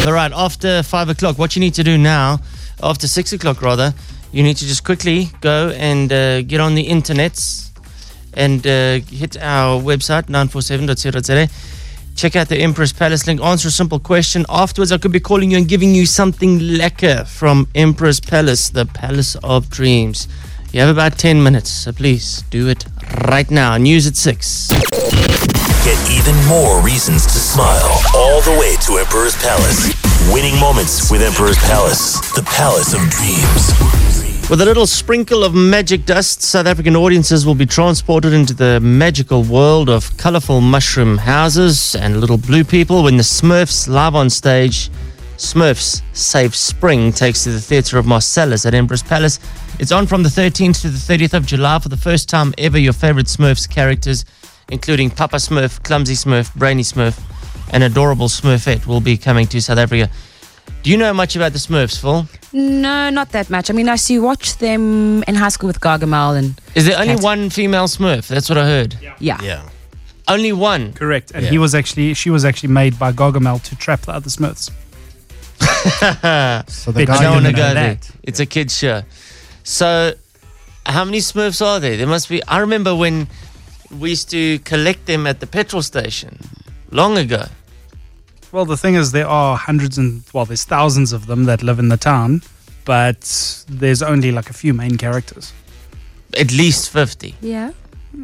All 0.05 0.11
right, 0.11 0.33
after 0.33 0.83
five 0.83 1.07
o'clock, 1.07 1.37
what 1.39 1.55
you 1.55 1.61
need 1.61 1.75
to 1.75 1.83
do 1.85 1.97
now, 1.97 2.39
after 2.83 3.07
six 3.07 3.31
o'clock 3.31 3.61
rather, 3.61 3.93
you 4.33 4.43
need 4.43 4.57
to 4.57 4.65
just 4.65 4.83
quickly 4.83 5.29
go 5.39 5.69
and 5.77 6.11
uh, 6.11 6.41
get 6.41 6.59
on 6.59 6.75
the 6.75 6.85
internets 6.85 7.71
and 8.33 8.67
uh, 8.67 8.99
hit 9.09 9.37
our 9.37 9.81
website 9.81 10.23
947.co.za. 10.23 11.47
Check 12.17 12.35
out 12.35 12.49
the 12.49 12.57
Emperors 12.57 12.91
Palace 12.91 13.25
link. 13.27 13.39
Answer 13.41 13.69
a 13.69 13.71
simple 13.71 13.99
question. 13.99 14.45
Afterwards, 14.49 14.91
I 14.91 14.97
could 14.97 15.13
be 15.13 15.21
calling 15.21 15.51
you 15.51 15.57
and 15.57 15.69
giving 15.69 15.95
you 15.95 16.05
something 16.05 16.59
lekker 16.59 17.25
from 17.25 17.69
Emperors 17.75 18.19
Palace, 18.19 18.71
the 18.71 18.85
Palace 18.85 19.35
of 19.37 19.69
Dreams. 19.69 20.27
You 20.73 20.81
have 20.81 20.89
about 20.89 21.17
10 21.17 21.41
minutes, 21.41 21.69
so 21.69 21.93
please 21.93 22.43
do 22.49 22.67
it 22.67 22.85
right 23.29 23.49
now. 23.49 23.77
News 23.77 24.05
at 24.05 24.17
6. 24.17 24.67
Get 24.67 26.11
even 26.11 26.35
more 26.45 26.83
reasons 26.83 27.23
to 27.25 27.39
smile 27.39 28.01
all 28.13 28.41
the 28.41 28.51
way 28.59 28.75
to 28.85 28.97
Emperor's 28.97 29.35
Palace. 29.37 29.93
Winning 30.33 30.59
moments 30.59 31.09
with 31.09 31.21
Emperor's 31.21 31.57
Palace, 31.59 32.19
the 32.35 32.43
Palace 32.43 32.93
of 32.93 32.99
Dreams. 33.09 34.49
With 34.49 34.61
a 34.61 34.65
little 34.65 34.85
sprinkle 34.85 35.45
of 35.45 35.55
magic 35.55 36.05
dust, 36.05 36.41
South 36.41 36.65
African 36.65 36.97
audiences 36.97 37.45
will 37.45 37.55
be 37.55 37.65
transported 37.65 38.33
into 38.33 38.53
the 38.53 38.81
magical 38.81 39.43
world 39.43 39.89
of 39.89 40.17
colorful 40.17 40.59
mushroom 40.59 41.17
houses 41.17 41.95
and 41.95 42.19
little 42.19 42.37
blue 42.37 42.65
people 42.65 43.03
when 43.03 43.15
the 43.15 43.23
Smurfs 43.23 43.87
live 43.87 44.15
on 44.15 44.29
stage. 44.29 44.89
Smurfs 45.37 46.01
Save 46.13 46.55
Spring 46.55 47.11
takes 47.13 47.43
to 47.43 47.51
the 47.51 47.59
Theatre 47.61 47.97
of 47.99 48.05
Marcellus 48.05 48.65
at 48.65 48.73
Emperors 48.73 49.03
Palace. 49.03 49.39
It's 49.79 49.91
on 49.91 50.07
from 50.07 50.23
the 50.23 50.29
13th 50.29 50.81
to 50.81 50.89
the 50.89 50.97
30th 50.97 51.33
of 51.35 51.45
July 51.45 51.77
for 51.79 51.89
the 51.89 51.97
first 51.97 52.27
time 52.27 52.53
ever. 52.57 52.79
Your 52.79 52.93
favorite 52.93 53.27
Smurfs 53.27 53.69
characters, 53.69 54.25
including 54.69 55.11
Papa 55.11 55.35
Smurf, 55.37 55.81
Clumsy 55.83 56.15
Smurf, 56.15 56.53
Brainy 56.55 56.81
Smurf, 56.81 57.19
and 57.71 57.83
Adorable 57.83 58.27
Smurfette, 58.27 58.87
will 58.87 58.99
be 59.01 59.15
coming 59.17 59.45
to 59.47 59.61
South 59.61 59.77
Africa. 59.77 60.09
Do 60.81 60.89
you 60.89 60.97
know 60.97 61.13
much 61.13 61.35
about 61.35 61.53
the 61.53 61.59
Smurfs, 61.59 61.99
Phil? 62.01 62.27
No, 62.53 63.09
not 63.11 63.29
that 63.31 63.49
much. 63.51 63.69
I 63.69 63.73
mean, 63.73 63.89
I 63.89 63.93
used 63.93 64.07
to 64.07 64.19
watch 64.19 64.57
them 64.57 65.23
in 65.27 65.35
high 65.35 65.49
school 65.49 65.67
with 65.67 65.79
Gargamel 65.79 66.35
and. 66.37 66.59
Is 66.73 66.85
there 66.87 66.97
only 66.97 67.13
Cat. 67.15 67.23
one 67.23 67.49
female 67.51 67.85
Smurf? 67.85 68.27
That's 68.27 68.49
what 68.49 68.57
I 68.57 68.65
heard. 68.65 68.97
Yeah. 69.19 69.37
Yeah. 69.41 69.61
Only 70.27 70.51
one. 70.51 70.93
Correct. 70.93 71.31
And 71.35 71.43
Yeah. 71.43 71.51
he 71.51 71.57
was 71.59 71.75
actually, 71.75 72.13
she 72.15 72.29
was 72.31 72.43
actually 72.43 72.69
made 72.69 72.97
by 72.97 73.11
Gargamel 73.11 73.61
to 73.63 73.75
trap 73.75 74.01
the 74.01 74.13
other 74.13 74.29
Smurfs. 74.29 74.71
so 76.67 76.91
the 76.91 77.01
I 77.01 77.05
guy 77.05 77.21
don't 77.23 77.33
want 77.33 77.45
to 77.45 77.51
go 77.53 77.73
there. 77.73 77.95
that. 77.95 78.11
It's 78.23 78.39
a 78.39 78.45
kid's 78.45 78.77
show. 78.77 79.01
So, 79.63 80.13
how 80.85 81.03
many 81.05 81.19
Smurfs 81.19 81.65
are 81.65 81.79
there? 81.79 81.97
There 81.97 82.07
must 82.07 82.29
be. 82.29 82.43
I 82.43 82.59
remember 82.59 82.95
when 82.95 83.27
we 83.99 84.11
used 84.11 84.29
to 84.31 84.59
collect 84.59 85.05
them 85.05 85.25
at 85.27 85.39
the 85.39 85.47
petrol 85.47 85.81
station 85.81 86.37
long 86.91 87.17
ago. 87.17 87.45
Well, 88.51 88.65
the 88.65 88.77
thing 88.77 88.95
is, 88.95 89.11
there 89.11 89.27
are 89.27 89.57
hundreds 89.57 89.97
and, 89.97 90.23
well, 90.33 90.45
there's 90.45 90.63
thousands 90.63 91.11
of 91.11 91.25
them 91.25 91.45
that 91.45 91.61
live 91.63 91.79
in 91.79 91.89
the 91.89 91.97
town, 91.97 92.41
but 92.85 93.65
there's 93.67 94.01
only 94.01 94.31
like 94.31 94.49
a 94.49 94.53
few 94.53 94.73
main 94.73 94.97
characters. 94.97 95.51
At 96.37 96.51
least 96.53 96.89
50. 96.89 97.35
Yeah. 97.41 97.71
I 98.13 98.17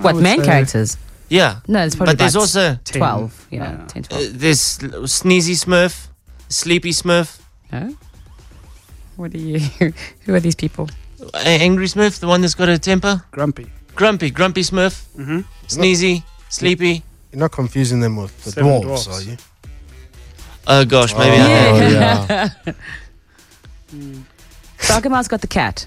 What, 0.00 0.16
main 0.16 0.40
say- 0.40 0.44
characters? 0.46 0.96
Yeah. 1.28 1.60
No, 1.68 1.84
it's 1.84 1.94
probably 1.96 2.12
But 2.14 2.18
there's 2.20 2.34
about 2.34 2.42
also 2.42 2.78
12. 2.84 3.46
Yeah, 3.50 3.84
10, 3.88 4.02
12. 4.04 4.22
Uh, 4.24 4.28
there's 4.32 4.78
Sneezy 4.78 5.56
Smurf, 5.62 6.08
Sleepy 6.48 6.90
Smurf, 6.90 7.40
Huh? 7.70 7.90
What 9.16 9.34
are 9.34 9.38
you? 9.38 9.58
Who 10.26 10.34
are 10.34 10.40
these 10.40 10.54
people? 10.54 10.88
Angry 11.34 11.86
Smurf, 11.86 12.18
the 12.20 12.26
one 12.26 12.40
that's 12.40 12.54
got 12.54 12.68
a 12.68 12.78
temper. 12.78 13.22
Grumpy. 13.30 13.66
Grumpy, 13.94 14.30
Grumpy 14.30 14.62
Smurf, 14.62 15.04
mm-hmm. 15.16 15.40
Sneezy, 15.68 16.22
Sleepy. 16.48 17.02
You're 17.32 17.40
not 17.40 17.52
confusing 17.52 18.00
them 18.00 18.16
with 18.16 18.32
the 18.44 18.50
Seven 18.52 18.70
dwarves, 18.70 18.82
dwarfs. 18.82 19.08
are 19.08 19.22
you? 19.22 19.36
Oh 20.66 20.84
gosh, 20.84 21.14
maybe 21.14 21.36
Oh, 21.36 21.42
I 21.42 21.46
have. 21.46 22.56
yeah. 22.66 22.72
Gargamel's 24.78 25.28
got 25.28 25.40
the 25.40 25.46
cat. 25.46 25.86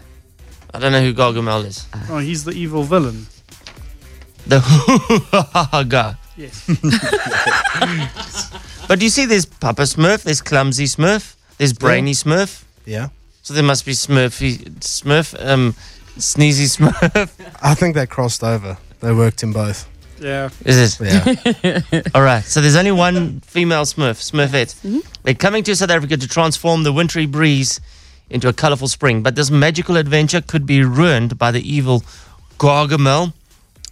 I 0.73 0.79
don't 0.79 0.91
know 0.91 1.01
who 1.01 1.13
Gargamel 1.13 1.65
is. 1.65 1.85
Oh, 2.09 2.19
he's 2.19 2.43
the 2.43 2.51
evil 2.51 2.83
villain. 2.83 3.27
The 4.47 4.59
guy. 5.89 6.15
Yes. 6.37 6.65
But 8.87 8.99
do 8.99 9.05
you 9.05 9.09
see, 9.09 9.25
there's 9.25 9.45
Papa 9.45 9.83
Smurf, 9.83 10.23
there's 10.23 10.41
Clumsy 10.41 10.85
Smurf, 10.85 11.35
there's 11.57 11.73
Brainy 11.73 12.13
Smurf. 12.13 12.63
Yeah. 12.85 13.09
So 13.43 13.53
there 13.53 13.63
must 13.63 13.85
be 13.85 13.91
Smurfy, 13.91 14.57
Smurf, 14.79 15.35
um, 15.45 15.73
Sneezy 16.17 16.67
Smurf. 16.67 17.29
I 17.63 17.73
think 17.75 17.95
they 17.95 18.05
crossed 18.05 18.43
over. 18.43 18.77
They 19.01 19.13
worked 19.13 19.43
in 19.43 19.51
both. 19.53 19.87
Yeah. 20.19 20.49
Is 20.65 20.99
it? 20.99 21.63
Yeah. 21.63 22.01
All 22.15 22.23
right. 22.23 22.43
So 22.43 22.61
there's 22.61 22.75
only 22.75 22.91
one 22.91 23.39
female 23.41 23.83
Smurf, 23.83 24.19
Smurfette. 24.31 25.03
They're 25.23 25.33
coming 25.33 25.63
to 25.63 25.75
South 25.75 25.91
Africa 25.91 26.17
to 26.17 26.27
transform 26.27 26.83
the 26.83 26.93
wintry 26.93 27.25
breeze 27.25 27.79
into 28.29 28.47
a 28.47 28.53
colorful 28.53 28.87
spring. 28.87 29.21
But 29.21 29.35
this 29.35 29.51
magical 29.51 29.97
adventure 29.97 30.41
could 30.41 30.65
be 30.65 30.83
ruined 30.83 31.37
by 31.37 31.51
the 31.51 31.61
evil 31.61 32.03
Gargamel. 32.57 33.33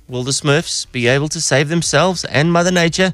Will 0.08 0.24
the 0.24 0.32
Smurfs 0.32 0.92
be 0.92 1.08
able 1.08 1.30
to 1.30 1.42
save 1.42 1.70
themselves 1.70 2.26
and 2.26 2.52
Mother 2.52 2.72
Nature? 2.72 3.14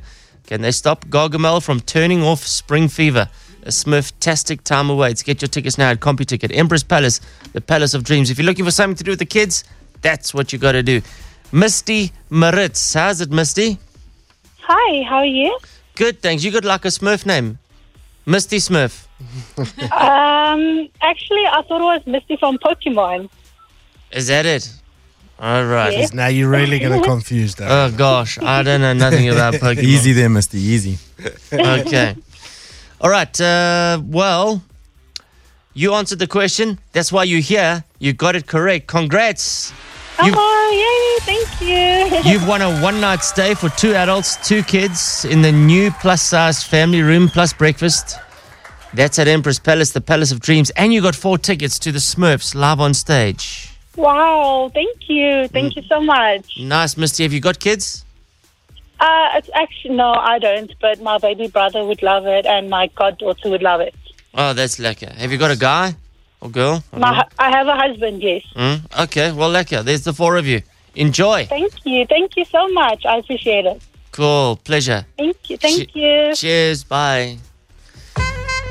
Can 0.51 0.59
they 0.59 0.71
stop 0.71 1.05
Gargamel 1.05 1.63
from 1.63 1.79
turning 1.79 2.23
off 2.23 2.45
spring 2.45 2.89
fever? 2.89 3.29
A 3.63 3.69
Smurf-tastic 3.69 4.65
time 4.65 4.89
awaits. 4.89 5.23
Get 5.23 5.41
your 5.41 5.47
tickets 5.47 5.77
now 5.77 5.91
at 5.91 6.01
CompuTicket. 6.01 6.53
Emperors 6.53 6.83
Palace, 6.83 7.21
the 7.53 7.61
Palace 7.61 7.93
of 7.93 8.03
Dreams. 8.03 8.29
If 8.29 8.37
you're 8.37 8.45
looking 8.45 8.65
for 8.65 8.71
something 8.71 8.97
to 8.97 9.03
do 9.05 9.11
with 9.11 9.19
the 9.19 9.25
kids, 9.25 9.63
that's 10.01 10.33
what 10.33 10.51
you 10.51 10.59
got 10.59 10.73
to 10.73 10.83
do. 10.83 11.01
Misty 11.53 12.11
Maritz. 12.29 12.93
How's 12.93 13.21
it, 13.21 13.31
Misty? 13.31 13.79
Hi, 14.63 15.03
how 15.03 15.19
are 15.19 15.25
you? 15.25 15.57
Good, 15.95 16.21
thanks. 16.21 16.43
You 16.43 16.51
got 16.51 16.65
like 16.65 16.83
a 16.83 16.89
Smurf 16.89 17.25
name, 17.25 17.57
Misty 18.25 18.57
Smurf. 18.57 19.07
um, 19.57 20.89
actually, 21.01 21.45
I 21.45 21.63
thought 21.65 21.79
it 21.79 21.85
was 21.85 22.01
Misty 22.05 22.35
from 22.35 22.57
Pokemon. 22.57 23.29
Is 24.11 24.27
that 24.27 24.45
it? 24.45 24.69
All 25.41 25.65
right. 25.65 25.91
Yes. 25.91 26.13
Now 26.13 26.27
you're 26.27 26.49
really 26.49 26.77
going 26.77 27.01
to 27.01 27.05
confuse 27.07 27.55
that. 27.55 27.71
Oh 27.71 27.91
gosh, 27.97 28.37
I 28.37 28.61
don't 28.61 28.79
know 28.81 28.93
nothing 28.93 29.27
about 29.35 29.55
Pokemon. 29.55 29.81
Easy 29.83 30.13
there, 30.13 30.29
Mr. 30.29 30.53
Easy. 30.53 30.99
okay. 31.51 32.15
All 33.01 33.09
right. 33.09 33.41
Uh, 33.41 33.99
well, 34.05 34.61
you 35.73 35.95
answered 35.95 36.19
the 36.19 36.27
question. 36.27 36.77
That's 36.91 37.11
why 37.11 37.23
you're 37.23 37.39
here. 37.39 37.83
You 37.97 38.13
got 38.13 38.35
it 38.35 38.45
correct. 38.45 38.85
Congrats. 38.85 39.73
You've, 40.23 40.35
Oh, 40.37 41.17
yay, 41.25 41.25
thank 41.25 41.61
you. 41.61 42.31
you've 42.31 42.47
won 42.47 42.61
a 42.61 42.79
one 42.79 43.01
night 43.01 43.23
stay 43.23 43.55
for 43.55 43.69
two 43.69 43.95
adults, 43.95 44.35
two 44.47 44.61
kids 44.61 45.25
in 45.25 45.41
the 45.41 45.51
new 45.51 45.89
plus 45.89 46.21
size 46.21 46.63
family 46.63 47.01
room 47.01 47.27
plus 47.29 47.51
breakfast. 47.53 48.19
That's 48.93 49.17
at 49.17 49.27
Emperors 49.27 49.57
Palace, 49.57 49.91
the 49.91 50.01
Palace 50.01 50.31
of 50.31 50.39
Dreams. 50.39 50.69
And 50.71 50.93
you 50.93 51.01
got 51.01 51.15
four 51.15 51.39
tickets 51.39 51.79
to 51.79 51.91
the 51.91 51.97
Smurfs 51.99 52.53
live 52.53 52.79
on 52.79 52.93
stage. 52.93 53.70
Wow, 53.95 54.71
thank 54.73 55.09
you. 55.09 55.47
Thank 55.49 55.75
you 55.75 55.83
so 55.83 55.99
much. 55.99 56.57
Nice, 56.59 56.95
Misty. 56.97 57.23
Have 57.23 57.33
you 57.33 57.41
got 57.41 57.59
kids? 57.59 58.05
Uh, 58.99 59.29
it's 59.35 59.49
actually, 59.55 59.95
no, 59.95 60.13
I 60.13 60.37
don't, 60.39 60.71
but 60.79 61.01
my 61.01 61.17
baby 61.17 61.47
brother 61.47 61.83
would 61.83 62.03
love 62.03 62.25
it 62.27 62.45
and 62.45 62.69
my 62.69 62.87
goddaughter 62.95 63.49
would 63.49 63.63
love 63.63 63.81
it. 63.81 63.95
Oh, 64.33 64.53
that's 64.53 64.77
lekker. 64.77 65.11
Have 65.15 65.31
you 65.31 65.37
got 65.37 65.51
a 65.51 65.57
guy 65.57 65.95
or 66.39 66.49
girl? 66.49 66.83
My, 66.95 67.25
I 67.39 67.49
have 67.49 67.67
a 67.67 67.75
husband, 67.75 68.21
yes. 68.21 68.43
Mm? 68.55 69.03
Okay, 69.03 69.31
well, 69.31 69.49
lekker. 69.49 69.83
There's 69.83 70.03
the 70.03 70.13
four 70.13 70.37
of 70.37 70.45
you. 70.45 70.61
Enjoy. 70.95 71.45
Thank 71.45 71.73
you. 71.85 72.05
Thank 72.05 72.37
you 72.37 72.45
so 72.45 72.67
much. 72.69 73.05
I 73.05 73.17
appreciate 73.17 73.65
it. 73.65 73.81
Cool. 74.11 74.57
Pleasure. 74.63 75.05
Thank 75.17 75.49
you. 75.49 75.57
Thank 75.57 75.91
Che- 75.93 75.99
you. 76.29 76.35
Cheers. 76.35 76.83
Bye. 76.83 77.37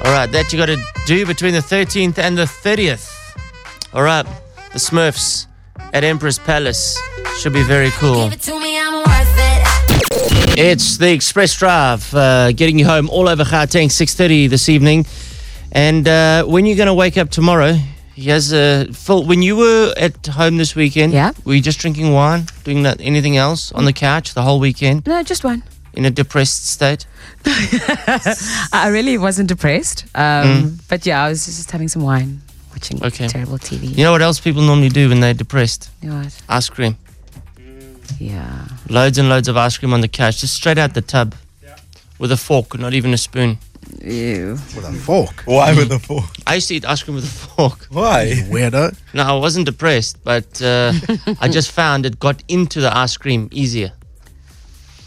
All 0.05 0.13
right, 0.13 0.31
that 0.33 0.51
you 0.53 0.59
got 0.59 0.67
to 0.67 0.79
do 1.07 1.27
between 1.27 1.53
the 1.53 1.61
13th 1.61 2.19
and 2.19 2.39
the 2.39 2.45
30th. 2.45 3.11
All 3.93 4.03
right, 4.03 4.25
the 4.73 4.79
Smurfs 4.79 5.47
at 5.93 6.05
Emperors 6.05 6.39
Palace 6.39 6.99
should 7.39 7.53
be 7.53 7.63
very 7.63 7.91
cool. 7.93 8.31
To 8.31 8.61
me, 8.61 8.79
I'm 8.79 8.95
worth 8.95 9.37
it. 9.37 10.59
It's 10.59 10.99
the 10.99 11.17
Xpress 11.17 11.59
Drive, 11.59 12.15
uh, 12.15 12.53
getting 12.53 12.79
you 12.79 12.85
home 12.85 13.09
all 13.11 13.29
over 13.29 13.45
Gauteng, 13.45 13.87
6.30 13.87 14.49
this 14.49 14.69
evening. 14.69 15.07
And 15.73 16.07
uh, 16.07 16.45
when 16.45 16.67
you're 16.67 16.77
going 16.77 16.87
to 16.89 16.95
wake 16.95 17.17
up 17.17 17.31
tomorrow, 17.31 17.77
here's 18.15 18.53
a... 18.53 18.87
Phil, 18.93 19.25
when 19.25 19.43
you 19.43 19.57
were 19.57 19.95
at 19.97 20.27
home 20.27 20.57
this 20.57 20.75
weekend, 20.75 21.13
yeah. 21.13 21.33
were 21.45 21.55
you 21.55 21.63
just 21.63 21.79
drinking 21.79 22.13
wine, 22.13 22.45
doing 22.65 22.83
that, 22.83 23.01
anything 23.01 23.37
else 23.37 23.73
on 23.73 23.85
the 23.85 23.93
couch 23.93 24.35
the 24.35 24.43
whole 24.43 24.61
weekend? 24.61 25.07
No, 25.07 25.23
just 25.23 25.45
one. 25.45 25.63
In 25.95 26.05
a 26.05 26.11
depressed 26.11 26.69
state? 26.69 27.07
I 27.47 28.89
really 28.93 29.19
wasn't 29.19 29.49
depressed. 29.49 30.05
Um, 30.15 30.79
But 30.89 31.07
yeah, 31.07 31.25
I 31.25 31.29
was 31.29 31.47
just 31.47 31.71
having 31.71 31.89
some 31.89 32.03
wine, 32.03 32.43
watching. 32.81 33.05
Okay. 33.05 33.29
terrible 33.29 33.59
TV. 33.59 33.97
You 33.97 34.05
know 34.05 34.13
what 34.13 34.23
else 34.23 34.41
people 34.41 34.63
normally 34.63 34.89
do 34.89 35.09
when 35.09 35.21
they're 35.21 35.35
depressed? 35.35 35.91
What? 36.03 36.43
Ice 36.49 36.69
cream. 36.69 36.97
Yeah. 38.19 38.67
Loads 38.89 39.19
and 39.19 39.29
loads 39.29 39.49
of 39.49 39.57
ice 39.57 39.79
cream 39.79 39.93
on 39.93 40.01
the 40.01 40.09
couch, 40.09 40.41
just 40.41 40.55
straight 40.55 40.79
out 40.79 40.95
the 40.95 41.03
tub. 41.03 41.35
With 42.19 42.33
a 42.33 42.37
fork, 42.37 42.79
not 42.79 42.93
even 42.93 43.15
a 43.15 43.17
spoon. 43.17 43.57
Ew. 44.03 44.59
With 44.77 44.85
a 44.85 44.93
fork? 44.93 45.43
Why 45.47 45.75
with 45.75 45.91
a 45.91 45.99
fork? 45.99 46.29
I 46.47 46.57
used 46.57 46.69
to 46.69 46.75
eat 46.75 46.85
ice 46.85 47.03
cream 47.03 47.15
with 47.15 47.25
a 47.25 47.29
fork. 47.29 47.87
Why? 47.91 48.35
Weirdo. 48.51 48.95
No, 49.15 49.23
I 49.23 49.39
wasn't 49.39 49.65
depressed, 49.65 50.23
but 50.23 50.61
uh, 50.61 50.93
I 51.41 51.49
just 51.49 51.71
found 51.71 52.05
it 52.05 52.19
got 52.21 52.43
into 52.47 52.83
the 52.83 52.95
ice 52.95 53.17
cream 53.17 53.49
easier. 53.51 53.93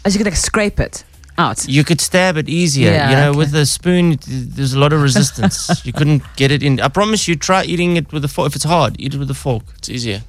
As 0.04 0.14
you 0.14 0.18
could 0.18 0.26
like 0.26 0.36
scrape 0.36 0.80
it 0.80 1.04
out. 1.38 1.66
You 1.68 1.84
could 1.84 2.00
stab 2.00 2.36
it 2.36 2.48
easier. 2.48 2.90
Yeah, 2.90 3.10
you 3.10 3.16
know, 3.16 3.30
okay. 3.30 3.38
with 3.38 3.54
a 3.54 3.66
spoon, 3.66 4.18
there's 4.26 4.74
a 4.74 4.78
lot 4.78 4.92
of 4.92 5.02
resistance. 5.02 5.84
you 5.86 5.92
couldn't 5.92 6.22
get 6.36 6.50
it 6.50 6.62
in. 6.62 6.80
I 6.80 6.88
promise 6.88 7.28
you, 7.28 7.36
try 7.36 7.64
eating 7.64 7.96
it 7.96 8.12
with 8.12 8.24
a 8.24 8.28
fork. 8.28 8.48
If 8.48 8.56
it's 8.56 8.64
hard, 8.64 8.96
eat 8.98 9.14
it 9.14 9.18
with 9.18 9.30
a 9.30 9.34
fork. 9.34 9.64
It's 9.78 9.88
easier. 9.88 10.22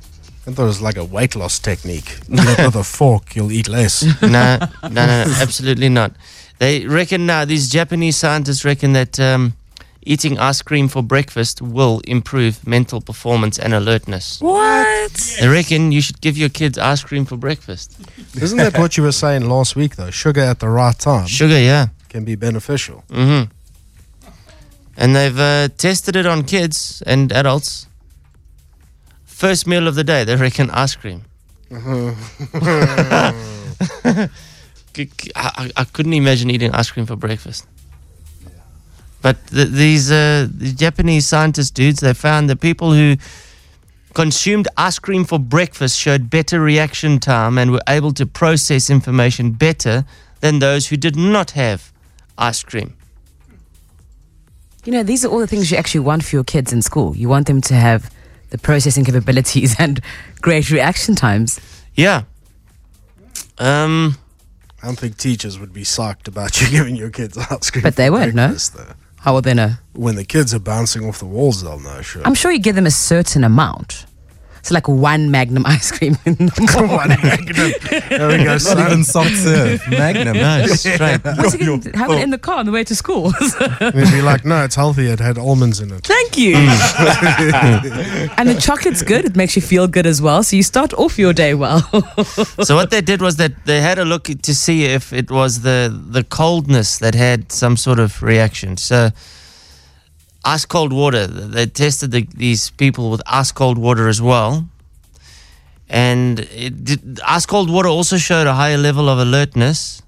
I 0.47 0.51
thought 0.51 0.63
it 0.63 0.67
was 0.67 0.81
like 0.81 0.97
a 0.97 1.03
weight 1.03 1.35
loss 1.35 1.57
technique. 1.57 2.17
With 2.29 2.75
a 2.75 2.83
fork, 2.83 3.35
you'll 3.35 3.51
eat 3.51 3.67
less. 3.67 4.03
no, 4.21 4.29
no, 4.29 4.67
no, 4.83 4.89
no, 4.89 5.33
absolutely 5.39 5.89
not. 5.89 6.11
They 6.59 6.85
reckon 6.85 7.25
now, 7.25 7.45
these 7.45 7.69
Japanese 7.69 8.15
scientists 8.15 8.63
reckon 8.63 8.93
that 8.93 9.19
um, 9.19 9.53
eating 10.05 10.37
ice 10.39 10.61
cream 10.61 10.87
for 10.87 11.01
breakfast 11.01 11.61
will 11.61 12.01
improve 12.07 12.65
mental 12.65 13.01
performance 13.01 13.59
and 13.59 13.73
alertness. 13.73 14.39
What? 14.39 15.11
They 15.39 15.47
reckon 15.47 15.91
you 15.91 16.01
should 16.01 16.21
give 16.21 16.37
your 16.37 16.49
kids 16.49 16.77
ice 16.77 17.03
cream 17.03 17.25
for 17.25 17.37
breakfast. 17.37 17.97
Isn't 18.35 18.57
that 18.57 18.77
what 18.77 18.97
you 18.97 19.03
were 19.03 19.11
saying 19.11 19.49
last 19.49 19.75
week, 19.75 19.95
though? 19.95 20.11
Sugar 20.11 20.41
at 20.41 20.59
the 20.59 20.69
right 20.69 20.97
time 20.97 21.27
Sugar, 21.27 21.59
yeah. 21.59 21.87
can 22.09 22.23
be 22.23 22.35
beneficial. 22.35 23.03
Mm-hmm. 23.09 23.51
And 24.97 25.15
they've 25.15 25.39
uh, 25.39 25.67
tested 25.77 26.15
it 26.15 26.25
on 26.25 26.43
kids 26.43 27.03
and 27.05 27.31
adults. 27.33 27.87
First 29.25 29.67
meal 29.67 29.87
of 29.87 29.95
the 29.95 30.03
day, 30.03 30.23
they 30.23 30.35
reckon 30.35 30.69
ice 30.71 30.95
cream. 30.95 31.23
I 35.35 35.85
couldn't 35.91 36.13
imagine 36.13 36.49
eating 36.49 36.71
ice 36.71 36.91
cream 36.91 37.05
for 37.05 37.17
breakfast. 37.17 37.67
But 39.25 39.47
th- 39.47 39.69
these 39.69 40.11
uh, 40.11 40.47
the 40.55 40.71
Japanese 40.71 41.25
scientist 41.25 41.73
dudes, 41.73 41.99
they 41.99 42.13
found 42.13 42.47
that 42.47 42.61
people 42.61 42.93
who 42.93 43.15
consumed 44.13 44.67
ice 44.77 44.99
cream 44.99 45.25
for 45.25 45.39
breakfast 45.39 45.97
showed 45.97 46.29
better 46.29 46.59
reaction 46.59 47.17
time 47.17 47.57
and 47.57 47.71
were 47.71 47.81
able 47.89 48.13
to 48.13 48.27
process 48.27 48.87
information 48.87 49.53
better 49.53 50.05
than 50.41 50.59
those 50.59 50.89
who 50.89 50.95
did 50.95 51.15
not 51.15 51.51
have 51.51 51.91
ice 52.37 52.61
cream. 52.61 52.95
You 54.83 54.91
know, 54.91 55.01
these 55.01 55.25
are 55.25 55.29
all 55.29 55.39
the 55.39 55.47
things 55.47 55.71
you 55.71 55.77
actually 55.77 56.01
want 56.01 56.23
for 56.23 56.35
your 56.35 56.43
kids 56.43 56.71
in 56.71 56.83
school. 56.83 57.17
You 57.17 57.27
want 57.27 57.47
them 57.47 57.61
to 57.61 57.73
have 57.73 58.13
the 58.51 58.59
processing 58.59 59.05
capabilities 59.05 59.75
and 59.79 60.01
great 60.39 60.69
reaction 60.69 61.15
times. 61.15 61.59
Yeah. 61.95 62.25
Um, 63.57 64.19
I 64.83 64.85
don't 64.85 64.99
think 64.99 65.17
teachers 65.17 65.57
would 65.57 65.73
be 65.73 65.81
psyched 65.81 66.27
about 66.27 66.61
you 66.61 66.69
giving 66.77 66.95
your 66.95 67.09
kids 67.09 67.35
ice 67.39 67.71
cream. 67.71 67.81
But 67.81 67.95
they 67.95 68.09
for 68.09 68.19
won't, 68.19 68.35
no? 68.35 68.53
though. 68.53 68.93
How 69.25 69.33
will 69.33 69.41
they 69.41 69.55
know? 69.55 69.63
Uh, 69.63 69.75
when 69.93 70.17
the 70.17 70.23
kids 70.23 70.53
are 70.53 70.59
bouncing 70.59 71.03
off 71.03 71.17
the 71.17 71.25
walls, 71.25 71.63
they'll 71.63 71.79
know, 71.79 71.99
sure. 72.03 72.21
I'm 72.23 72.35
sure 72.35 72.51
you 72.51 72.59
give 72.59 72.75
them 72.75 72.85
a 72.85 72.91
certain 72.91 73.43
amount. 73.43 74.05
So 74.65 74.73
like 74.73 74.87
one 74.87 75.29
magnum 75.29 75.63
ice 75.67 75.91
cream 75.91 76.17
in 76.25 76.33
the 76.33 76.73
morning. 76.73 76.97
one 76.97 77.09
magnum. 77.09 77.71
There 78.09 78.27
we 78.29 78.37
go. 78.37 78.45
Not 78.45 78.61
son. 78.61 78.79
even 78.79 79.03
soft 79.03 79.35
serve. 79.35 79.87
Magnum. 79.89 80.37
No, 80.37 80.65
straight. 80.65 81.23
Once 81.23 81.53
again, 81.53 81.81
have 81.93 82.09
it 82.09 82.23
in 82.23 82.31
the 82.31 82.39
car 82.39 82.57
on 82.57 82.65
the 82.65 82.71
way 82.71 82.83
to 82.83 82.95
school. 82.95 83.31
And 83.79 83.93
they'd 83.93 84.11
be 84.11 84.23
like, 84.23 84.43
no, 84.43 84.63
it's 84.63 84.73
healthy. 84.73 85.05
It 85.05 85.19
had 85.19 85.37
almonds 85.37 85.79
in 85.81 85.91
it. 85.91 86.03
Thank 86.03 86.35
you. 86.39 86.55
Mm. 86.55 88.33
and 88.39 88.49
the 88.49 88.59
chocolate's 88.59 89.03
good. 89.03 89.25
It 89.25 89.35
makes 89.35 89.55
you 89.55 89.61
feel 89.61 89.87
good 89.87 90.07
as 90.07 90.19
well. 90.19 90.41
So 90.41 90.55
you 90.55 90.63
start 90.63 90.95
off 90.95 91.19
your 91.19 91.31
day 91.31 91.53
well. 91.53 91.81
so 92.63 92.75
what 92.75 92.89
they 92.89 93.01
did 93.01 93.21
was 93.21 93.35
that 93.35 93.65
they 93.65 93.81
had 93.81 93.99
a 93.99 94.05
look 94.05 94.23
to 94.23 94.55
see 94.55 94.85
if 94.85 95.13
it 95.13 95.29
was 95.29 95.61
the 95.61 95.93
the 96.09 96.23
coldness 96.23 96.97
that 96.97 97.13
had 97.13 97.51
some 97.51 97.77
sort 97.77 97.99
of 97.99 98.23
reaction. 98.23 98.77
So 98.77 99.11
ice 100.45 100.65
cold 100.65 100.93
water. 100.93 101.27
They 101.27 101.65
tested 101.65 102.11
the, 102.11 102.27
these 102.35 102.69
people 102.69 103.09
with 103.09 103.21
ice 103.25 103.51
cold 103.51 103.77
water 103.77 104.07
as 104.07 104.21
well, 104.21 104.69
and 105.89 106.39
it 106.39 106.83
did, 106.83 107.19
ice 107.25 107.45
cold 107.45 107.69
water 107.69 107.89
also 107.89 108.17
showed 108.17 108.47
a 108.47 108.53
higher 108.53 108.77
level 108.77 109.09
of 109.09 109.19
alertness 109.19 110.01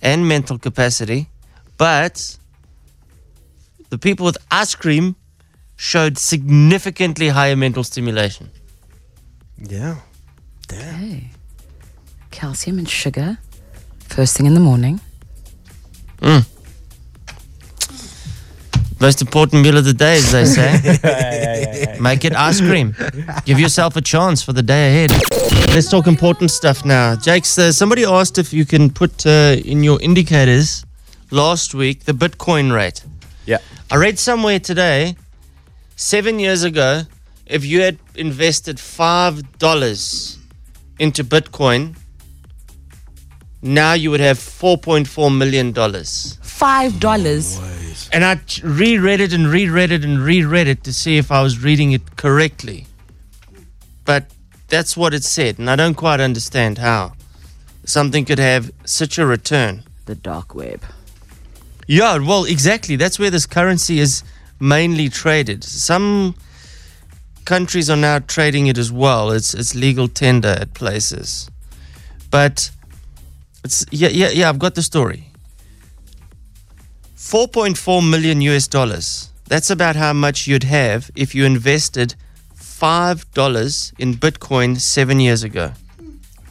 and 0.00 0.26
mental 0.28 0.58
capacity, 0.58 1.28
but 1.76 2.38
the 3.90 3.98
people 3.98 4.24
with 4.24 4.38
ice 4.50 4.74
cream 4.74 5.16
showed 5.76 6.18
significantly 6.18 7.28
higher 7.28 7.56
mental 7.56 7.84
stimulation. 7.84 8.50
Yeah. 9.58 9.96
Okay. 10.72 11.30
Calcium 12.30 12.78
and 12.78 12.88
sugar. 12.88 13.38
First 14.08 14.36
thing 14.36 14.46
in 14.46 14.54
the 14.54 14.60
morning. 14.60 15.00
Mm. 16.18 16.46
Most 19.00 19.20
important 19.22 19.62
meal 19.62 19.76
of 19.76 19.84
the 19.84 19.92
day, 19.94 20.16
as 20.16 20.32
they 20.32 20.44
say. 20.56 21.96
Make 22.00 22.24
it 22.24 22.34
ice 22.34 22.60
cream. 22.60 22.94
Give 23.44 23.60
yourself 23.60 23.96
a 23.96 24.00
chance 24.00 24.42
for 24.42 24.52
the 24.52 24.62
day 24.62 25.04
ahead. 25.04 25.10
Let's 25.74 25.88
talk 25.90 26.06
important 26.06 26.50
stuff 26.50 26.84
now. 26.84 27.14
Jakes, 27.14 27.56
uh, 27.58 27.70
somebody 27.72 28.04
asked 28.04 28.38
if 28.38 28.52
you 28.52 28.64
can 28.64 28.90
put 28.90 29.24
uh, 29.26 29.56
in 29.64 29.84
your 29.84 30.00
indicators 30.02 30.84
last 31.30 31.74
week 31.74 32.04
the 32.04 32.12
Bitcoin 32.12 32.72
rate. 32.74 33.04
Yeah. 33.46 33.58
I 33.90 33.96
read 33.96 34.18
somewhere 34.18 34.58
today, 34.58 35.16
seven 35.96 36.38
years 36.40 36.64
ago, 36.64 37.02
if 37.46 37.64
you 37.64 37.80
had 37.82 37.98
invested 38.16 38.76
$5 38.76 40.38
into 40.98 41.24
Bitcoin, 41.24 41.96
now 43.62 43.92
you 43.92 44.10
would 44.10 44.20
have 44.20 44.38
$4.4 44.38 45.36
million. 45.36 45.72
Five 46.58 46.98
dollars. 47.00 47.58
And 48.12 48.24
I 48.24 48.40
reread 48.62 49.20
it 49.20 49.32
and 49.32 49.46
reread 49.46 49.92
it 49.92 50.04
and 50.04 50.18
reread 50.18 50.66
it 50.66 50.82
to 50.84 50.92
see 50.92 51.18
if 51.18 51.30
I 51.30 51.42
was 51.42 51.62
reading 51.62 51.92
it 51.92 52.16
correctly. 52.16 52.86
But 54.04 54.24
that's 54.68 54.96
what 54.96 55.14
it 55.14 55.24
said, 55.24 55.58
and 55.58 55.68
I 55.70 55.76
don't 55.76 55.94
quite 55.94 56.20
understand 56.20 56.78
how. 56.78 57.12
something 57.84 58.24
could 58.26 58.38
have 58.38 58.70
such 58.84 59.18
a 59.18 59.24
return. 59.26 59.82
The 60.06 60.14
dark 60.14 60.54
web. 60.54 60.82
Yeah, 61.86 62.18
well, 62.18 62.44
exactly. 62.44 62.96
That's 62.96 63.18
where 63.18 63.30
this 63.30 63.46
currency 63.46 63.98
is 63.98 64.22
mainly 64.60 65.08
traded. 65.08 65.64
Some 65.64 66.34
countries 67.44 67.88
are 67.88 67.96
now 67.96 68.18
trading 68.18 68.66
it 68.66 68.76
as 68.78 68.92
well. 68.92 69.30
It's 69.30 69.54
it's 69.54 69.74
legal 69.74 70.08
tender 70.08 70.48
at 70.60 70.74
places, 70.74 71.50
but 72.30 72.70
it's 73.64 73.86
yeah 73.90 74.08
yeah 74.08 74.30
yeah. 74.30 74.48
I've 74.50 74.58
got 74.58 74.74
the 74.74 74.82
story. 74.82 75.27
Four 77.18 77.48
point 77.48 77.76
four 77.76 78.00
million 78.00 78.40
US 78.42 78.68
dollars. 78.68 79.30
That's 79.48 79.70
about 79.70 79.96
how 79.96 80.12
much 80.12 80.46
you'd 80.46 80.62
have 80.62 81.10
if 81.16 81.34
you 81.34 81.44
invested 81.44 82.14
five 82.54 83.28
dollars 83.32 83.92
in 83.98 84.14
Bitcoin 84.14 84.78
seven 84.78 85.18
years 85.18 85.42
ago. 85.42 85.72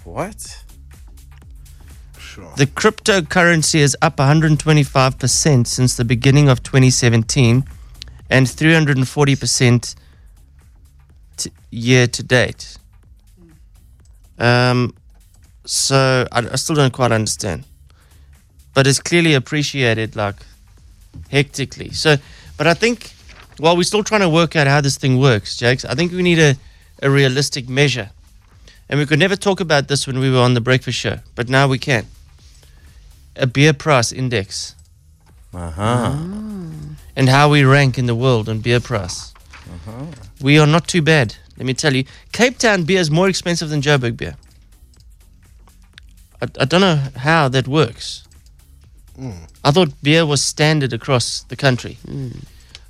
What? 0.04 0.66
Sure. 2.20 2.52
The 2.58 2.66
cryptocurrency 2.66 3.80
is 3.80 3.96
up 4.02 4.18
125% 4.18 5.68
since 5.68 5.96
the 5.96 6.04
beginning 6.04 6.50
of 6.50 6.62
2017 6.64 7.64
and 8.30 8.46
340% 8.46 9.96
t- 11.38 11.52
year 11.72 12.08
to 12.08 12.24
date. 12.24 12.78
Um, 14.38 14.94
so 15.64 16.28
I, 16.30 16.40
I 16.40 16.56
still 16.58 16.76
don't 16.76 16.94
quite 16.94 17.14
understand. 17.14 17.64
But 18.74 18.86
it's 18.86 19.00
clearly 19.00 19.34
appreciated 19.34 20.16
like 20.18 20.36
hectically. 21.30 21.92
So, 21.92 22.18
but 22.58 22.68
I 22.68 22.74
think 22.74 23.14
while 23.58 23.76
we're 23.76 23.84
still 23.84 24.04
trying 24.04 24.22
to 24.22 24.30
work 24.30 24.56
out 24.56 24.68
how 24.68 24.82
this 24.82 24.98
thing 24.98 25.20
works, 25.20 25.58
Jakes, 25.58 25.86
I 25.86 25.96
think 25.96 26.12
we 26.12 26.22
need 26.22 26.40
a, 26.40 26.56
a 27.02 27.10
realistic 27.10 27.68
measure. 27.68 28.12
And 28.90 29.00
we 29.00 29.06
could 29.06 29.20
never 29.20 29.36
talk 29.36 29.60
about 29.60 29.88
this 29.88 30.08
when 30.08 30.20
we 30.20 30.32
were 30.32 30.40
on 30.40 30.54
the 30.54 30.62
breakfast 30.62 30.98
show, 30.98 31.20
but 31.36 31.50
now 31.50 31.68
we 31.68 31.78
can. 31.78 32.06
A 33.36 33.46
beer 33.46 33.74
price 33.74 34.12
index. 34.12 34.76
Uh-huh. 35.54 36.16
And 37.16 37.30
how 37.30 37.50
we 37.50 37.64
rank 37.64 37.98
in 37.98 38.06
the 38.06 38.16
world 38.16 38.48
on 38.48 38.60
beer 38.60 38.80
price. 38.80 39.34
Uh-huh. 39.66 40.06
We 40.42 40.60
are 40.60 40.68
not 40.68 40.88
too 40.88 41.02
bad, 41.02 41.36
let 41.58 41.66
me 41.66 41.74
tell 41.74 41.96
you. 41.96 42.06
Cape 42.32 42.58
Town 42.58 42.84
beer 42.84 43.00
is 43.00 43.12
more 43.12 43.28
expensive 43.28 43.70
than 43.70 43.82
Joburg 43.82 44.18
beer. 44.18 44.36
I, 46.42 46.48
I 46.60 46.66
don't 46.66 46.82
know 46.82 47.02
how 47.16 47.50
that 47.50 47.68
works. 47.68 48.24
I 49.68 49.72
thought 49.72 49.90
beer 50.02 50.26
was 50.26 50.42
standard 50.42 50.94
across 50.94 51.44
the 51.50 51.56
country. 51.58 51.98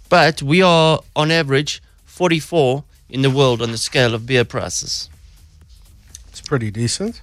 But 0.09 0.41
we 0.43 0.61
are, 0.61 0.99
on 1.15 1.31
average, 1.31 1.81
44 2.05 2.83
in 3.09 3.21
the 3.23 3.31
world 3.31 3.61
on 3.61 3.71
the 3.71 3.77
scale 3.77 4.13
of 4.13 4.27
beer 4.27 4.45
prices. 4.45 5.09
It's 6.29 6.41
pretty 6.41 6.69
decent. 6.69 7.21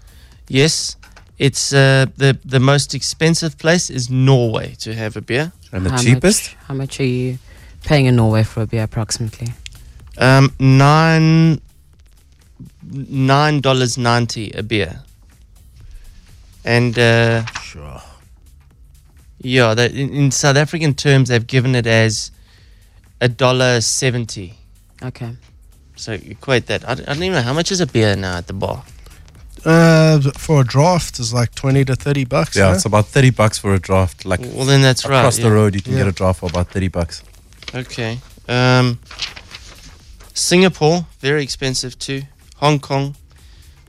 Yes, 0.49 0.97
it's 1.39 1.73
uh, 1.73 2.07
the 2.17 2.37
the 2.45 2.59
most 2.59 2.95
expensive 2.95 3.57
place 3.59 3.91
is 3.95 4.11
Norway 4.11 4.75
to 4.81 4.93
have 4.93 5.17
a 5.17 5.21
beer, 5.21 5.53
And 5.73 5.87
the 5.87 5.91
How 5.91 6.03
Much, 6.47 6.57
how 6.69 6.75
much 6.75 7.01
are 7.01 7.07
you 7.07 7.39
paying 7.85 8.07
in 8.07 8.17
Norway 8.17 8.43
for 8.45 8.63
a 8.63 8.67
beer 8.67 8.83
approximately? 8.83 9.53
Um, 10.19 10.51
nine 10.59 11.61
nine 13.09 13.61
dollars 13.61 13.97
ninety 13.97 14.51
a 14.59 14.63
beer, 14.63 15.03
and 16.65 16.99
uh, 16.99 17.45
sure. 17.63 18.03
Yeah, 19.45 19.75
that 19.75 19.93
in, 19.93 20.11
in 20.11 20.31
South 20.31 20.57
African 20.57 20.95
terms, 20.95 21.29
they've 21.29 21.47
given 21.47 21.75
it 21.75 21.87
as 21.87 22.31
a 23.21 23.29
dollar 23.29 23.81
seventy. 23.81 24.55
Okay. 25.03 25.37
So 25.97 26.13
equate 26.15 26.67
that. 26.67 26.89
I, 26.89 26.95
don't- 26.95 27.09
I 27.09 27.13
don't 27.15 27.23
even 27.23 27.35
know 27.37 27.43
how 27.43 27.53
much 27.53 27.71
is 27.71 27.81
a 27.81 27.87
beer 27.87 28.17
now 28.17 28.39
at 28.39 28.47
the 28.47 28.53
bar. 28.55 28.83
Uh, 29.65 30.21
for 30.37 30.61
a 30.61 30.65
draft 30.65 31.19
is 31.19 31.33
like 31.33 31.55
twenty 31.55 31.85
to 31.85 31.95
thirty 31.95 32.25
bucks. 32.25 32.57
Yeah, 32.57 32.69
huh? 32.69 32.75
it's 32.75 32.85
about 32.85 33.07
30 33.07 33.31
bucks 33.31 33.59
for 33.59 33.73
a 33.75 33.79
draft. 33.79 34.25
Like 34.25 34.41
Well, 34.41 34.65
then 34.67 34.83
that's 34.83 35.07
right, 35.07 35.19
Across 35.21 35.37
the 35.37 35.43
yeah. 35.45 35.49
road, 35.51 35.75
you 35.75 35.81
can 35.83 35.93
Yeah. 35.93 35.99
get 36.01 36.09
a 36.09 36.13
draft 36.13 36.41
for 36.41 36.51
about 36.51 36.69
30 36.71 36.89
bucks. 36.89 37.23
Okay. 37.75 38.19
Um, 38.49 38.99
Singapore, 40.35 41.07
very 41.21 41.43
expensive 41.43 41.99
too. 41.99 42.23
Hong 42.57 42.79
Kong, 42.79 43.15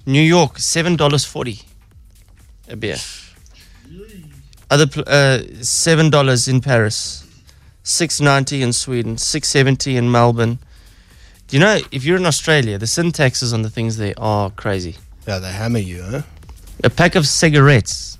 New 0.06 0.22
York, 0.22 0.60
seven 0.60 0.95
dollars 0.95 1.26
forty 1.26 1.62
a 2.70 2.76
beer. 2.76 2.97
Other 4.70 4.88
pl- 4.88 5.03
uh, 5.07 5.39
seven 5.61 6.09
dollars 6.09 6.47
in 6.47 6.61
Paris, 6.61 7.26
six 7.84 8.20
ninety 8.20 8.61
in 8.61 8.74
Sweden, 8.74 9.18
six 9.18 9.47
seventy 9.47 9.95
in 9.95 10.11
Melbourne. 10.11 10.59
Do 11.47 11.57
you 11.57 11.59
know 11.59 11.80
if 11.91 12.03
you're 12.03 12.18
in 12.18 12.26
Australia, 12.26 12.78
the 12.78 12.88
sin 12.88 13.11
taxes 13.11 13.53
on 13.53 13.61
the 13.61 13.70
things 13.70 13.97
there 13.97 14.16
are 14.18 14.49
crazy. 14.49 14.95
Yeah, 15.28 15.39
they 15.39 15.51
hammer 15.51 15.80
you, 15.80 16.01
huh? 16.01 16.22
A 16.84 16.89
pack 16.89 17.16
of 17.16 17.28
cigarettes 17.28 18.18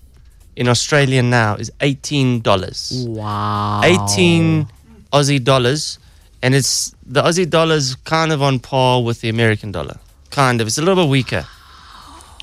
in 0.56 0.68
Australia 0.68 1.24
now 1.24 1.56
is 1.56 1.72
eighteen 1.82 2.42
dollars. 2.42 3.06
Wow. 3.08 3.82
18 3.84 4.68
Aussie 5.12 5.44
dollars, 5.44 5.98
and 6.42 6.54
it's 6.54 6.96
the 7.06 7.22
Aussie 7.22 7.50
dollar's 7.50 7.96
kind 7.96 8.32
of 8.32 8.42
on 8.42 8.60
par 8.60 9.02
with 9.02 9.22
the 9.22 9.30
American 9.30 9.72
dollar. 9.72 9.98
Kind 10.30 10.62
of. 10.62 10.68
It's 10.68 10.78
a 10.78 10.82
little 10.82 11.04
bit 11.04 11.10
weaker. 11.10 11.46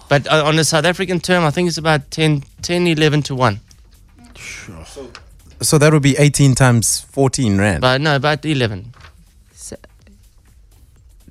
But 0.09 0.26
uh, 0.26 0.44
on 0.44 0.57
the 0.57 0.64
South 0.64 0.84
African 0.84 1.20
term, 1.20 1.44
I 1.44 1.50
think 1.50 1.68
it's 1.68 1.78
about 1.78 2.11
10, 2.11 2.42
10 2.62 2.86
11 2.86 3.22
to 3.22 3.34
1. 3.34 3.61
So 5.62 5.78
that 5.78 5.92
would 5.92 6.02
be 6.02 6.16
18 6.18 6.54
times 6.54 7.00
14 7.00 7.58
rand. 7.58 7.80
But 7.80 8.00
no, 8.00 8.16
about 8.16 8.44
11. 8.44 8.92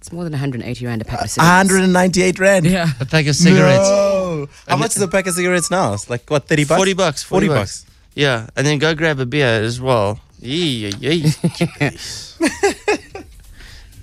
It's 0.01 0.11
more 0.11 0.23
than 0.23 0.33
180 0.33 0.85
rand 0.87 1.03
a 1.03 1.05
pack 1.05 1.21
of 1.21 1.29
cigarettes. 1.29 1.69
198 1.69 2.39
rand. 2.39 2.65
Yeah. 2.65 2.87
A 2.99 3.05
pack 3.05 3.27
of 3.27 3.35
cigarettes. 3.35 3.87
No. 3.87 4.49
How 4.67 4.75
much 4.75 4.95
is 4.95 5.01
a 5.01 5.07
pack 5.07 5.27
of 5.27 5.35
cigarettes 5.35 5.69
now? 5.69 5.93
It's 5.93 6.09
like 6.09 6.27
what, 6.27 6.47
30 6.47 6.65
bucks? 6.65 6.77
40 6.79 6.93
bucks. 6.93 7.23
40 7.23 7.47
40, 7.47 7.59
bucks. 7.59 7.85
Yeah. 8.15 8.47
And 8.55 8.65
then 8.65 8.79
go 8.79 8.95
grab 8.95 9.19
a 9.19 9.27
beer 9.27 9.61
as 9.61 9.79
well. 9.79 10.19
Yee, 10.39 10.91
yee, 10.99 11.13
yee. 11.21 11.31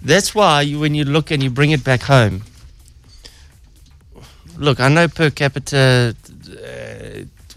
That's 0.03 0.37
why 0.37 0.63
you, 0.63 0.79
when 0.79 0.95
you 0.95 1.05
look 1.05 1.33
and 1.33 1.43
you 1.43 1.51
bring 1.51 1.73
it 1.73 1.83
back 1.83 2.03
home. 2.03 2.43
Look, 4.57 4.79
I 4.79 4.89
know 4.89 5.09
per 5.09 5.31
capita 5.31 6.15
uh, 6.49 6.98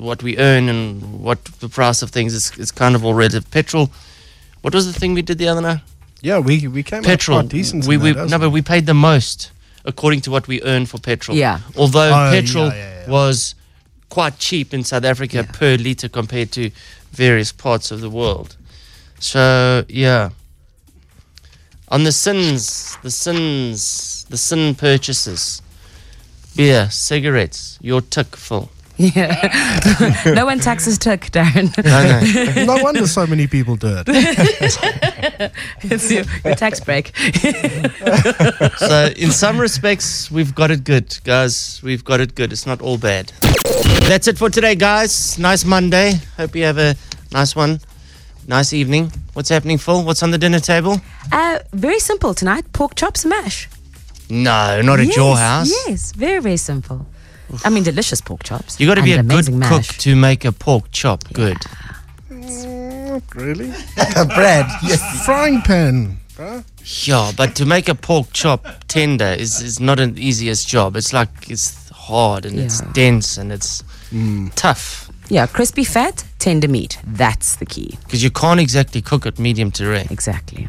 what 0.02 0.24
we 0.24 0.38
earn 0.38 0.70
and 0.70 1.22
what 1.24 1.43
the 1.60 1.70
price 1.70 2.02
of 2.02 2.10
things 2.10 2.34
is, 2.34 2.52
is 2.58 2.72
kind 2.72 2.95
of 2.95 3.06
all 3.06 3.14
relative. 3.14 3.49
Petrol. 3.52 3.89
What 4.62 4.74
was 4.74 4.91
the 4.91 4.99
thing 4.99 5.14
we 5.14 5.22
did 5.22 5.38
the 5.38 5.47
other 5.47 5.62
night? 5.62 5.80
Yeah, 6.22 6.39
we 6.39 6.68
we 6.68 6.84
came 6.84 7.04
petrol. 7.04 7.38
out 7.38 7.43
quite 7.45 7.52
decent. 7.52 7.86
We, 7.88 7.97
we 7.97 8.12
that, 8.14 8.30
no, 8.30 8.38
but 8.38 8.52
we 8.52 8.62
paid 8.62 8.86
the 8.86 8.93
most 8.93 9.52
according 9.86 10.22
to 10.22 10.32
what 10.32 10.47
we 10.47 10.62
earned 10.64 10.88
for 10.89 10.99
petrol. 10.99 11.36
Yeah. 11.38 11.60
Although 11.76 12.12
Oh, 12.14 12.32
petrol 12.32 12.68
yeah, 12.68 13.06
yeah, 13.06 13.10
was 13.10 13.56
quite 14.10 14.38
cheap 14.38 14.74
in 14.74 14.84
South 14.84 15.04
Africa 15.04 15.43
per 15.43 15.76
liter 15.78 16.08
compared 16.10 16.52
to 16.52 16.70
various 17.12 17.52
parts 17.52 17.89
of 17.91 18.02
the 18.02 18.10
world. 18.10 18.56
So 19.20 19.84
yeah. 19.88 20.30
On 21.88 22.04
the 22.04 22.12
sins, 22.12 22.97
the 23.02 23.12
sins, 23.12 24.26
the 24.30 24.38
sin 24.38 24.76
purchases, 24.76 25.62
beer, 26.56 26.89
cigarettes, 26.89 27.78
your 27.82 27.99
tick 28.02 28.36
full. 28.38 28.70
Yeah. 29.02 30.22
no 30.36 30.45
one 30.45 30.60
taxes 30.60 30.99
took, 30.99 31.22
Darren. 31.22 31.74
I 31.84 32.66
no. 32.66 32.84
Wonder 32.84 33.08
so 33.08 33.26
many 33.26 33.47
people 33.47 33.76
do 33.76 33.88
it. 33.97 34.06
it's 35.84 36.12
your, 36.12 36.24
your 36.45 36.56
tax 36.56 36.80
break. 36.80 37.16
so 38.78 39.12
in 39.18 39.32
some 39.32 39.60
respects 39.60 40.30
we've 40.30 40.54
got 40.54 40.70
it 40.70 40.84
good 40.84 41.18
guys. 41.24 41.82
We've 41.84 42.04
got 42.04 42.20
it 42.20 42.36
good. 42.36 42.52
It's 42.52 42.68
not 42.68 42.82
all 42.82 42.97
bad. 42.97 43.32
That's 44.08 44.28
it 44.28 44.38
for 44.38 44.49
today 44.52 44.76
guys. 44.76 45.39
Nice 45.39 45.66
monday. 45.66 46.14
Hope 46.38 46.56
you 46.56 46.64
have 46.66 46.78
a 46.78 46.95
nice 47.32 47.56
one. 47.56 47.80
Nice 48.47 48.72
evening. 48.74 49.12
What's 49.34 49.49
happening 49.49 49.80
phil? 49.80 50.04
What's 50.04 50.22
on 50.22 50.30
the 50.32 50.38
dinner 50.38 50.60
table? 50.60 51.02
Uh, 51.32 51.60
very 51.74 51.99
simple 51.99 52.34
tonight. 52.36 52.72
Pork 52.74 52.93
chops 52.95 53.24
and 53.24 53.32
mash. 53.32 53.68
no 54.30 54.82
not 54.84 54.99
at 54.99 55.16
your 55.16 55.38
house. 55.38 55.72
Yes, 55.88 56.12
very, 56.12 56.39
very 56.39 56.58
simple. 56.58 57.08
I 57.66 57.70
mean, 57.70 57.84
delicious 57.84 58.22
pork 58.22 58.43
chops. 58.43 58.80
you 58.80 58.88
got 58.88 58.95
to 58.95 59.04
be 59.04 59.14
a 59.14 59.18
good 59.24 59.47
amazing 59.49 59.62
cook 59.62 59.84
to 59.86 60.16
make 60.16 60.45
a 60.45 60.52
pork 60.52 60.86
chop 60.91 61.24
good 61.34 61.58
Not 62.30 63.24
really. 63.36 63.72
Brad, 64.36 64.66
Frying 65.26 65.62
pan, 65.62 66.18
bruh. 66.36 66.64
yeah 67.08 67.32
but 67.36 67.56
to 67.56 67.66
make 67.66 67.89
a 67.89 67.95
pork 67.95 68.28
chop 68.34 68.66
tender 68.88 69.26
is, 69.38 69.62
is 69.62 69.80
not 69.80 69.99
an 69.99 70.18
easiest 70.18 70.68
job 70.68 70.95
it's 70.95 71.14
like 71.14 71.30
it's 71.49 71.89
hard 71.89 72.45
and 72.45 72.58
it's 72.60 72.82
dense 72.93 73.38
and 73.38 73.52
it's 73.52 73.84
tough 74.56 75.10
Yeah, 75.30 75.47
crispy 75.47 75.84
fat, 75.86 76.26
tender 76.39 76.68
meat. 76.68 76.97
That's 77.06 77.56
the 77.56 77.66
key. 77.66 77.97
because 78.04 78.22
you 78.24 78.32
can't 78.32 78.60
exactly 78.60 79.02
cook 79.02 79.26
it 79.26 79.39
medium 79.39 79.72
to 79.72 79.88
rare 79.88 80.08
Exactly. 80.10 80.68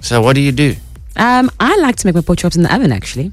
so 0.00 0.20
what 0.22 0.34
do 0.34 0.40
you 0.40 0.52
do 0.52 0.74
Um, 1.16 1.50
I 1.58 1.76
like 1.78 1.96
to 1.96 2.06
make 2.06 2.14
my 2.14 2.20
pork 2.22 2.38
chops 2.38 2.56
in 2.56 2.62
the 2.62 2.74
oven, 2.74 2.92
actually. 2.92 3.32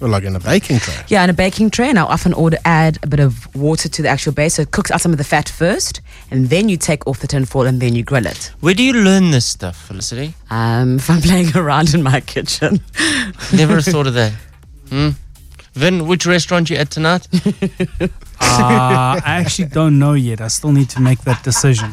Well, 0.00 0.10
like 0.10 0.24
in 0.24 0.34
a 0.34 0.40
baking 0.40 0.78
tray. 0.78 0.94
Yeah, 1.08 1.24
in 1.24 1.30
a 1.30 1.34
baking 1.34 1.70
tray, 1.70 1.90
and 1.90 1.98
I 1.98 2.02
often 2.02 2.32
order 2.32 2.56
add 2.64 2.98
a 3.02 3.06
bit 3.06 3.20
of 3.20 3.54
water 3.54 3.88
to 3.88 4.02
the 4.02 4.08
actual 4.08 4.32
base, 4.32 4.54
so 4.54 4.62
it 4.62 4.70
cooks 4.70 4.90
out 4.90 5.00
some 5.00 5.12
of 5.12 5.18
the 5.18 5.24
fat 5.24 5.48
first, 5.48 6.00
and 6.30 6.48
then 6.48 6.68
you 6.70 6.78
take 6.78 7.06
off 7.06 7.20
the 7.20 7.26
tin 7.26 7.44
foil 7.44 7.66
and 7.66 7.80
then 7.80 7.94
you 7.94 8.02
grill 8.02 8.26
it. 8.26 8.50
Where 8.60 8.72
do 8.74 8.82
you 8.82 8.94
learn 8.94 9.30
this 9.30 9.44
stuff, 9.44 9.76
Felicity? 9.76 10.34
Um, 10.48 10.96
if 11.00 11.10
I'm 11.10 11.20
playing 11.20 11.54
around 11.56 11.92
in 11.94 12.02
my 12.02 12.20
kitchen. 12.20 12.80
Never 13.54 13.80
thought 13.82 14.06
of 14.06 14.14
that. 14.14 14.32
Hmm? 14.88 15.10
Vin, 15.74 16.06
which 16.06 16.26
restaurant 16.26 16.70
you 16.70 16.76
at 16.76 16.90
tonight? 16.90 17.28
Uh, 18.42 19.20
I 19.22 19.36
actually 19.36 19.68
don't 19.68 19.98
know 19.98 20.14
yet. 20.14 20.40
I 20.40 20.48
still 20.48 20.72
need 20.72 20.88
to 20.90 21.00
make 21.00 21.20
that 21.20 21.42
decision. 21.44 21.90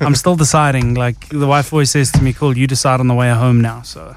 I'm 0.00 0.14
still 0.14 0.34
deciding. 0.34 0.94
Like 0.94 1.28
the 1.28 1.46
wife 1.46 1.72
always 1.72 1.90
says 1.90 2.10
to 2.12 2.22
me, 2.22 2.32
"Cool, 2.32 2.56
you 2.56 2.66
decide 2.66 2.98
on 2.98 3.08
the 3.08 3.14
way 3.14 3.30
home 3.30 3.60
now." 3.60 3.82
So, 3.82 4.16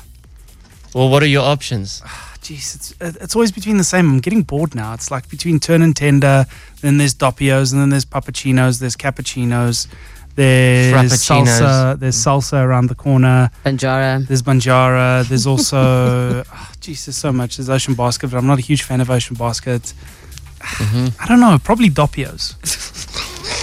well, 0.94 1.10
what 1.10 1.22
are 1.22 1.28
your 1.28 1.44
options? 1.44 2.02
Jeez, 2.44 2.76
it's 2.76 2.94
it's 3.00 3.36
always 3.38 3.54
between 3.54 3.78
the 3.78 3.86
same. 3.86 4.10
I'm 4.10 4.20
getting 4.20 4.42
bored 4.42 4.76
now. 4.76 4.94
It's 4.94 5.10
like 5.10 5.30
between 5.30 5.62
turn 5.62 5.82
and 5.82 5.96
tender. 5.96 6.46
Then 6.82 6.98
there's 6.98 7.16
doppios, 7.16 7.72
and 7.72 7.82
then 7.82 7.90
there's 7.90 8.04
puppuccinos. 8.04 8.82
There's 8.82 8.98
cappuccinos. 8.98 9.88
There's 10.36 11.14
salsa. 11.14 11.98
There's 11.98 12.18
mm. 12.18 12.26
salsa 12.26 12.62
around 12.62 12.88
the 12.88 12.96
corner. 12.96 13.50
Banjara. 13.66 14.28
There's 14.28 14.42
banjara. 14.42 15.26
There's 15.26 15.48
also, 15.48 16.44
ah, 16.52 16.70
oh, 16.70 16.74
geez, 16.82 17.06
there's 17.06 17.18
so 17.18 17.32
much. 17.32 17.56
There's 17.56 17.70
Ocean 17.70 17.94
Basket, 17.94 18.30
but 18.32 18.38
I'm 18.38 18.48
not 18.48 18.60
a 18.60 18.62
huge 18.62 18.84
fan 18.84 19.00
of 19.00 19.10
Ocean 19.10 19.38
Basket. 19.38 19.94
Mm-hmm. 20.60 21.24
I 21.24 21.28
don't 21.28 21.40
know. 21.40 21.58
Probably 21.64 21.90
doppios. 21.90 22.56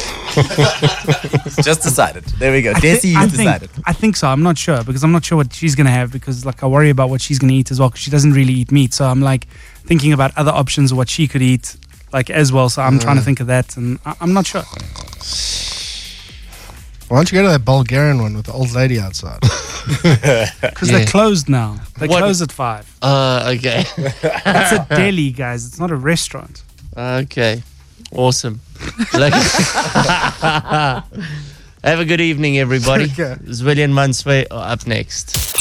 Just 1.63 1.83
decided. 1.83 2.25
There 2.39 2.53
we 2.53 2.63
go. 2.63 2.73
I 2.73 2.81
thi- 2.81 2.89
Desi, 2.89 3.15
I 3.17 3.23
you 3.25 3.29
think- 3.31 3.37
decided. 3.49 3.71
I 3.87 3.93
think 3.93 4.17
so. 4.17 4.29
I'm 4.29 4.43
not 4.43 4.57
sure 4.59 4.83
because 4.85 5.03
I'm 5.05 5.13
not 5.13 5.25
sure 5.25 5.37
what 5.37 5.53
she's 5.53 5.75
gonna 5.75 5.91
have 5.91 6.11
because 6.13 6.45
like 6.47 6.63
I 6.63 6.67
worry 6.67 6.91
about 6.91 7.11
what 7.11 7.21
she's 7.21 7.39
gonna 7.39 7.53
eat 7.55 7.71
as 7.71 7.79
well 7.81 7.89
because 7.91 8.01
she 8.03 8.11
doesn't 8.11 8.33
really 8.33 8.53
eat 8.53 8.71
meat. 8.73 8.93
So 8.95 9.05
I'm 9.07 9.21
like 9.21 9.47
thinking 9.87 10.13
about 10.13 10.31
other 10.37 10.53
options 10.53 10.93
of 10.93 10.97
what 10.99 11.09
she 11.09 11.27
could 11.29 11.43
eat 11.43 11.77
like 12.13 12.31
as 12.31 12.53
well. 12.53 12.69
So 12.69 12.83
I'm 12.83 12.99
trying 12.99 13.17
to 13.17 13.23
Mm. 13.23 13.25
think 13.25 13.41
of 13.41 13.47
that 13.49 13.77
and 13.77 13.99
I- 14.07 14.17
I'm 14.21 14.33
not 14.33 14.47
sure. 14.47 14.65
Why 17.09 17.17
don't 17.17 17.33
you 17.33 17.39
go 17.39 17.43
to 17.43 17.49
that 17.51 17.65
Bulgarian 17.65 18.23
one 18.23 18.37
with 18.37 18.47
the 18.47 18.53
old 18.53 18.73
lady 18.73 18.99
outside? 19.01 19.41
Because 20.61 20.89
they're 20.91 21.07
closed 21.07 21.49
now. 21.49 21.77
They 21.99 22.07
What- 22.07 22.19
close 22.23 22.41
at 22.43 22.53
five. 22.53 22.85
Uh, 23.03 23.55
okay. 23.57 23.85
That's 24.45 24.73
a 24.73 24.87
deli, 24.97 25.31
guys. 25.33 25.67
It's 25.67 25.79
not 25.81 25.91
a 25.91 25.97
restaurant. 25.97 26.63
Okay. 26.97 27.63
Awesome. 28.13 28.61
Have 31.83 32.01
a 32.01 32.05
good 32.05 32.21
evening, 32.21 32.59
everybody. 32.59 33.05
Okay. 33.05 33.37
Zwillian 33.45 33.93
Mansway 33.93 34.47
oh, 34.51 34.59
up 34.59 34.87
next. 34.87 35.57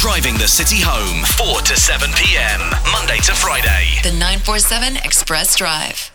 Driving 0.00 0.34
the 0.34 0.46
city 0.46 0.76
home, 0.80 1.24
4 1.24 1.62
to 1.62 1.76
7 1.76 2.10
p.m., 2.16 2.60
Monday 2.92 3.18
to 3.18 3.32
Friday. 3.32 3.86
The 4.02 4.12
947 4.12 4.94
Xpress 4.94 5.56
Drive. 5.56 6.12